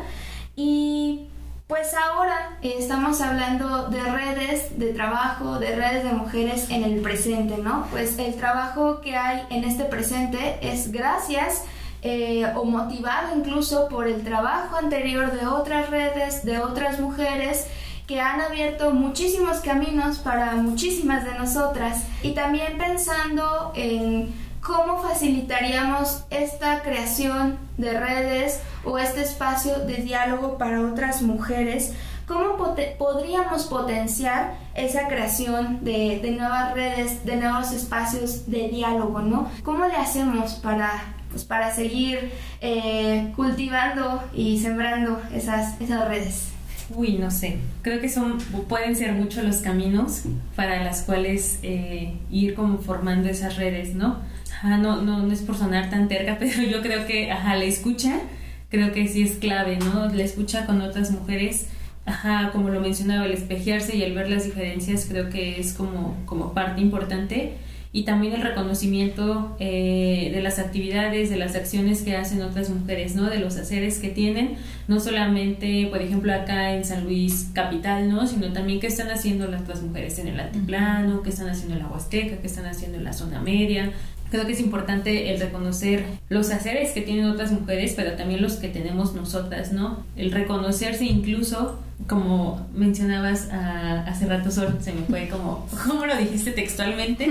y 0.57 1.29
pues 1.73 1.95
ahora 1.95 2.59
estamos 2.61 3.23
hablando 3.23 3.89
de 3.89 4.03
redes 4.03 4.79
de 4.79 4.93
trabajo, 4.93 5.59
de 5.59 5.75
redes 5.75 6.05
de 6.05 6.13
mujeres 6.13 6.69
en 6.69 6.85
el 6.85 7.01
presente, 7.01 7.57
¿no? 7.57 7.87
Pues 7.91 8.19
el 8.19 8.35
trabajo 8.35 9.01
que 9.01 9.17
hay 9.17 9.45
en 9.49 9.65
este 9.65 9.85
presente 9.85 10.59
es 10.61 10.93
gracias 10.93 11.65
eh, 12.03 12.45
o 12.57 12.67
motivado 12.67 13.35
incluso 13.35 13.89
por 13.89 14.07
el 14.07 14.23
trabajo 14.23 14.77
anterior 14.77 15.33
de 15.33 15.47
otras 15.47 15.89
redes, 15.89 16.45
de 16.45 16.59
otras 16.59 17.01
mujeres 17.01 17.67
que 18.07 18.21
han 18.21 18.43
abierto 18.43 18.91
muchísimos 18.91 19.61
caminos 19.61 20.19
para 20.19 20.57
muchísimas 20.57 21.25
de 21.25 21.39
nosotras 21.39 22.05
y 22.23 22.33
también 22.33 22.77
pensando 22.77 23.73
en 23.75 24.31
cómo 24.63 25.03
facilitaríamos 25.03 26.25
esta 26.31 26.83
creación 26.83 27.59
de 27.77 27.99
redes 27.99 28.61
o 28.85 28.97
este 28.99 29.23
espacio 29.23 29.81
de 29.81 29.97
diálogo 29.97 30.57
para 30.57 30.81
otras 30.81 31.21
mujeres, 31.21 31.93
cómo 32.27 32.57
podríamos 32.99 33.65
potenciar 33.65 34.55
esa 34.75 35.09
creación 35.09 35.85
de, 35.85 36.35
nuevas 36.39 36.75
redes, 36.75 37.25
de 37.25 37.37
nuevos 37.37 37.73
espacios 37.73 38.49
de 38.49 38.69
diálogo, 38.69 39.21
¿no? 39.21 39.51
¿Cómo 39.65 39.85
le 39.87 39.97
hacemos 39.97 40.55
para, 40.55 40.91
pues, 41.31 41.45
para 41.45 41.75
seguir 41.75 42.31
eh, 42.61 43.33
cultivando 43.35 44.23
y 44.33 44.61
sembrando 44.61 45.21
esas, 45.35 45.81
esas 45.81 46.07
redes? 46.09 46.49
Uy, 46.95 47.19
no 47.19 47.31
sé. 47.31 47.59
Creo 47.83 48.01
que 48.01 48.09
son 48.09 48.39
pueden 48.69 48.95
ser 48.95 49.13
muchos 49.13 49.45
los 49.45 49.57
caminos 49.57 50.23
para 50.55 50.83
las 50.85 51.03
cuales 51.03 51.59
eh, 51.63 52.15
ir 52.31 52.55
como 52.55 52.79
formando 52.79 53.29
esas 53.29 53.57
redes, 53.57 53.95
¿no? 53.95 54.19
No, 54.63 55.03
no, 55.03 55.23
no 55.23 55.33
es 55.33 55.41
por 55.43 55.57
sonar 55.57 55.91
tan 55.91 56.09
terca, 56.09 56.37
pero 56.41 56.63
yo 56.63 56.83
creo 56.83 57.07
que, 57.07 57.31
ajá, 57.31 57.57
la 57.57 57.65
escucha, 57.65 58.21
creo 58.69 58.93
que 58.93 59.09
sí 59.09 59.23
es 59.23 59.33
clave, 59.33 59.79
¿no? 59.79 60.09
La 60.09 60.23
escucha 60.23 60.67
con 60.67 60.81
otras 60.81 61.11
mujeres, 61.11 61.69
ajá, 62.07 62.51
como 62.53 62.69
lo 62.71 62.81
mencionaba, 62.81 63.27
el 63.27 63.33
espejearse 63.33 63.97
y 63.97 64.03
el 64.03 64.15
ver 64.15 64.29
las 64.29 64.45
diferencias, 64.45 65.07
creo 65.09 65.31
que 65.31 65.61
es 65.61 65.73
como, 65.73 66.17
como 66.27 66.53
parte 66.55 66.81
importante 66.81 67.55
y 67.95 68.05
también 68.05 68.33
el 68.33 68.41
reconocimiento 68.41 69.55
eh, 69.61 70.31
de 70.33 70.41
las 70.41 70.59
actividades, 70.59 71.29
de 71.29 71.37
las 71.37 71.55
acciones 71.55 72.01
que 72.01 72.17
hacen 72.17 72.41
otras 72.41 72.71
mujeres, 72.71 73.15
¿no? 73.15 73.29
De 73.29 73.39
los 73.39 73.59
haceres 73.59 73.99
que 73.99 74.09
tienen, 74.09 74.57
no 74.89 74.99
solamente, 74.99 75.87
por 75.91 76.01
ejemplo, 76.01 76.33
acá 76.33 76.75
en 76.75 76.87
San 76.87 77.05
Luis 77.05 77.51
Capital, 77.53 78.09
¿no? 78.09 78.27
Sino 78.27 78.51
también 78.55 78.81
qué 78.81 78.87
están 78.87 79.11
haciendo 79.11 79.47
las 79.47 79.61
otras 79.61 79.83
mujeres 79.83 80.19
en 80.19 80.29
el 80.29 80.41
altiplano, 80.41 81.23
qué 81.23 81.29
están 81.29 81.51
haciendo 81.51 81.75
en 81.75 81.83
la 81.83 81.89
Huasteca, 81.89 82.39
qué 82.39 82.47
están 82.47 82.65
haciendo 82.65 82.97
en 82.97 83.05
la 83.05 83.13
zona 83.13 83.43
media, 83.43 83.93
Creo 84.33 84.47
que 84.47 84.53
es 84.53 84.61
importante 84.61 85.31
el 85.31 85.39
reconocer 85.39 86.07
los 86.31 86.51
haceres 86.51 86.93
que 86.93 87.03
tienen 87.03 87.27
otras 87.27 87.53
mujeres, 87.53 87.93
pero 87.95 88.13
también 88.13 88.41
los 88.41 88.55
que 88.55 88.69
tenemos 88.69 89.13
nosotras, 89.13 89.73
¿no? 89.73 90.07
El 90.17 90.31
reconocerse 90.33 91.05
incluso, 91.05 91.79
como 92.09 92.67
mencionabas 92.73 93.51
ah, 93.53 94.07
hace 94.09 94.25
rato, 94.25 94.51
se 94.51 94.95
me 94.95 95.03
fue 95.07 95.29
como, 95.29 95.69
¿cómo 95.87 96.07
lo 96.07 96.17
dijiste 96.17 96.53
textualmente? 96.53 97.29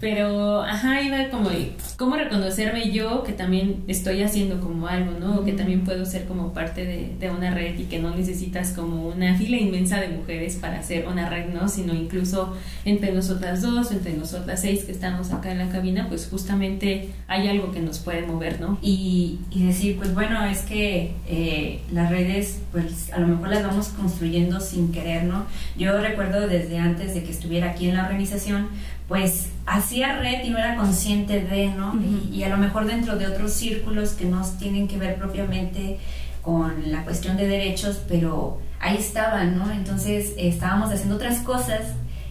Pero, 0.00 0.62
ajá, 0.62 1.02
iba 1.02 1.28
como, 1.28 1.50
¿cómo 1.96 2.16
reconocerme 2.16 2.90
yo 2.90 3.22
que 3.22 3.32
también 3.32 3.84
estoy 3.86 4.22
haciendo 4.22 4.58
como 4.60 4.86
algo, 4.88 5.12
¿no? 5.18 5.44
que 5.44 5.52
también 5.52 5.84
puedo 5.84 6.06
ser 6.06 6.24
como 6.24 6.52
parte 6.52 6.84
de, 6.84 7.14
de, 7.18 7.30
una 7.30 7.52
red 7.52 7.78
y 7.78 7.84
que 7.84 7.98
no 7.98 8.14
necesitas 8.14 8.72
como 8.72 9.08
una 9.08 9.36
fila 9.36 9.58
inmensa 9.58 10.00
de 10.00 10.08
mujeres 10.08 10.56
para 10.56 10.78
hacer 10.78 11.06
una 11.06 11.28
red, 11.28 11.52
¿no? 11.52 11.68
Sino 11.68 11.94
incluso 11.94 12.56
entre 12.84 13.12
nosotras 13.12 13.62
dos, 13.62 13.92
entre 13.92 14.14
nosotras 14.14 14.60
seis 14.60 14.84
que 14.84 14.92
estamos 14.92 15.32
acá 15.32 15.52
en 15.52 15.58
la 15.58 15.68
cabina, 15.68 16.06
pues 16.08 16.28
justamente 16.30 17.10
hay 17.28 17.48
algo 17.48 17.70
que 17.70 17.80
nos 17.80 17.98
puede 17.98 18.22
mover, 18.22 18.60
¿no? 18.60 18.78
Y, 18.82 19.40
y 19.50 19.66
decir, 19.66 19.96
pues 19.96 20.14
bueno, 20.14 20.44
es 20.46 20.60
que 20.60 21.12
eh, 21.28 21.80
las 21.92 22.10
redes, 22.10 22.60
pues 22.72 23.12
a 23.12 23.18
lo 23.18 23.26
mejor 23.26 23.48
las 23.48 23.62
vamos 23.62 23.88
construyendo 23.88 24.60
sin 24.60 24.92
querer, 24.92 25.24
¿no? 25.24 25.44
Yo 25.76 25.98
recuerdo 26.00 26.48
desde 26.48 26.78
antes 26.78 27.14
de 27.14 27.22
que 27.22 27.30
estuviera 27.30 27.70
aquí 27.70 27.88
en 27.88 27.96
la 27.96 28.04
organización, 28.04 28.68
pues 29.10 29.48
hacía 29.66 30.20
red 30.20 30.44
y 30.44 30.50
no 30.50 30.58
era 30.58 30.76
consciente 30.76 31.40
de, 31.40 31.66
¿no? 31.70 32.00
y, 32.32 32.44
a 32.44 32.48
lo 32.48 32.56
mejor 32.56 32.86
dentro 32.86 33.16
de 33.18 33.26
otros 33.26 33.52
círculos 33.52 34.10
que 34.10 34.24
no 34.24 34.46
tienen 34.60 34.86
que 34.86 34.98
ver 34.98 35.16
propiamente 35.16 35.98
con 36.42 36.92
la 36.92 37.02
cuestión 37.02 37.36
de 37.36 37.48
derechos, 37.48 38.00
pero 38.06 38.60
ahí 38.78 38.98
estaban, 38.98 39.58
¿no? 39.58 39.68
Entonces 39.72 40.34
estábamos 40.36 40.92
haciendo 40.92 41.16
otras 41.16 41.40
cosas 41.40 41.80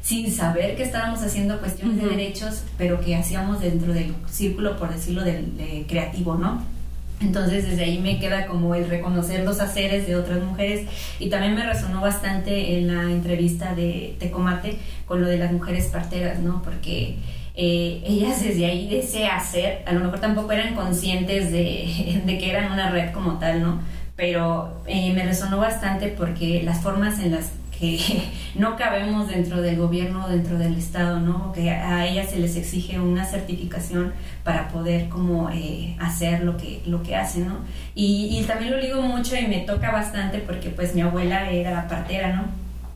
sin 0.01 0.32
saber 0.32 0.77
que 0.77 0.84
estábamos 0.84 1.21
haciendo 1.21 1.59
cuestiones 1.59 2.01
de 2.01 2.07
derechos, 2.07 2.63
pero 2.77 3.01
que 3.01 3.13
hacíamos 3.13 3.59
dentro 3.59 3.91
del 3.91 4.15
círculo, 4.30 4.77
por 4.77 4.93
decirlo, 4.93 5.25
del 5.25 5.86
creativo, 5.86 6.36
¿no? 6.36 6.63
Entonces 7.22 7.67
desde 7.67 7.84
ahí 7.84 7.99
me 7.99 8.17
queda 8.17 8.45
como 8.45 8.76
el 8.76 8.88
reconocer 8.88 9.43
los 9.43 9.59
haceres 9.59 10.07
de 10.07 10.15
otras 10.15 10.41
mujeres 10.41 10.88
y 11.20 11.30
también 11.30 11.53
me 11.53 11.65
resonó 11.65 11.99
bastante 11.99 12.78
en 12.78 12.88
la 12.88 13.11
entrevista 13.11 13.76
de 13.76 14.15
Tecomate 14.20 14.78
con 15.05 15.22
lo 15.22 15.28
de 15.28 15.38
las 15.38 15.51
mujeres 15.51 15.88
parteras, 15.88 16.39
¿no? 16.39 16.61
Porque 16.61 17.17
eh, 17.55 18.01
ellas 18.05 18.41
desde 18.41 18.65
ahí 18.65 18.88
de 18.88 18.99
ese 18.99 19.26
hacer, 19.26 19.84
a 19.86 19.91
lo 19.91 19.99
mejor 19.99 20.20
tampoco 20.20 20.53
eran 20.53 20.76
conscientes 20.76 21.51
de, 21.51 22.22
de 22.26 22.38
que 22.38 22.51
eran 22.51 22.72
una 22.72 22.89
red 22.89 23.11
como 23.11 23.38
tal, 23.38 23.61
¿no? 23.61 23.82
Pero 24.15 24.82
eh, 24.88 25.11
me 25.13 25.24
resonó 25.24 25.57
bastante 25.57 26.07
porque 26.07 26.63
las 26.63 26.82
formas 26.82 27.20
en 27.20 27.32
las 27.32 27.51
que 27.80 28.23
no 28.55 28.75
cabemos 28.75 29.27
dentro 29.27 29.61
del 29.61 29.77
gobierno, 29.77 30.27
dentro 30.27 30.57
del 30.57 30.75
Estado, 30.77 31.19
¿no? 31.19 31.51
Que 31.53 31.69
a 31.71 32.05
ellas 32.05 32.30
se 32.30 32.39
les 32.39 32.55
exige 32.55 32.99
una 32.99 33.25
certificación 33.25 34.13
para 34.43 34.67
poder 34.69 35.09
como 35.09 35.49
eh, 35.49 35.95
hacer 35.99 36.43
lo 36.43 36.57
que, 36.57 36.82
lo 36.86 37.01
que 37.03 37.15
hacen, 37.15 37.47
¿no? 37.47 37.59
Y, 37.95 38.38
y, 38.39 38.43
también 38.43 38.71
lo 38.71 38.82
digo 38.82 39.01
mucho 39.01 39.36
y 39.36 39.47
me 39.47 39.59
toca 39.59 39.91
bastante 39.91 40.39
porque 40.39 40.69
pues 40.69 40.93
mi 40.93 41.01
abuela 41.01 41.49
era 41.49 41.88
partera, 41.88 42.36
¿no? 42.36 42.45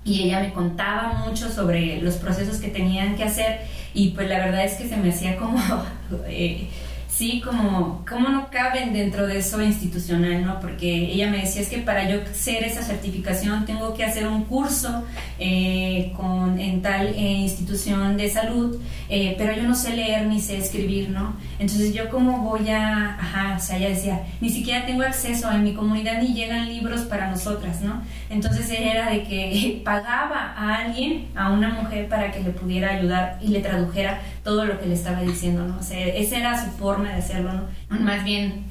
Y 0.05 0.23
ella 0.23 0.41
me 0.41 0.51
contaba 0.51 1.25
mucho 1.25 1.49
sobre 1.49 2.01
los 2.01 2.15
procesos 2.15 2.57
que 2.57 2.67
tenían 2.67 3.15
que 3.15 3.23
hacer 3.23 3.61
y 3.93 4.09
pues 4.09 4.27
la 4.27 4.39
verdad 4.39 4.65
es 4.65 4.73
que 4.73 4.87
se 4.87 4.97
me 4.97 5.09
hacía 5.09 5.37
como... 5.37 5.59
Eh, 6.27 6.69
sí, 7.15 7.41
como, 7.45 8.03
cómo 8.09 8.29
no 8.29 8.49
caben 8.49 8.91
dentro 8.91 9.27
de 9.27 9.37
eso 9.37 9.61
institucional, 9.61 10.43
¿no? 10.43 10.59
Porque 10.59 11.11
ella 11.11 11.29
me 11.29 11.41
decía, 11.41 11.61
es 11.61 11.69
que 11.69 11.77
para 11.77 12.09
yo 12.09 12.21
hacer 12.21 12.63
esa 12.63 12.81
certificación 12.81 13.65
tengo 13.65 13.93
que 13.93 14.03
hacer 14.03 14.27
un 14.27 14.45
curso 14.45 15.03
eh, 15.37 16.11
con, 16.15 16.59
en 16.59 16.81
tal 16.81 17.07
eh, 17.07 17.19
institución 17.19 18.17
de 18.17 18.29
salud, 18.29 18.81
eh, 19.09 19.35
pero 19.37 19.53
yo 19.53 19.63
no 19.63 19.75
sé 19.75 19.95
leer 19.95 20.25
ni 20.25 20.41
sé 20.41 20.57
escribir, 20.57 21.09
¿no? 21.09 21.35
Entonces 21.59 21.93
yo 21.93 22.09
cómo 22.09 22.39
voy 22.39 22.69
a, 22.69 23.15
ajá, 23.15 23.57
o 23.57 23.59
sea, 23.59 23.77
ella 23.77 23.89
decía, 23.89 24.23
ni 24.41 24.49
siquiera 24.49 24.85
tengo 24.85 25.03
acceso 25.03 25.51
en 25.51 25.63
mi 25.63 25.73
comunidad 25.73 26.19
ni 26.19 26.33
llegan 26.33 26.67
libros 26.67 27.01
para 27.01 27.29
nosotras, 27.29 27.81
¿no? 27.81 28.01
Entonces 28.31 28.67
era 28.71 29.11
de 29.11 29.23
que 29.23 29.81
pagaba 29.85 30.53
a 30.57 30.77
alguien, 30.77 31.27
a 31.35 31.51
una 31.51 31.69
mujer, 31.69 32.07
para 32.07 32.31
que 32.31 32.39
le 32.39 32.49
pudiera 32.49 32.95
ayudar 32.95 33.37
y 33.39 33.49
le 33.49 33.59
tradujera 33.59 34.19
todo 34.43 34.65
lo 34.65 34.79
que 34.79 34.87
le 34.87 34.95
estaba 34.95 35.21
diciendo, 35.21 35.63
¿no? 35.67 35.77
O 35.77 35.83
sea, 35.83 36.07
esa 36.07 36.37
era 36.37 36.63
su 36.63 36.71
forma 36.71 37.02
de 37.09 37.15
hacerlo, 37.15 37.53
¿no? 37.53 37.99
Más 37.99 38.23
bien, 38.23 38.65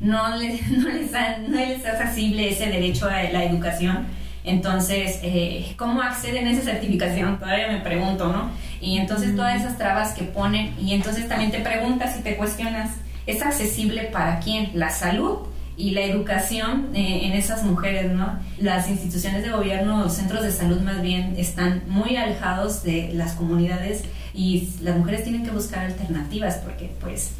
no 0.00 0.36
les, 0.36 0.68
no 0.70 0.88
les, 0.88 1.12
no 1.48 1.56
les 1.56 1.80
es 1.80 1.86
accesible 1.86 2.50
ese 2.50 2.66
derecho 2.66 3.06
a 3.06 3.22
la 3.24 3.44
educación. 3.44 4.06
Entonces, 4.44 5.20
eh, 5.22 5.74
¿cómo 5.78 6.02
acceden 6.02 6.46
a 6.46 6.50
esa 6.50 6.62
certificación? 6.62 7.38
Todavía 7.38 7.68
me 7.68 7.80
pregunto, 7.80 8.30
¿no? 8.30 8.50
Y 8.80 8.98
entonces 8.98 9.34
todas 9.34 9.58
esas 9.58 9.78
trabas 9.78 10.12
que 10.12 10.24
ponen, 10.24 10.74
y 10.78 10.92
entonces 10.92 11.28
también 11.28 11.50
te 11.50 11.60
preguntas 11.60 12.16
y 12.18 12.22
te 12.22 12.36
cuestionas, 12.36 12.90
¿es 13.26 13.40
accesible 13.40 14.02
para 14.12 14.40
quién? 14.40 14.70
¿La 14.74 14.90
salud? 14.90 15.46
y 15.76 15.90
la 15.90 16.02
educación 16.02 16.90
eh, 16.94 17.26
en 17.26 17.32
esas 17.32 17.64
mujeres, 17.64 18.12
¿no? 18.12 18.38
Las 18.58 18.88
instituciones 18.88 19.42
de 19.42 19.50
gobierno, 19.50 20.04
los 20.04 20.12
centros 20.14 20.42
de 20.42 20.52
salud 20.52 20.80
más 20.80 21.02
bien, 21.02 21.34
están 21.36 21.82
muy 21.88 22.16
alejados 22.16 22.84
de 22.84 23.10
las 23.12 23.32
comunidades 23.32 24.04
y 24.32 24.68
las 24.82 24.96
mujeres 24.96 25.24
tienen 25.24 25.44
que 25.44 25.50
buscar 25.50 25.86
alternativas 25.86 26.56
porque 26.58 26.92
pues 27.00 27.32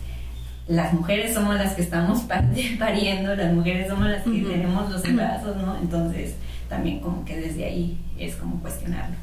las 0.67 0.93
mujeres 0.93 1.35
somos 1.35 1.57
las 1.57 1.75
que 1.75 1.83
estamos 1.83 2.23
pariendo, 2.79 3.35
las 3.35 3.53
mujeres 3.53 3.89
somos 3.89 4.09
las 4.09 4.23
que 4.23 4.31
tenemos 4.31 4.91
los 4.91 5.05
embarazos, 5.05 5.57
¿no? 5.57 5.77
Entonces 5.77 6.35
también 6.69 7.01
como 7.01 7.25
que 7.25 7.37
desde 7.37 7.65
ahí 7.65 7.99
es 8.19 8.37
como 8.37 8.61
cuestionarlo. 8.61 9.17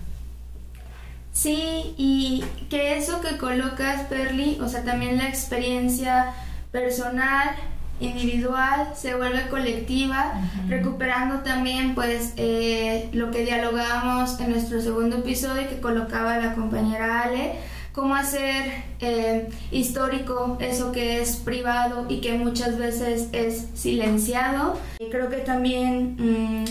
Sí, 1.34 1.94
y 1.98 2.44
que 2.70 2.98
eso 2.98 3.22
que 3.22 3.38
colocas, 3.38 4.02
Perly, 4.04 4.60
o 4.62 4.68
sea, 4.68 4.84
también 4.84 5.18
la 5.18 5.30
experiencia 5.30 6.34
personal, 6.72 7.56
individual, 8.02 8.90
se 8.96 9.16
vuelve 9.16 9.48
colectiva, 9.48 10.34
recuperando 10.68 11.40
también 11.40 11.96
pues 11.96 12.34
eh, 12.36 13.10
lo 13.14 13.32
que 13.32 13.46
dialogamos 13.46 14.40
en 14.40 14.52
nuestro 14.52 14.82
segundo 14.82 15.18
episodio 15.18 15.70
que 15.70 15.80
colocaba 15.80 16.38
la 16.38 16.54
compañera 16.54 17.22
Ale, 17.22 17.54
cómo 17.94 18.16
hacer 18.16 18.84
eh, 19.00 19.50
histórico 19.72 20.58
eso 20.60 20.92
que 20.92 21.22
es 21.22 21.38
privado 21.38 22.06
y 22.10 22.22
que 22.22 22.34
muchas 22.34 22.78
veces 22.78 23.30
es 23.32 23.68
silenciado. 23.74 24.78
Y 25.00 25.10
creo 25.10 25.30
que 25.30 25.38
también 25.38 26.16
mm, 26.18 26.66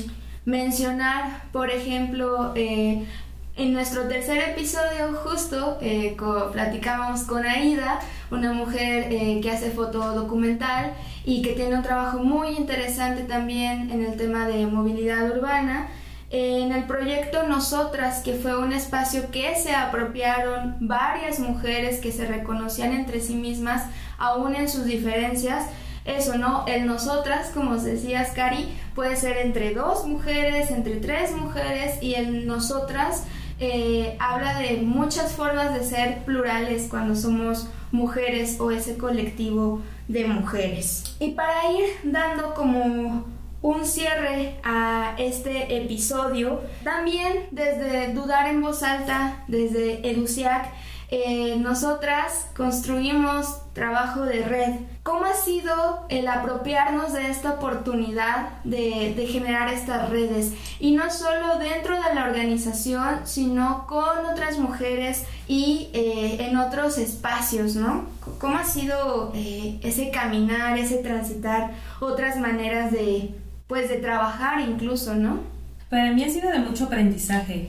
mencionar, 0.45 1.45
por 1.53 1.71
ejemplo, 1.71 2.53
eh, 2.55 3.07
en 3.57 3.75
nuestro 3.75 4.09
tercer 4.09 4.39
episodio 4.51 5.13
justo 5.23 5.77
eh, 5.83 6.17
platicábamos 6.53 7.23
con 7.25 7.45
Aida, 7.45 8.01
una 8.31 8.53
mujer 8.53 9.09
eh, 9.11 9.41
que 9.43 9.51
hace 9.51 9.71
foto 9.71 10.15
documental 10.15 10.95
y 11.27 11.43
que 11.43 11.53
tiene 11.53 11.77
un 11.77 11.83
trabajo 11.83 12.21
muy 12.21 12.57
interesante 12.57 13.25
también 13.25 13.91
en 13.91 14.05
el 14.05 14.17
tema 14.17 14.47
de 14.47 14.67
movilidad 14.67 15.31
urbana. 15.37 15.89
En 16.31 16.73
el 16.73 16.85
proyecto 16.85 17.43
Nosotras, 17.49 18.23
que 18.23 18.35
fue 18.35 18.57
un 18.57 18.73
espacio 18.73 19.31
que 19.33 19.57
se 19.57 19.75
apropiaron 19.75 20.77
varias 20.81 21.41
mujeres 21.41 21.99
que 22.01 22.13
se 22.13 22.27
reconocían 22.27 22.93
entre 22.93 23.21
sí 23.21 23.35
mismas, 23.35 23.85
aún 24.17 24.55
en 24.55 24.69
sus 24.69 24.85
diferencias, 24.85 25.67
eso, 26.05 26.39
¿no? 26.39 26.65
El 26.67 26.87
nosotras, 26.87 27.51
como 27.53 27.77
decías, 27.77 28.31
Cari, 28.31 28.73
puede 28.95 29.17
ser 29.17 29.39
entre 29.39 29.75
dos 29.75 30.07
mujeres, 30.07 30.71
entre 30.71 30.97
tres 30.97 31.33
mujeres 31.33 32.03
y 32.03 32.15
el 32.15 32.47
nosotras 32.47 33.25
eh, 33.59 34.17
habla 34.19 34.59
de 34.59 34.79
muchas 34.79 35.33
formas 35.33 35.75
de 35.75 35.85
ser 35.85 36.25
plurales 36.25 36.87
cuando 36.89 37.15
somos 37.15 37.69
mujeres 37.93 38.59
o 38.61 38.71
ese 38.71 38.97
colectivo 38.97 39.83
de 40.09 40.25
mujeres. 40.25 41.17
Y 41.21 41.33
para 41.33 41.71
ir 41.73 41.87
dando 42.05 42.55
como 42.55 43.27
un 43.63 43.85
cierre 43.85 44.59
a 44.65 45.15
este 45.19 45.77
episodio, 45.77 46.61
también 46.83 47.47
desde 47.51 48.13
Dudar 48.13 48.49
en 48.49 48.63
Voz 48.63 48.83
Alta, 48.83 49.45
desde 49.49 50.09
EDUCIAC, 50.11 50.73
eh, 51.13 51.57
nosotras 51.57 52.47
construimos 52.57 53.63
trabajo 53.73 54.23
de 54.23 54.45
red. 54.45 54.75
¿Cómo 55.03 55.25
ha 55.25 55.35
sido 55.35 56.07
el 56.09 56.29
apropiarnos 56.29 57.13
de 57.13 57.29
esta 57.29 57.55
oportunidad 57.55 58.63
de, 58.63 59.27
generar 59.29 59.73
estas 59.73 60.09
redes? 60.09 60.53
Y 60.79 60.93
no 60.93 61.11
solo 61.11 61.59
dentro 61.59 61.97
de 62.01 62.15
la 62.15 62.27
organización, 62.27 63.23
sino 63.25 63.89
con 63.89 64.25
otras 64.25 64.59
mujeres 64.59 65.25
y 65.49 65.89
eh, 65.95 66.47
en 66.49 66.57
otros 66.57 66.97
espacios, 66.97 67.75
¿no? 67.75 68.05
¿Cómo 68.39 68.57
ha 68.59 68.65
sido 68.65 69.33
eh, 69.35 69.81
ese 69.83 70.13
caminar, 70.13 70.79
ese 70.79 70.99
transitar 70.99 71.73
otras 71.99 72.39
maneras 72.39 72.93
de, 72.93 73.35
pues, 73.71 73.89
de 73.89 73.97
trabajar 73.97 74.61
incluso, 74.61 75.15
¿no? 75.15 75.39
Para 75.89 76.13
mí 76.13 76.23
ha 76.25 76.29
sido 76.29 76.51
de 76.51 76.59
mucho 76.59 76.85
aprendizaje. 76.85 77.69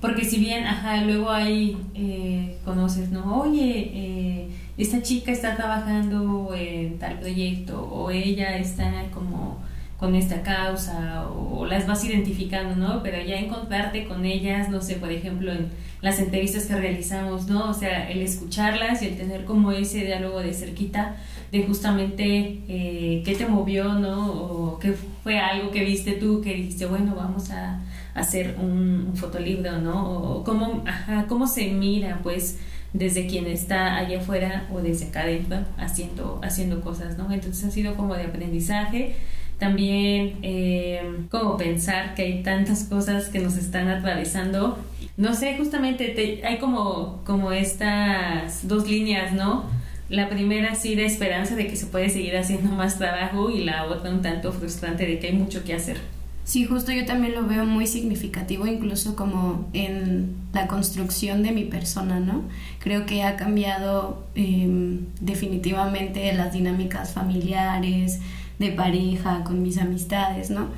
Porque 0.00 0.24
si 0.24 0.38
bien, 0.38 0.64
ajá, 0.64 1.00
luego 1.02 1.30
hay, 1.30 1.78
eh, 1.94 2.58
conoces, 2.64 3.10
¿no? 3.10 3.40
Oye, 3.40 3.92
eh, 3.94 4.48
esta 4.76 5.00
chica 5.00 5.30
está 5.30 5.54
trabajando 5.54 6.52
en 6.56 6.98
tal 6.98 7.20
proyecto 7.20 7.80
o 7.80 8.10
ella 8.10 8.58
está 8.58 9.04
como 9.14 9.62
con 10.02 10.16
esta 10.16 10.42
causa 10.42 11.28
o, 11.28 11.64
las 11.64 11.86
vas 11.86 12.04
identificando, 12.04 12.74
¿no? 12.74 13.04
Pero 13.04 13.24
ya 13.24 13.36
encontrarte 13.36 14.04
con 14.04 14.24
ellas, 14.24 14.68
no 14.68 14.82
sé, 14.82 14.96
por 14.96 15.12
ejemplo, 15.12 15.52
en 15.52 15.68
las 16.00 16.18
entrevistas 16.18 16.66
que 16.66 16.74
realizamos, 16.74 17.46
¿no? 17.46 17.70
O 17.70 17.72
sea, 17.72 18.10
el 18.10 18.20
escucharlas 18.20 19.00
y 19.02 19.06
el 19.06 19.16
tener 19.16 19.44
como 19.44 19.70
ese 19.70 20.04
diálogo 20.04 20.40
de 20.40 20.54
cerquita 20.54 21.14
de 21.52 21.62
justamente 21.62 22.62
eh, 22.66 23.22
qué 23.24 23.36
te 23.36 23.46
movió, 23.46 23.92
¿no? 23.92 24.32
O 24.32 24.78
qué 24.80 24.92
fue 25.22 25.38
algo 25.38 25.70
que 25.70 25.84
viste 25.84 26.14
tú 26.14 26.40
que 26.40 26.52
dijiste, 26.52 26.86
bueno, 26.86 27.14
vamos 27.14 27.52
a 27.52 27.80
hacer 28.14 28.56
un, 28.60 29.12
fotolibro, 29.14 29.78
¿no? 29.78 30.10
O 30.10 30.42
cómo, 30.42 30.82
ajá, 30.84 31.26
cómo 31.28 31.46
se 31.46 31.68
mira, 31.68 32.18
pues, 32.24 32.58
desde 32.92 33.28
quien 33.28 33.46
está 33.46 33.98
allá 33.98 34.18
afuera 34.18 34.66
o 34.72 34.80
desde 34.80 35.06
acá 35.06 35.20
adentro 35.20 35.58
haciendo, 35.78 36.40
haciendo 36.42 36.80
cosas, 36.80 37.16
¿no? 37.16 37.30
Entonces 37.32 37.62
ha 37.64 37.70
sido 37.70 37.94
como 37.94 38.16
de 38.16 38.24
aprendizaje. 38.24 39.14
También 39.58 40.38
eh, 40.42 41.02
como 41.30 41.56
pensar 41.56 42.14
que 42.14 42.22
hay 42.22 42.42
tantas 42.42 42.84
cosas 42.84 43.28
que 43.28 43.38
nos 43.38 43.56
están 43.56 43.88
atravesando. 43.88 44.78
No 45.16 45.34
sé, 45.34 45.56
justamente 45.56 46.40
hay 46.44 46.58
como, 46.58 47.22
como 47.24 47.52
estas 47.52 48.66
dos 48.66 48.88
líneas, 48.88 49.32
¿no? 49.32 49.64
La 50.08 50.28
primera 50.28 50.74
sí 50.74 50.94
de 50.94 51.06
esperanza 51.06 51.54
de 51.54 51.66
que 51.66 51.76
se 51.76 51.86
puede 51.86 52.10
seguir 52.10 52.36
haciendo 52.36 52.74
más 52.74 52.98
trabajo 52.98 53.50
y 53.50 53.64
la 53.64 53.84
otra 53.84 54.10
un 54.10 54.20
tanto 54.20 54.52
frustrante 54.52 55.06
de 55.06 55.18
que 55.18 55.28
hay 55.28 55.32
mucho 55.34 55.64
que 55.64 55.74
hacer. 55.74 55.98
Sí, 56.44 56.64
justo 56.64 56.90
yo 56.90 57.06
también 57.06 57.34
lo 57.34 57.46
veo 57.46 57.64
muy 57.64 57.86
significativo, 57.86 58.66
incluso 58.66 59.14
como 59.14 59.68
en 59.72 60.34
la 60.52 60.66
construcción 60.66 61.42
de 61.44 61.52
mi 61.52 61.64
persona, 61.64 62.18
¿no? 62.18 62.42
Creo 62.80 63.06
que 63.06 63.22
ha 63.22 63.36
cambiado 63.36 64.26
em, 64.34 65.06
definitivamente 65.20 66.32
las 66.32 66.52
dinámicas 66.52 67.12
familiares, 67.12 68.18
de 68.62 68.72
pareja, 68.72 69.42
con 69.44 69.62
mis 69.62 69.78
amistades, 69.78 70.50
¿no? 70.50 70.68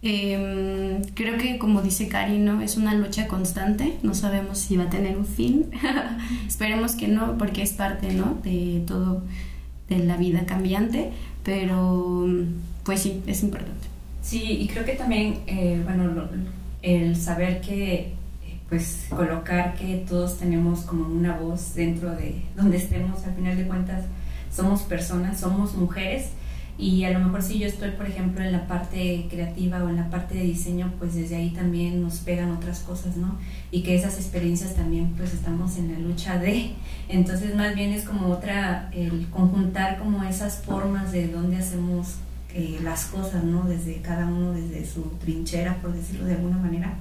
Em, 0.00 1.02
creo 1.14 1.38
que 1.38 1.58
como 1.58 1.82
dice 1.82 2.08
Cari, 2.08 2.38
¿no? 2.38 2.60
Es 2.60 2.76
una 2.76 2.94
lucha 2.94 3.28
constante, 3.28 3.98
no 4.02 4.14
sabemos 4.14 4.58
si 4.58 4.76
va 4.76 4.84
a 4.84 4.90
tener 4.90 5.16
un 5.16 5.26
fin, 5.26 5.70
esperemos 6.46 6.94
que 6.94 7.08
no, 7.08 7.36
porque 7.38 7.62
es 7.62 7.72
parte, 7.72 8.12
¿no? 8.12 8.38
De 8.42 8.82
todo, 8.86 9.22
de 9.88 9.98
la 9.98 10.16
vida 10.16 10.46
cambiante, 10.46 11.10
pero 11.44 12.26
pues 12.84 13.00
sí, 13.02 13.22
es 13.26 13.42
importante. 13.42 13.86
Sí, 14.22 14.42
y 14.42 14.68
creo 14.68 14.84
que 14.84 14.94
también, 14.94 15.40
eh, 15.46 15.80
bueno, 15.84 16.28
el 16.82 17.16
saber 17.16 17.60
que, 17.60 17.94
eh, 17.94 18.14
pues, 18.68 19.06
colocar 19.10 19.74
que 19.74 20.04
todos 20.08 20.38
tenemos 20.38 20.80
como 20.80 21.06
una 21.06 21.36
voz 21.36 21.74
dentro 21.74 22.10
de 22.10 22.42
donde 22.56 22.76
estemos, 22.76 23.24
al 23.24 23.34
final 23.34 23.56
de 23.56 23.66
cuentas, 23.66 24.04
somos 24.54 24.82
personas, 24.82 25.40
somos 25.40 25.74
mujeres, 25.74 26.30
y 26.78 27.04
a 27.04 27.10
lo 27.10 27.20
mejor 27.20 27.42
si 27.42 27.58
yo 27.58 27.66
estoy, 27.66 27.90
por 27.90 28.06
ejemplo, 28.06 28.42
en 28.42 28.52
la 28.52 28.66
parte 28.66 29.26
creativa 29.30 29.84
o 29.84 29.88
en 29.88 29.96
la 29.96 30.10
parte 30.10 30.34
de 30.34 30.42
diseño, 30.42 30.92
pues 30.98 31.14
desde 31.14 31.36
ahí 31.36 31.50
también 31.50 32.02
nos 32.02 32.18
pegan 32.18 32.50
otras 32.50 32.80
cosas, 32.80 33.16
¿no? 33.16 33.36
Y 33.70 33.82
que 33.82 33.94
esas 33.94 34.16
experiencias 34.16 34.74
también, 34.74 35.12
pues 35.16 35.34
estamos 35.34 35.76
en 35.76 35.92
la 35.92 35.98
lucha 35.98 36.38
de, 36.38 36.72
entonces 37.08 37.54
más 37.54 37.74
bien 37.74 37.92
es 37.92 38.04
como 38.04 38.28
otra, 38.28 38.90
el 38.92 39.28
conjuntar 39.30 39.98
como 39.98 40.24
esas 40.24 40.62
formas 40.62 41.12
de 41.12 41.28
dónde 41.28 41.58
hacemos 41.58 42.16
eh, 42.54 42.78
las 42.82 43.06
cosas, 43.06 43.44
¿no? 43.44 43.64
Desde 43.64 44.02
cada 44.02 44.26
uno, 44.26 44.52
desde 44.52 44.84
su 44.84 45.02
trinchera, 45.20 45.76
por 45.80 45.92
decirlo 45.92 46.26
de 46.26 46.34
alguna 46.34 46.58
manera. 46.58 46.94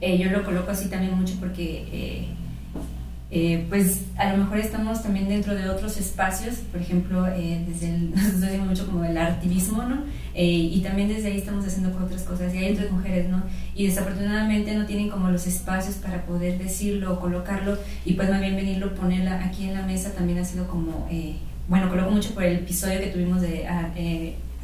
Eh, 0.00 0.18
yo 0.18 0.30
lo 0.30 0.44
coloco 0.44 0.70
así 0.70 0.88
también 0.88 1.14
mucho 1.18 1.34
porque, 1.40 1.88
eh, 1.92 2.28
pues, 3.68 4.02
a 4.16 4.32
lo 4.32 4.38
mejor 4.38 4.58
estamos 4.58 5.02
también 5.02 5.28
dentro 5.28 5.54
de 5.54 5.68
otros 5.68 5.98
espacios, 5.98 6.56
por 6.72 6.80
ejemplo, 6.80 7.24
desde 7.24 7.94
el, 7.94 8.10
nosotros 8.14 8.66
mucho 8.66 8.86
como 8.86 9.04
el 9.04 9.18
activismo, 9.18 9.82
¿no? 9.82 10.04
y 10.40 10.80
también 10.82 11.08
desde 11.08 11.28
ahí 11.28 11.38
estamos 11.38 11.66
haciendo 11.66 11.90
otras 11.98 12.22
cosas, 12.22 12.54
y 12.54 12.58
hay 12.58 12.72
otras 12.72 12.92
mujeres, 12.92 13.28
¿no? 13.28 13.42
Y 13.74 13.86
desafortunadamente 13.88 14.72
no 14.76 14.86
tienen 14.86 15.10
como 15.10 15.30
los 15.30 15.48
espacios 15.48 15.96
para 15.96 16.24
poder 16.26 16.58
decirlo 16.58 17.14
o 17.14 17.20
colocarlo, 17.20 17.76
y 18.04 18.12
pues 18.12 18.30
más 18.30 18.40
bien 18.40 18.54
venirlo, 18.54 18.94
ponerla 18.94 19.44
aquí 19.44 19.64
en 19.64 19.74
la 19.74 19.82
mesa 19.82 20.12
también 20.12 20.38
ha 20.38 20.44
sido 20.44 20.68
como, 20.68 21.08
bueno, 21.66 21.88
coloco 21.88 22.12
mucho 22.12 22.34
por 22.34 22.44
el 22.44 22.58
episodio 22.58 23.00
que 23.00 23.08
tuvimos 23.08 23.40
de... 23.42 23.66
Ah, 23.66 23.90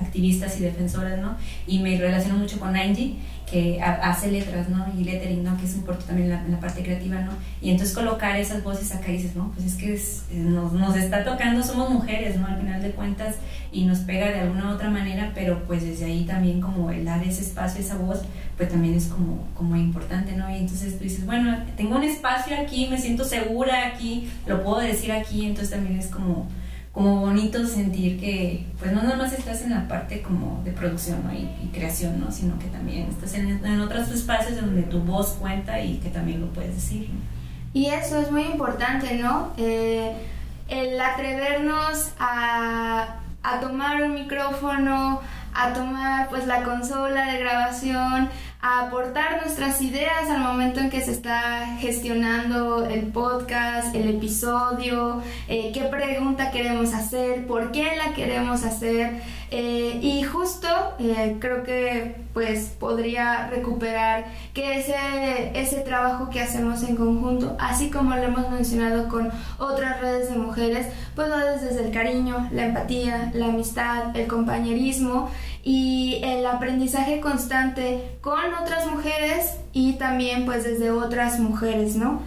activistas 0.01 0.59
y 0.59 0.65
defensoras, 0.65 1.19
¿no? 1.21 1.37
Y 1.67 1.79
me 1.79 1.97
relaciono 1.99 2.37
mucho 2.37 2.59
con 2.59 2.77
Angie, 2.77 3.17
que 3.51 3.81
hace 3.81 4.31
letras, 4.31 4.69
¿no? 4.69 4.87
Y 4.99 5.05
lettering, 5.05 5.45
¿no? 5.45 5.57
Que 5.57 5.67
es 5.67 5.75
importante 5.75 6.09
también 6.09 6.33
en 6.33 6.51
la, 6.51 6.61
parte 6.61 6.83
creativa, 6.83 7.21
¿no? 7.21 7.33
Y 7.61 7.71
entonces 7.71 7.95
colocar 7.95 8.37
esas 8.37 8.65
voces 8.65 8.93
acá 8.93 9.13
dices, 9.13 9.37
¿no? 9.37 9.53
Pues 9.53 9.67
es 9.67 9.75
que 9.75 9.95
eh, 9.95 10.39
nos, 10.39 10.73
nos, 10.73 10.97
está 10.97 11.25
tocando, 11.25 11.63
somos 11.63 11.91
mujeres, 11.91 12.37
¿no? 12.39 12.47
Al 12.47 12.59
final 12.59 12.83
de 12.83 12.91
cuentas, 12.91 13.37
y 13.71 13.85
nos 13.85 13.99
pega 13.99 14.29
de 14.29 14.41
alguna 14.41 14.71
u 14.71 14.75
otra 14.75 14.91
manera, 14.91 15.33
pero 15.35 15.65
pues 15.67 15.85
desde 15.85 16.07
ahí 16.07 16.25
también 16.25 16.61
como 16.61 16.91
el 16.91 17.05
dar 17.05 17.23
ese 17.23 17.43
espacio, 17.43 17.81
esa 17.81 17.97
voz, 17.97 18.23
pues 18.57 18.69
también 18.69 18.95
es 18.95 19.07
como, 19.07 19.47
como 19.55 19.77
importante, 19.77 20.33
¿no? 20.33 20.51
Y 20.51 20.59
entonces 20.59 20.99
dices, 20.99 21.27
bueno, 21.27 21.59
tengo 21.77 21.97
un 21.97 22.05
espacio 22.05 22.57
aquí, 22.57 22.87
me 22.87 22.99
siento 22.99 23.25
segura 23.25 23.89
aquí, 23.89 24.31
lo 24.47 24.63
puedo 24.63 24.81
decir 24.81 25.13
aquí, 25.13 25.45
entonces 25.45 25.71
también 25.71 25.99
es 25.99 26.07
como 26.07 26.49
como 26.95 27.23
bonito 27.23 27.67
sentir 27.67 28.21
que 28.21 28.65
pues 28.79 28.93
no 28.93 29.03
nada 29.03 29.17
más 29.17 29.33
estás 29.33 29.63
en 29.63 29.71
la 29.71 29.89
parte 29.89 30.23
como 30.23 30.63
de 30.65 30.71
producción 30.71 31.25
y, 31.35 31.67
creación, 31.75 32.21
¿no? 32.21 32.31
sino 32.31 32.57
que 32.61 32.67
también 32.67 33.09
estás 33.11 33.35
en, 33.35 33.65
en, 33.67 33.81
otros 33.81 34.09
espacios 34.13 34.61
donde 34.61 34.83
tu 34.85 35.01
voz 35.01 35.33
cuenta 35.41 35.81
y 35.81 35.99
que 35.99 36.09
también 36.09 36.41
lo 36.41 36.53
puedes 36.53 36.77
decir. 36.77 37.11
Y 37.73 37.87
eso 37.87 38.21
es 38.21 38.31
muy 38.31 38.45
importante, 38.45 39.19
¿no? 39.19 39.53
Eh, 39.57 40.15
el 40.69 41.01
atrevernos 41.01 42.13
a, 42.21 43.17
a 43.43 43.61
tomar 43.61 44.01
un 44.01 44.15
micrófono, 44.15 45.21
a 45.53 45.73
tomar 45.73 46.29
pues 46.29 46.47
la 46.47 46.63
consola 46.63 47.33
de 47.33 47.41
grabación, 47.41 48.29
a 48.65 48.87
aportar 48.87 49.43
nuestras 49.43 49.83
ideas 49.83 50.31
al 50.31 50.41
momento 50.41 50.81
en 50.81 50.89
que 50.89 51.03
se 51.03 51.13
está 51.13 51.77
gestionando 51.81 52.87
el 52.87 53.09
podcast, 53.09 53.95
el 53.95 54.09
episodio, 54.09 55.21
eh, 55.49 55.71
qué 55.75 55.83
pregunta 55.83 56.51
queremos 56.51 56.95
hacer, 56.95 57.47
por 57.47 57.73
qué 57.73 57.95
la 57.95 58.15
queremos 58.15 58.65
hacer. 58.65 59.21
Eh, 59.57 60.01
y 60.03 60.25
justo 60.25 60.67
eh, 60.99 61.37
creo 61.39 61.63
que 61.63 62.17
pues 62.33 62.71
podría 62.71 63.47
recuperar 63.47 64.25
que 64.53 64.81
ese, 64.81 64.97
ese 65.55 65.83
trabajo 65.83 66.29
que 66.29 66.41
hacemos 66.41 66.83
en 66.83 66.97
conjunto, 66.97 67.57
así 67.61 67.89
como 67.89 68.17
lo 68.17 68.23
hemos 68.25 68.51
mencionado 68.51 69.09
con 69.09 69.31
otras 69.61 70.01
redes 70.01 70.29
de 70.31 70.39
mujeres, 70.39 70.89
pues 71.15 71.31
va 71.31 71.45
desde 71.45 71.85
el 71.85 71.93
cariño, 71.93 72.49
la 72.51 72.67
empatía, 72.67 73.31
la 73.33 73.47
amistad, 73.47 74.17
el 74.17 74.27
compañerismo 74.27 75.31
y 75.63 76.21
el 76.25 76.45
aprendizaje 76.47 77.21
constante 77.21 78.19
con 78.23 78.55
otras 78.61 78.91
mujeres 78.91 79.55
y 79.73 79.93
también 79.93 80.47
pues 80.47 80.65
desde 80.65 80.91
otras 80.91 81.39
mujeres, 81.39 81.95
¿no? 81.95 82.23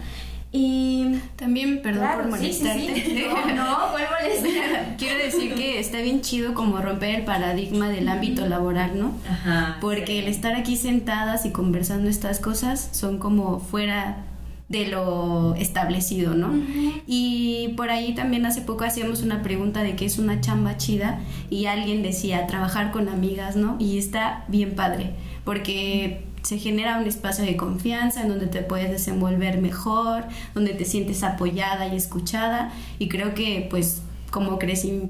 Y 0.50 1.16
también, 1.36 1.82
perdón 1.82 2.08
por 2.14 2.28
molestarte. 2.30 3.26
No, 3.28 3.54
no, 3.54 3.90
¿cuál 3.90 4.04
molestar? 4.20 4.96
Quiero 4.96 5.22
decir 5.22 5.54
que 5.54 5.78
está 5.78 6.00
bien 6.00 6.22
chido 6.22 6.54
como 6.54 6.78
romper 6.78 7.16
el 7.16 7.24
paradigma 7.24 7.88
del 7.88 8.08
ámbito 8.08 8.46
laboral, 8.46 8.98
¿no? 8.98 9.12
Ajá. 9.28 9.76
Porque 9.80 10.20
el 10.20 10.28
estar 10.28 10.54
aquí 10.54 10.76
sentadas 10.76 11.44
y 11.44 11.50
conversando 11.50 12.08
estas 12.08 12.40
cosas 12.40 12.88
son 12.92 13.18
como 13.18 13.60
fuera 13.60 14.24
de 14.68 14.86
lo 14.86 15.54
establecido, 15.54 16.34
¿no? 16.34 16.52
Y 17.06 17.72
por 17.76 17.90
ahí 17.90 18.14
también 18.14 18.44
hace 18.44 18.60
poco 18.60 18.84
hacíamos 18.84 19.22
una 19.22 19.42
pregunta 19.42 19.82
de 19.82 19.96
qué 19.96 20.04
es 20.04 20.18
una 20.18 20.40
chamba 20.42 20.76
chida 20.76 21.20
y 21.48 21.66
alguien 21.66 22.02
decía 22.02 22.46
trabajar 22.46 22.90
con 22.90 23.08
amigas, 23.08 23.56
¿no? 23.56 23.76
Y 23.78 23.96
está 23.96 24.44
bien 24.48 24.74
padre, 24.74 25.14
porque 25.44 26.27
se 26.42 26.58
genera 26.58 26.98
un 26.98 27.06
espacio 27.06 27.44
de 27.44 27.56
confianza 27.56 28.22
en 28.22 28.28
donde 28.28 28.46
te 28.46 28.62
puedes 28.62 28.90
desenvolver 28.90 29.60
mejor, 29.60 30.24
donde 30.54 30.72
te 30.74 30.84
sientes 30.84 31.22
apoyada 31.22 31.88
y 31.88 31.96
escuchada 31.96 32.72
y 32.98 33.08
creo 33.08 33.34
que 33.34 33.66
pues 33.70 34.02
como 34.30 34.58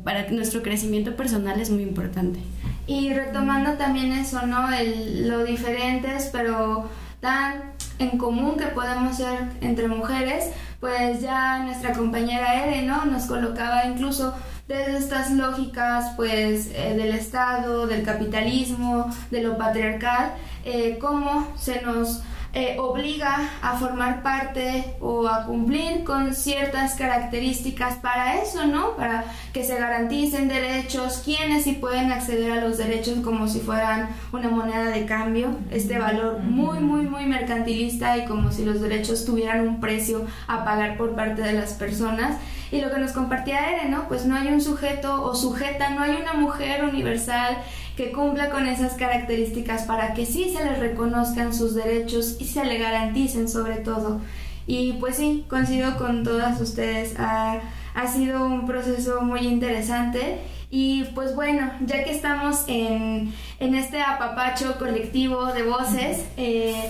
para 0.05 0.31
nuestro 0.31 0.62
crecimiento 0.62 1.16
personal 1.16 1.61
es 1.61 1.70
muy 1.70 1.83
importante. 1.83 2.39
Y 2.87 3.12
retomando 3.12 3.72
también 3.72 4.12
eso, 4.12 4.47
¿no? 4.47 4.72
El, 4.72 5.29
lo 5.29 5.45
diferentes, 5.45 6.31
pero 6.33 6.89
tan 7.20 7.72
en 7.99 8.16
común 8.16 8.57
que 8.57 8.66
podemos 8.66 9.16
ser 9.16 9.41
entre 9.61 9.89
mujeres, 9.89 10.51
pues 10.81 11.20
ya 11.20 11.59
nuestra 11.61 11.93
compañera 11.93 12.64
Ere, 12.64 12.83
¿no? 12.83 13.05
Nos 13.05 13.26
colocaba 13.26 13.87
incluso 13.87 14.35
desde 14.68 14.99
estas 14.99 15.31
lógicas, 15.33 16.12
pues, 16.16 16.70
eh, 16.74 16.95
del 16.97 17.12
Estado, 17.14 17.87
del 17.87 18.05
capitalismo, 18.05 19.11
de 19.31 19.43
lo 19.43 19.57
patriarcal, 19.57 20.35
eh, 20.64 20.99
cómo 21.01 21.49
se 21.57 21.81
nos 21.83 22.22
eh, 22.55 22.76
obliga 22.78 23.51
a 23.61 23.76
formar 23.76 24.22
parte 24.22 24.96
o 25.01 25.28
a 25.28 25.44
cumplir 25.44 26.03
con 26.05 26.34
ciertas 26.34 26.94
características 26.94 27.96
para 27.96 28.40
eso, 28.40 28.66
¿no? 28.66 28.96
Para 28.96 29.24
que 29.53 29.64
se 29.64 29.78
garanticen 29.78 30.49
derechos, 30.49 31.20
quienes 31.24 31.64
sí 31.64 31.72
pueden 31.72 32.11
acceder 32.11 32.53
a 32.53 32.64
los 32.64 32.78
derechos 32.78 33.20
como 33.22 33.49
si 33.49 33.61
fueran 33.61 34.09
una 34.32 34.49
moneda 34.49 34.84
de 34.84 35.05
cambio, 35.05 35.51
este 35.70 35.99
valor 35.99 36.38
muy, 36.40 36.80
muy, 36.80 37.03
muy 37.03 37.26
mercantilista 37.26 38.16
y 38.16 38.24
como 38.24 38.51
si 38.51 38.64
los 38.64 38.80
derechos 38.80 39.24
tuvieran 39.24 39.61
un 39.61 39.80
precio 39.80 40.26
a 40.46 40.64
pagar 40.64 40.96
por 40.96 41.14
parte 41.14 41.42
de 41.42 41.53
las 41.53 41.74
personas. 41.74 42.38
Y 42.70 42.80
lo 42.82 42.90
que 42.90 42.99
nos 42.99 43.12
compartía 43.12 43.70
Ere, 43.70 43.88
¿no? 43.88 44.09
Pues 44.09 44.26
no 44.26 44.36
hay 44.36 44.49
un 44.49 44.61
sujeto 44.61 45.22
o 45.22 45.34
sujeta, 45.34 45.90
no 45.90 46.03
hay 46.03 46.18
una 46.20 46.34
mujer 46.34 46.84
universal 46.84 47.57
que 47.99 48.12
cumpla 48.12 48.49
con 48.49 48.64
esas 48.68 48.92
características 48.92 49.82
para 49.82 50.14
que 50.14 50.24
sí 50.24 50.55
se 50.57 50.64
les 50.64 50.78
reconozcan 50.78 51.53
sus 51.53 51.74
derechos 51.74 52.36
y 52.38 52.44
se 52.44 52.64
le 52.64 52.78
garanticen 52.78 53.49
sobre 53.49 53.78
todo. 53.78 54.20
Y 54.68 54.92
pues 55.01 55.16
sí, 55.16 55.44
coincido 55.49 55.96
con 55.99 56.22
todas 56.22 56.61
ustedes, 56.61 57.16
ha, 57.18 57.61
sido 58.07 58.46
un 58.46 58.66
proceso 58.68 59.22
muy 59.22 59.40
interesante 59.40 60.38
y 60.70 61.07
pues 61.16 61.34
bueno, 61.34 61.72
ya 61.84 62.05
que 62.05 62.12
estamos 62.12 62.62
en, 62.68 63.34
este 63.59 64.01
apapacho 64.01 64.78
colectivo 64.78 65.46
de 65.46 65.64
voces, 65.64 66.24
eh, 66.36 66.88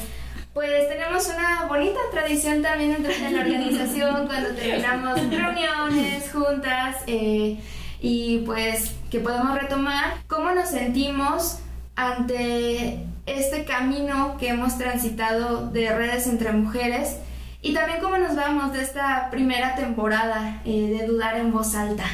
pues 0.52 0.90
tenemos 0.90 1.26
una 1.34 1.64
bonita 1.68 2.00
tradición 2.12 2.60
también 2.60 2.92
dentro 2.92 3.14
de 3.14 3.30
la 3.30 3.40
organización 3.40 4.26
cuando 4.26 4.50
terminamos 4.50 5.18
reuniones, 5.20 6.30
juntas. 6.30 6.96
Eh, 7.06 7.58
y 8.00 8.38
pues 8.46 8.92
que 9.10 9.20
podemos 9.20 9.60
retomar 9.60 10.18
cómo 10.26 10.52
nos 10.52 10.70
sentimos 10.70 11.58
ante 11.96 13.00
este 13.26 13.64
camino 13.64 14.36
que 14.38 14.48
hemos 14.48 14.78
transitado 14.78 15.68
de 15.70 15.94
redes 15.94 16.26
entre 16.26 16.52
mujeres 16.52 17.16
y 17.60 17.74
también 17.74 17.98
cómo 18.00 18.16
nos 18.18 18.36
vamos 18.36 18.72
de 18.72 18.82
esta 18.82 19.28
primera 19.30 19.74
temporada 19.74 20.62
eh, 20.64 20.96
de 20.98 21.06
dudar 21.06 21.36
en 21.38 21.52
voz 21.52 21.74
alta. 21.74 22.04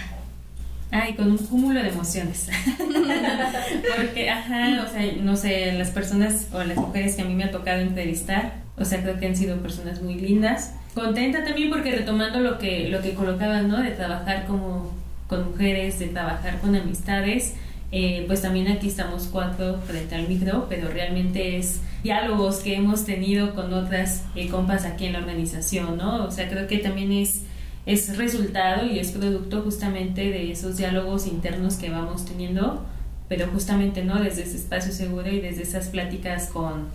Ay, 0.91 1.15
con 1.15 1.31
un 1.31 1.39
cúmulo 1.39 1.83
de 1.83 1.89
emociones. 1.89 2.49
Porque, 3.97 4.31
ajá, 4.31 4.85
o 4.87 4.91
sea, 4.91 5.13
no 5.21 5.37
sé, 5.37 5.73
las 5.73 5.91
personas 5.91 6.47
o 6.53 6.63
las 6.63 6.77
mujeres 6.77 7.17
que 7.17 7.23
a 7.23 7.25
mí 7.25 7.35
me 7.35 7.45
ha 7.45 7.51
tocado 7.51 7.81
entrevistar, 7.81 8.55
o 8.77 8.85
sea, 8.85 9.03
creo 9.03 9.19
que 9.19 9.27
han 9.27 9.37
sido 9.37 9.59
personas 9.59 10.01
muy 10.01 10.15
lindas. 10.15 10.75
Contenta 10.95 11.45
también 11.45 11.71
porque 11.71 11.91
retomando 11.91 12.39
lo 12.39 12.59
que, 12.59 12.89
lo 12.89 13.03
que 13.03 13.15
colocaban, 13.15 13.69
¿no? 13.69 13.83
De 13.83 13.91
trabajar 13.91 14.47
como 14.47 14.93
con 15.29 15.51
mujeres, 15.51 15.99
de 15.99 16.07
trabajar 16.09 16.61
con 16.61 16.75
amistades. 16.75 17.55
Eh, 17.97 18.25
pues 18.27 18.43
también 18.43 18.67
aquí 18.69 18.89
estamos 18.89 19.29
cuatro 19.31 19.79
frente 19.87 20.17
al 20.17 20.29
micro, 20.29 20.67
pero 20.69 20.89
realmente 20.89 21.59
es 21.59 21.81
diálogos 22.03 22.57
que 22.59 22.75
hemos 22.75 23.05
tenido 23.05 23.55
con 23.55 23.73
otras 23.73 24.25
eh, 24.35 24.49
compas 24.49 24.85
aquí 24.85 25.07
en 25.07 25.13
la 25.13 25.21
organización, 25.21 25.97
¿no? 25.97 26.25
O 26.25 26.31
sea, 26.31 26.49
creo 26.49 26.67
que 26.67 26.79
también 26.79 27.13
es, 27.13 27.43
es 27.87 28.17
resultado 28.19 28.87
y 28.87 28.99
es 28.99 29.13
producto 29.13 29.63
justamente 29.63 30.23
de 30.23 30.51
esos 30.51 30.77
diálogos 30.77 31.29
internos 31.29 31.77
que 31.77 31.89
vamos 31.89 32.25
teniendo, 32.25 32.85
pero 33.29 33.47
justamente, 33.49 34.05
¿no? 34.05 34.21
Desde 34.21 34.43
ese 34.43 34.57
espacio 34.57 34.93
seguro 34.93 35.29
y 35.29 35.41
desde 35.41 35.63
esas 35.63 35.87
pláticas 35.87 36.49
con, 36.49 36.89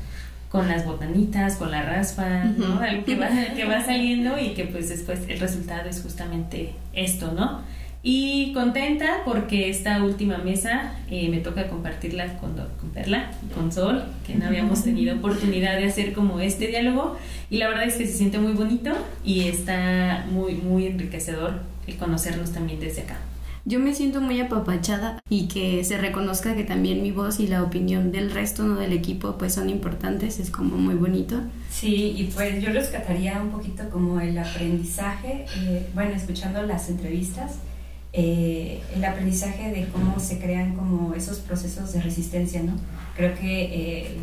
con 0.52 0.68
las 0.68 0.86
botanitas, 0.86 1.56
con 1.56 1.72
la 1.72 1.84
raspa, 1.84 2.44
¿no? 2.44 2.82
Algo 2.82 3.06
que 3.06 3.16
va, 3.16 3.30
que 3.56 3.66
va 3.66 3.86
saliendo 3.86 4.38
y 4.38 4.50
que 4.50 4.66
pues 4.66 4.90
después 4.90 5.22
el 5.30 5.40
resultado 5.40 5.90
es 5.90 6.02
justamente 6.02 6.74
esto, 6.94 7.32
¿no? 7.32 7.62
Y 8.02 8.54
contenta 8.54 9.24
porque 9.26 9.70
esta 9.70 10.02
última 10.04 10.38
mesa 10.38 10.94
eh, 11.10 11.28
me 11.30 11.40
toca 11.40 11.68
compartirla 11.68 12.38
con, 12.38 12.54
con 12.54 12.90
Perla 12.94 13.32
y 13.46 13.54
con 13.54 13.72
Sol, 13.72 14.04
que 14.26 14.36
no 14.36 14.46
habíamos 14.46 14.84
tenido 14.84 15.18
oportunidad 15.18 15.78
de 15.78 15.86
hacer 15.86 16.14
como 16.14 16.40
este 16.40 16.68
diálogo. 16.68 17.18
Y 17.50 17.58
la 17.58 17.68
verdad 17.68 17.84
es 17.86 17.96
que 17.96 18.08
se 18.08 18.14
siente 18.14 18.40
muy 18.40 18.54
bonito 18.54 18.92
y 19.26 19.48
está 19.48 20.26
muy, 20.32 20.54
muy 20.56 20.86
enriquecedor 20.88 21.60
el 21.88 21.98
conocernos 21.98 22.52
también 22.52 22.80
desde 22.80 23.02
acá. 23.02 23.18
Yo 23.66 23.80
me 23.80 23.94
siento 23.94 24.22
muy 24.22 24.40
apapachada 24.40 25.20
y 25.30 25.48
que 25.48 25.84
se 25.84 25.98
reconozca 25.98 26.56
que 26.56 26.64
también 26.64 27.04
mi 27.04 27.12
voz 27.12 27.40
y 27.40 27.48
la 27.48 27.62
opinión 27.62 28.12
del 28.12 28.32
resto 28.32 28.64
¿no? 28.64 28.76
del 28.80 28.94
equipo 28.94 29.38
pues 29.38 29.54
son 29.54 29.70
importantes, 29.70 30.40
es 30.40 30.50
como 30.50 30.78
muy 30.78 30.96
bonito. 30.96 31.42
Sí, 31.70 32.16
y 32.18 32.32
pues 32.34 32.64
yo 32.64 32.72
rescataría 32.72 33.42
un 33.42 33.50
poquito 33.50 33.88
como 33.90 34.20
el 34.22 34.38
aprendizaje, 34.38 35.46
eh, 35.58 35.86
bueno, 35.94 36.12
escuchando 36.16 36.64
las 36.64 36.90
entrevistas, 36.90 37.58
eh, 38.12 38.82
el 38.96 39.06
aprendizaje 39.06 39.72
de 39.72 39.88
cómo 39.90 40.20
se 40.20 40.40
crean 40.40 40.76
como 40.76 41.14
esos 41.14 41.40
procesos 41.40 41.94
de 41.94 42.02
resistencia, 42.02 42.64
¿no? 42.64 42.74
Creo 43.16 43.36
que 43.36 43.64
eh, 43.64 44.18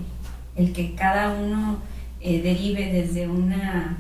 el 0.57 0.73
que 0.73 0.95
cada 0.95 1.35
uno 1.35 1.79
eh, 2.21 2.43
derive 2.43 2.93
desde 2.93 3.29
una 3.29 3.99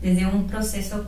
desde 0.00 0.26
un 0.26 0.46
proceso 0.46 1.06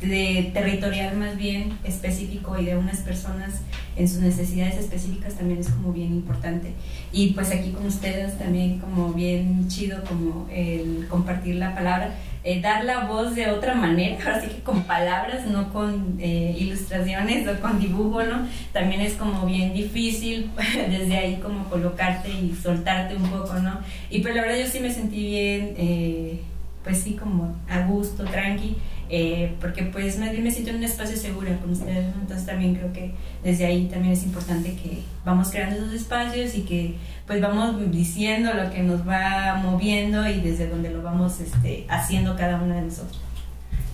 de 0.00 0.50
territorial 0.52 1.16
más 1.16 1.36
bien 1.36 1.72
específico 1.84 2.58
y 2.58 2.66
de 2.66 2.76
unas 2.76 2.98
personas 2.98 3.62
en 3.96 4.06
sus 4.06 4.18
necesidades 4.18 4.76
específicas 4.76 5.34
también 5.34 5.60
es 5.60 5.70
como 5.70 5.92
bien 5.92 6.12
importante 6.12 6.72
y 7.10 7.28
pues 7.28 7.50
aquí 7.50 7.70
con 7.70 7.86
ustedes 7.86 8.38
también 8.38 8.78
como 8.78 9.14
bien 9.14 9.66
chido 9.68 10.04
como 10.04 10.46
el 10.52 11.06
compartir 11.08 11.56
la 11.56 11.74
palabra 11.74 12.14
eh, 12.42 12.60
dar 12.60 12.84
la 12.84 13.04
voz 13.04 13.34
de 13.34 13.50
otra 13.50 13.74
manera, 13.74 14.36
así 14.36 14.48
que 14.48 14.62
con 14.62 14.84
palabras, 14.84 15.46
no 15.46 15.72
con 15.72 16.16
eh, 16.18 16.56
ilustraciones 16.58 17.46
o 17.46 17.60
con 17.60 17.78
dibujo, 17.78 18.22
¿no? 18.22 18.46
También 18.72 19.02
es 19.02 19.14
como 19.14 19.44
bien 19.46 19.74
difícil 19.74 20.50
desde 20.88 21.16
ahí 21.16 21.36
como 21.36 21.64
colocarte 21.68 22.30
y 22.30 22.54
soltarte 22.54 23.16
un 23.16 23.24
poco, 23.24 23.54
¿no? 23.54 23.80
Y 24.08 24.20
pues 24.20 24.34
la 24.34 24.42
verdad 24.42 24.58
yo 24.58 24.66
sí 24.66 24.80
me 24.80 24.90
sentí 24.90 25.22
bien, 25.22 25.74
eh, 25.76 26.40
pues 26.82 27.02
sí, 27.02 27.12
como 27.12 27.56
a 27.68 27.80
gusto, 27.86 28.24
tranqui, 28.24 28.76
eh, 29.12 29.56
porque 29.60 29.82
pues 29.82 30.18
me, 30.18 30.32
me 30.32 30.52
siento 30.52 30.70
en 30.70 30.76
un 30.76 30.84
espacio 30.84 31.16
seguro 31.16 31.50
con 31.60 31.72
ustedes, 31.72 32.14
entonces 32.14 32.46
también 32.46 32.76
creo 32.76 32.92
que 32.92 33.12
desde 33.42 33.66
ahí 33.66 33.86
también 33.86 34.12
es 34.12 34.22
importante 34.22 34.76
que 34.76 35.02
vamos 35.24 35.50
creando 35.50 35.76
esos 35.76 35.92
espacios 35.94 36.54
y 36.54 36.62
que 36.62 36.94
pues 37.26 37.40
vamos 37.40 37.90
diciendo 37.90 38.54
lo 38.54 38.70
que 38.70 38.84
nos 38.84 39.06
va 39.06 39.60
moviendo 39.62 40.28
y 40.28 40.40
desde 40.40 40.68
donde 40.68 40.90
lo 40.90 41.02
vamos 41.02 41.40
este, 41.40 41.86
haciendo 41.88 42.36
cada 42.36 42.62
uno 42.62 42.72
de 42.72 42.82
nosotros. 42.82 43.20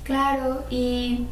Claro, 0.04 0.66
y 0.68 1.24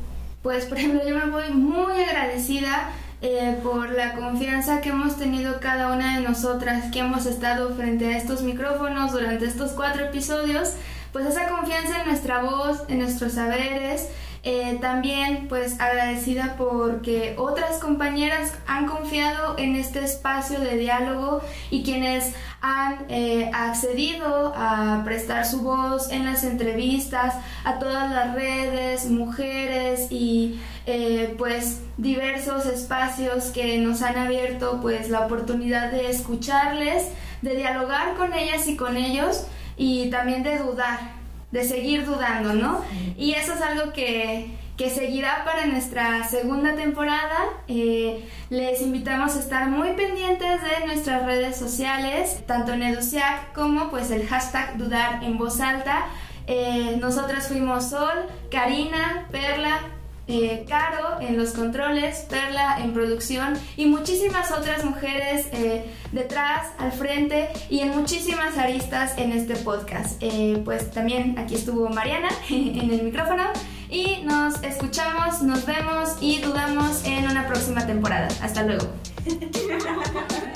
pues 0.42 0.64
por 0.64 0.78
ejemplo 0.78 1.06
yo 1.06 1.18
me 1.18 1.30
voy 1.30 1.50
muy 1.50 1.92
agradecida 2.02 2.90
eh, 3.20 3.58
por 3.62 3.90
la 3.90 4.14
confianza 4.14 4.80
que 4.80 4.88
hemos 4.88 5.18
tenido 5.18 5.60
cada 5.60 5.92
una 5.92 6.16
de 6.16 6.26
nosotras 6.26 6.90
que 6.90 7.00
hemos 7.00 7.26
estado 7.26 7.74
frente 7.74 8.06
a 8.06 8.16
estos 8.16 8.40
micrófonos 8.40 9.12
durante 9.12 9.44
estos 9.44 9.72
cuatro 9.72 10.06
episodios 10.06 10.72
pues 11.14 11.24
esa 11.26 11.48
confianza 11.48 12.00
en 12.00 12.08
nuestra 12.08 12.42
voz, 12.42 12.82
en 12.88 12.98
nuestros 12.98 13.32
saberes, 13.32 14.08
Eh, 14.46 14.76
también 14.78 15.48
pues 15.48 15.80
agradecida 15.80 16.56
porque 16.58 17.34
otras 17.38 17.78
compañeras 17.78 18.52
han 18.66 18.84
confiado 18.84 19.56
en 19.56 19.74
este 19.74 20.04
espacio 20.04 20.60
de 20.60 20.76
diálogo 20.76 21.40
y 21.70 21.82
quienes 21.82 22.34
han 22.60 23.06
eh, 23.08 23.50
accedido 23.54 24.52
a 24.54 25.00
prestar 25.02 25.46
su 25.46 25.62
voz 25.62 26.10
en 26.10 26.26
las 26.26 26.44
entrevistas 26.44 27.36
a 27.64 27.78
todas 27.78 28.10
las 28.10 28.34
redes, 28.34 29.08
mujeres 29.08 30.08
y 30.10 30.60
eh, 30.84 31.34
pues 31.38 31.80
diversos 31.96 32.66
espacios 32.66 33.44
que 33.44 33.78
nos 33.78 34.02
han 34.02 34.18
abierto 34.18 34.78
pues 34.82 35.08
la 35.08 35.20
oportunidad 35.20 35.90
de 35.90 36.10
escucharles, 36.10 37.08
de 37.40 37.56
dialogar 37.56 38.14
con 38.18 38.34
ellas 38.34 38.68
y 38.68 38.76
con 38.76 38.98
ellos 38.98 39.46
y 39.76 40.10
también 40.10 40.42
de 40.42 40.58
dudar 40.58 41.24
de 41.54 41.62
seguir 41.62 42.04
dudando, 42.04 42.52
¿no? 42.52 42.84
Y 43.16 43.34
eso 43.34 43.54
es 43.54 43.62
algo 43.62 43.92
que, 43.92 44.58
seguirá 44.76 45.44
para 45.44 45.66
nuestra 45.66 46.24
segunda 46.24 46.74
temporada. 46.74 47.38
Eh, 47.68 48.28
les 48.50 48.82
invitamos 48.82 49.36
a 49.36 49.38
estar 49.38 49.68
muy 49.68 49.92
pendientes 49.92 50.60
de 50.62 50.86
nuestras 50.86 51.24
redes 51.24 51.56
sociales, 51.56 52.42
tanto 52.48 52.72
en 52.72 52.82
Educiac 52.82 53.52
como 53.52 53.88
pues 53.88 54.10
el 54.10 54.26
hashtag 54.26 54.76
dudar 54.78 55.22
en 55.22 55.38
voz 55.38 55.60
alta. 55.60 56.06
Eh, 56.48 56.98
nosotras 57.00 57.46
fuimos 57.46 57.88
Sol, 57.90 58.26
Karina, 58.50 59.28
Perla, 59.30 59.78
eh, 60.26 60.64
Caro 60.68 61.20
en 61.20 61.36
los 61.36 61.50
controles, 61.52 62.26
Perla 62.30 62.78
en 62.82 62.92
producción 62.92 63.54
y 63.76 63.86
muchísimas 63.86 64.50
otras 64.50 64.84
mujeres 64.84 65.48
eh, 65.52 65.84
detrás, 66.12 66.68
al 66.78 66.92
frente 66.92 67.48
y 67.68 67.80
en 67.80 67.90
muchísimas 67.90 68.56
aristas 68.58 69.18
en 69.18 69.32
este 69.32 69.56
podcast. 69.56 70.16
Eh, 70.20 70.62
pues 70.64 70.90
también 70.90 71.38
aquí 71.38 71.54
estuvo 71.54 71.88
Mariana 71.88 72.28
en 72.50 72.90
el 72.90 73.02
micrófono 73.02 73.44
y 73.90 74.22
nos 74.24 74.62
escuchamos, 74.62 75.42
nos 75.42 75.66
vemos 75.66 76.16
y 76.20 76.38
dudamos 76.40 77.04
en 77.04 77.28
una 77.28 77.46
próxima 77.46 77.86
temporada. 77.86 78.28
Hasta 78.42 78.62
luego. 78.62 78.86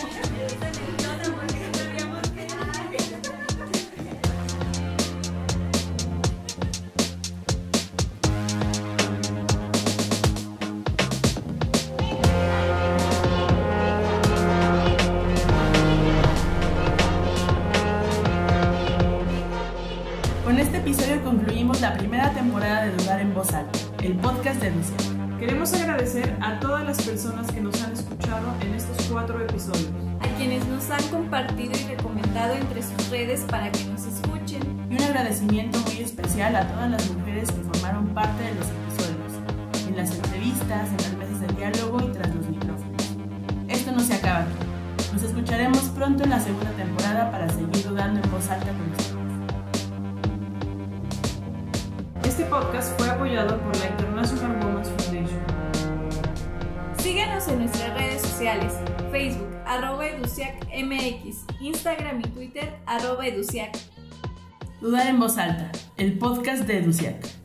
a 26.41 26.59
todas 26.61 26.85
las 26.85 27.01
personas 27.03 27.51
que 27.51 27.61
nos 27.61 27.81
han 27.83 27.93
escuchado 27.93 28.55
en 28.61 28.75
estos 28.75 29.07
cuatro 29.07 29.41
episodios. 29.41 29.91
A 30.21 30.29
quienes 30.37 30.67
nos 30.67 30.91
han 30.91 31.03
compartido 31.11 31.73
y 31.73 31.95
recomendado 31.95 32.55
entre 32.55 32.83
sus 32.83 33.11
redes 33.11 33.41
para 33.43 33.71
que 33.71 33.85
nos 33.85 34.05
escuchen. 34.05 34.63
Y 34.91 34.95
un 34.95 35.03
agradecimiento 35.03 35.79
muy 35.81 35.99
especial 35.99 36.57
a 36.57 36.67
todas 36.69 36.91
las 36.91 37.11
mujeres 37.11 37.51
que 37.51 37.61
formaron 37.63 38.09
parte 38.09 38.43
de 38.43 38.55
los 38.55 38.67
episodios, 38.67 39.89
en 39.89 39.97
las 39.97 40.11
entrevistas, 40.11 40.89
en 40.89 40.97
las 40.97 41.13
mesas 41.15 41.41
de 41.41 41.47
diálogo 41.55 42.01
y 42.09 42.13
tras 42.13 42.35
los 42.35 42.49
micrófonos. 42.49 43.03
Esto 43.69 43.93
no 43.93 44.01
se 44.01 44.15
acaba 44.15 44.47
Nos 45.13 45.23
escucharemos 45.23 45.83
pronto 45.91 46.25
en 46.25 46.31
la 46.31 46.41
segunda 46.41 46.71
temporada 46.73 47.31
para 47.31 47.49
seguir 47.51 47.87
dudando 47.87 48.21
en 48.23 48.31
voz 48.31 48.49
alta 48.49 48.67
con 48.67 48.91
ustedes. 48.91 49.09
Este 52.25 52.45
podcast 52.45 52.99
fue 52.99 53.11
apoyado 53.11 53.59
por 53.59 53.77
la 53.77 53.97
en 57.49 57.59
nuestras 57.61 57.95
redes 57.95 58.23
sociales, 58.23 58.73
Facebook, 59.11 59.49
arroba 59.67 60.07
EduciacMX, 60.07 61.45
Instagram 61.61 62.21
y 62.21 62.29
Twitter, 62.29 62.79
arroba 62.87 63.27
Educiac. 63.27 63.77
Dudar 64.81 65.07
en 65.07 65.19
voz 65.19 65.39
alta, 65.39 65.71
el 65.97 66.19
podcast 66.19 66.65
de 66.65 66.79
Educiac. 66.79 67.38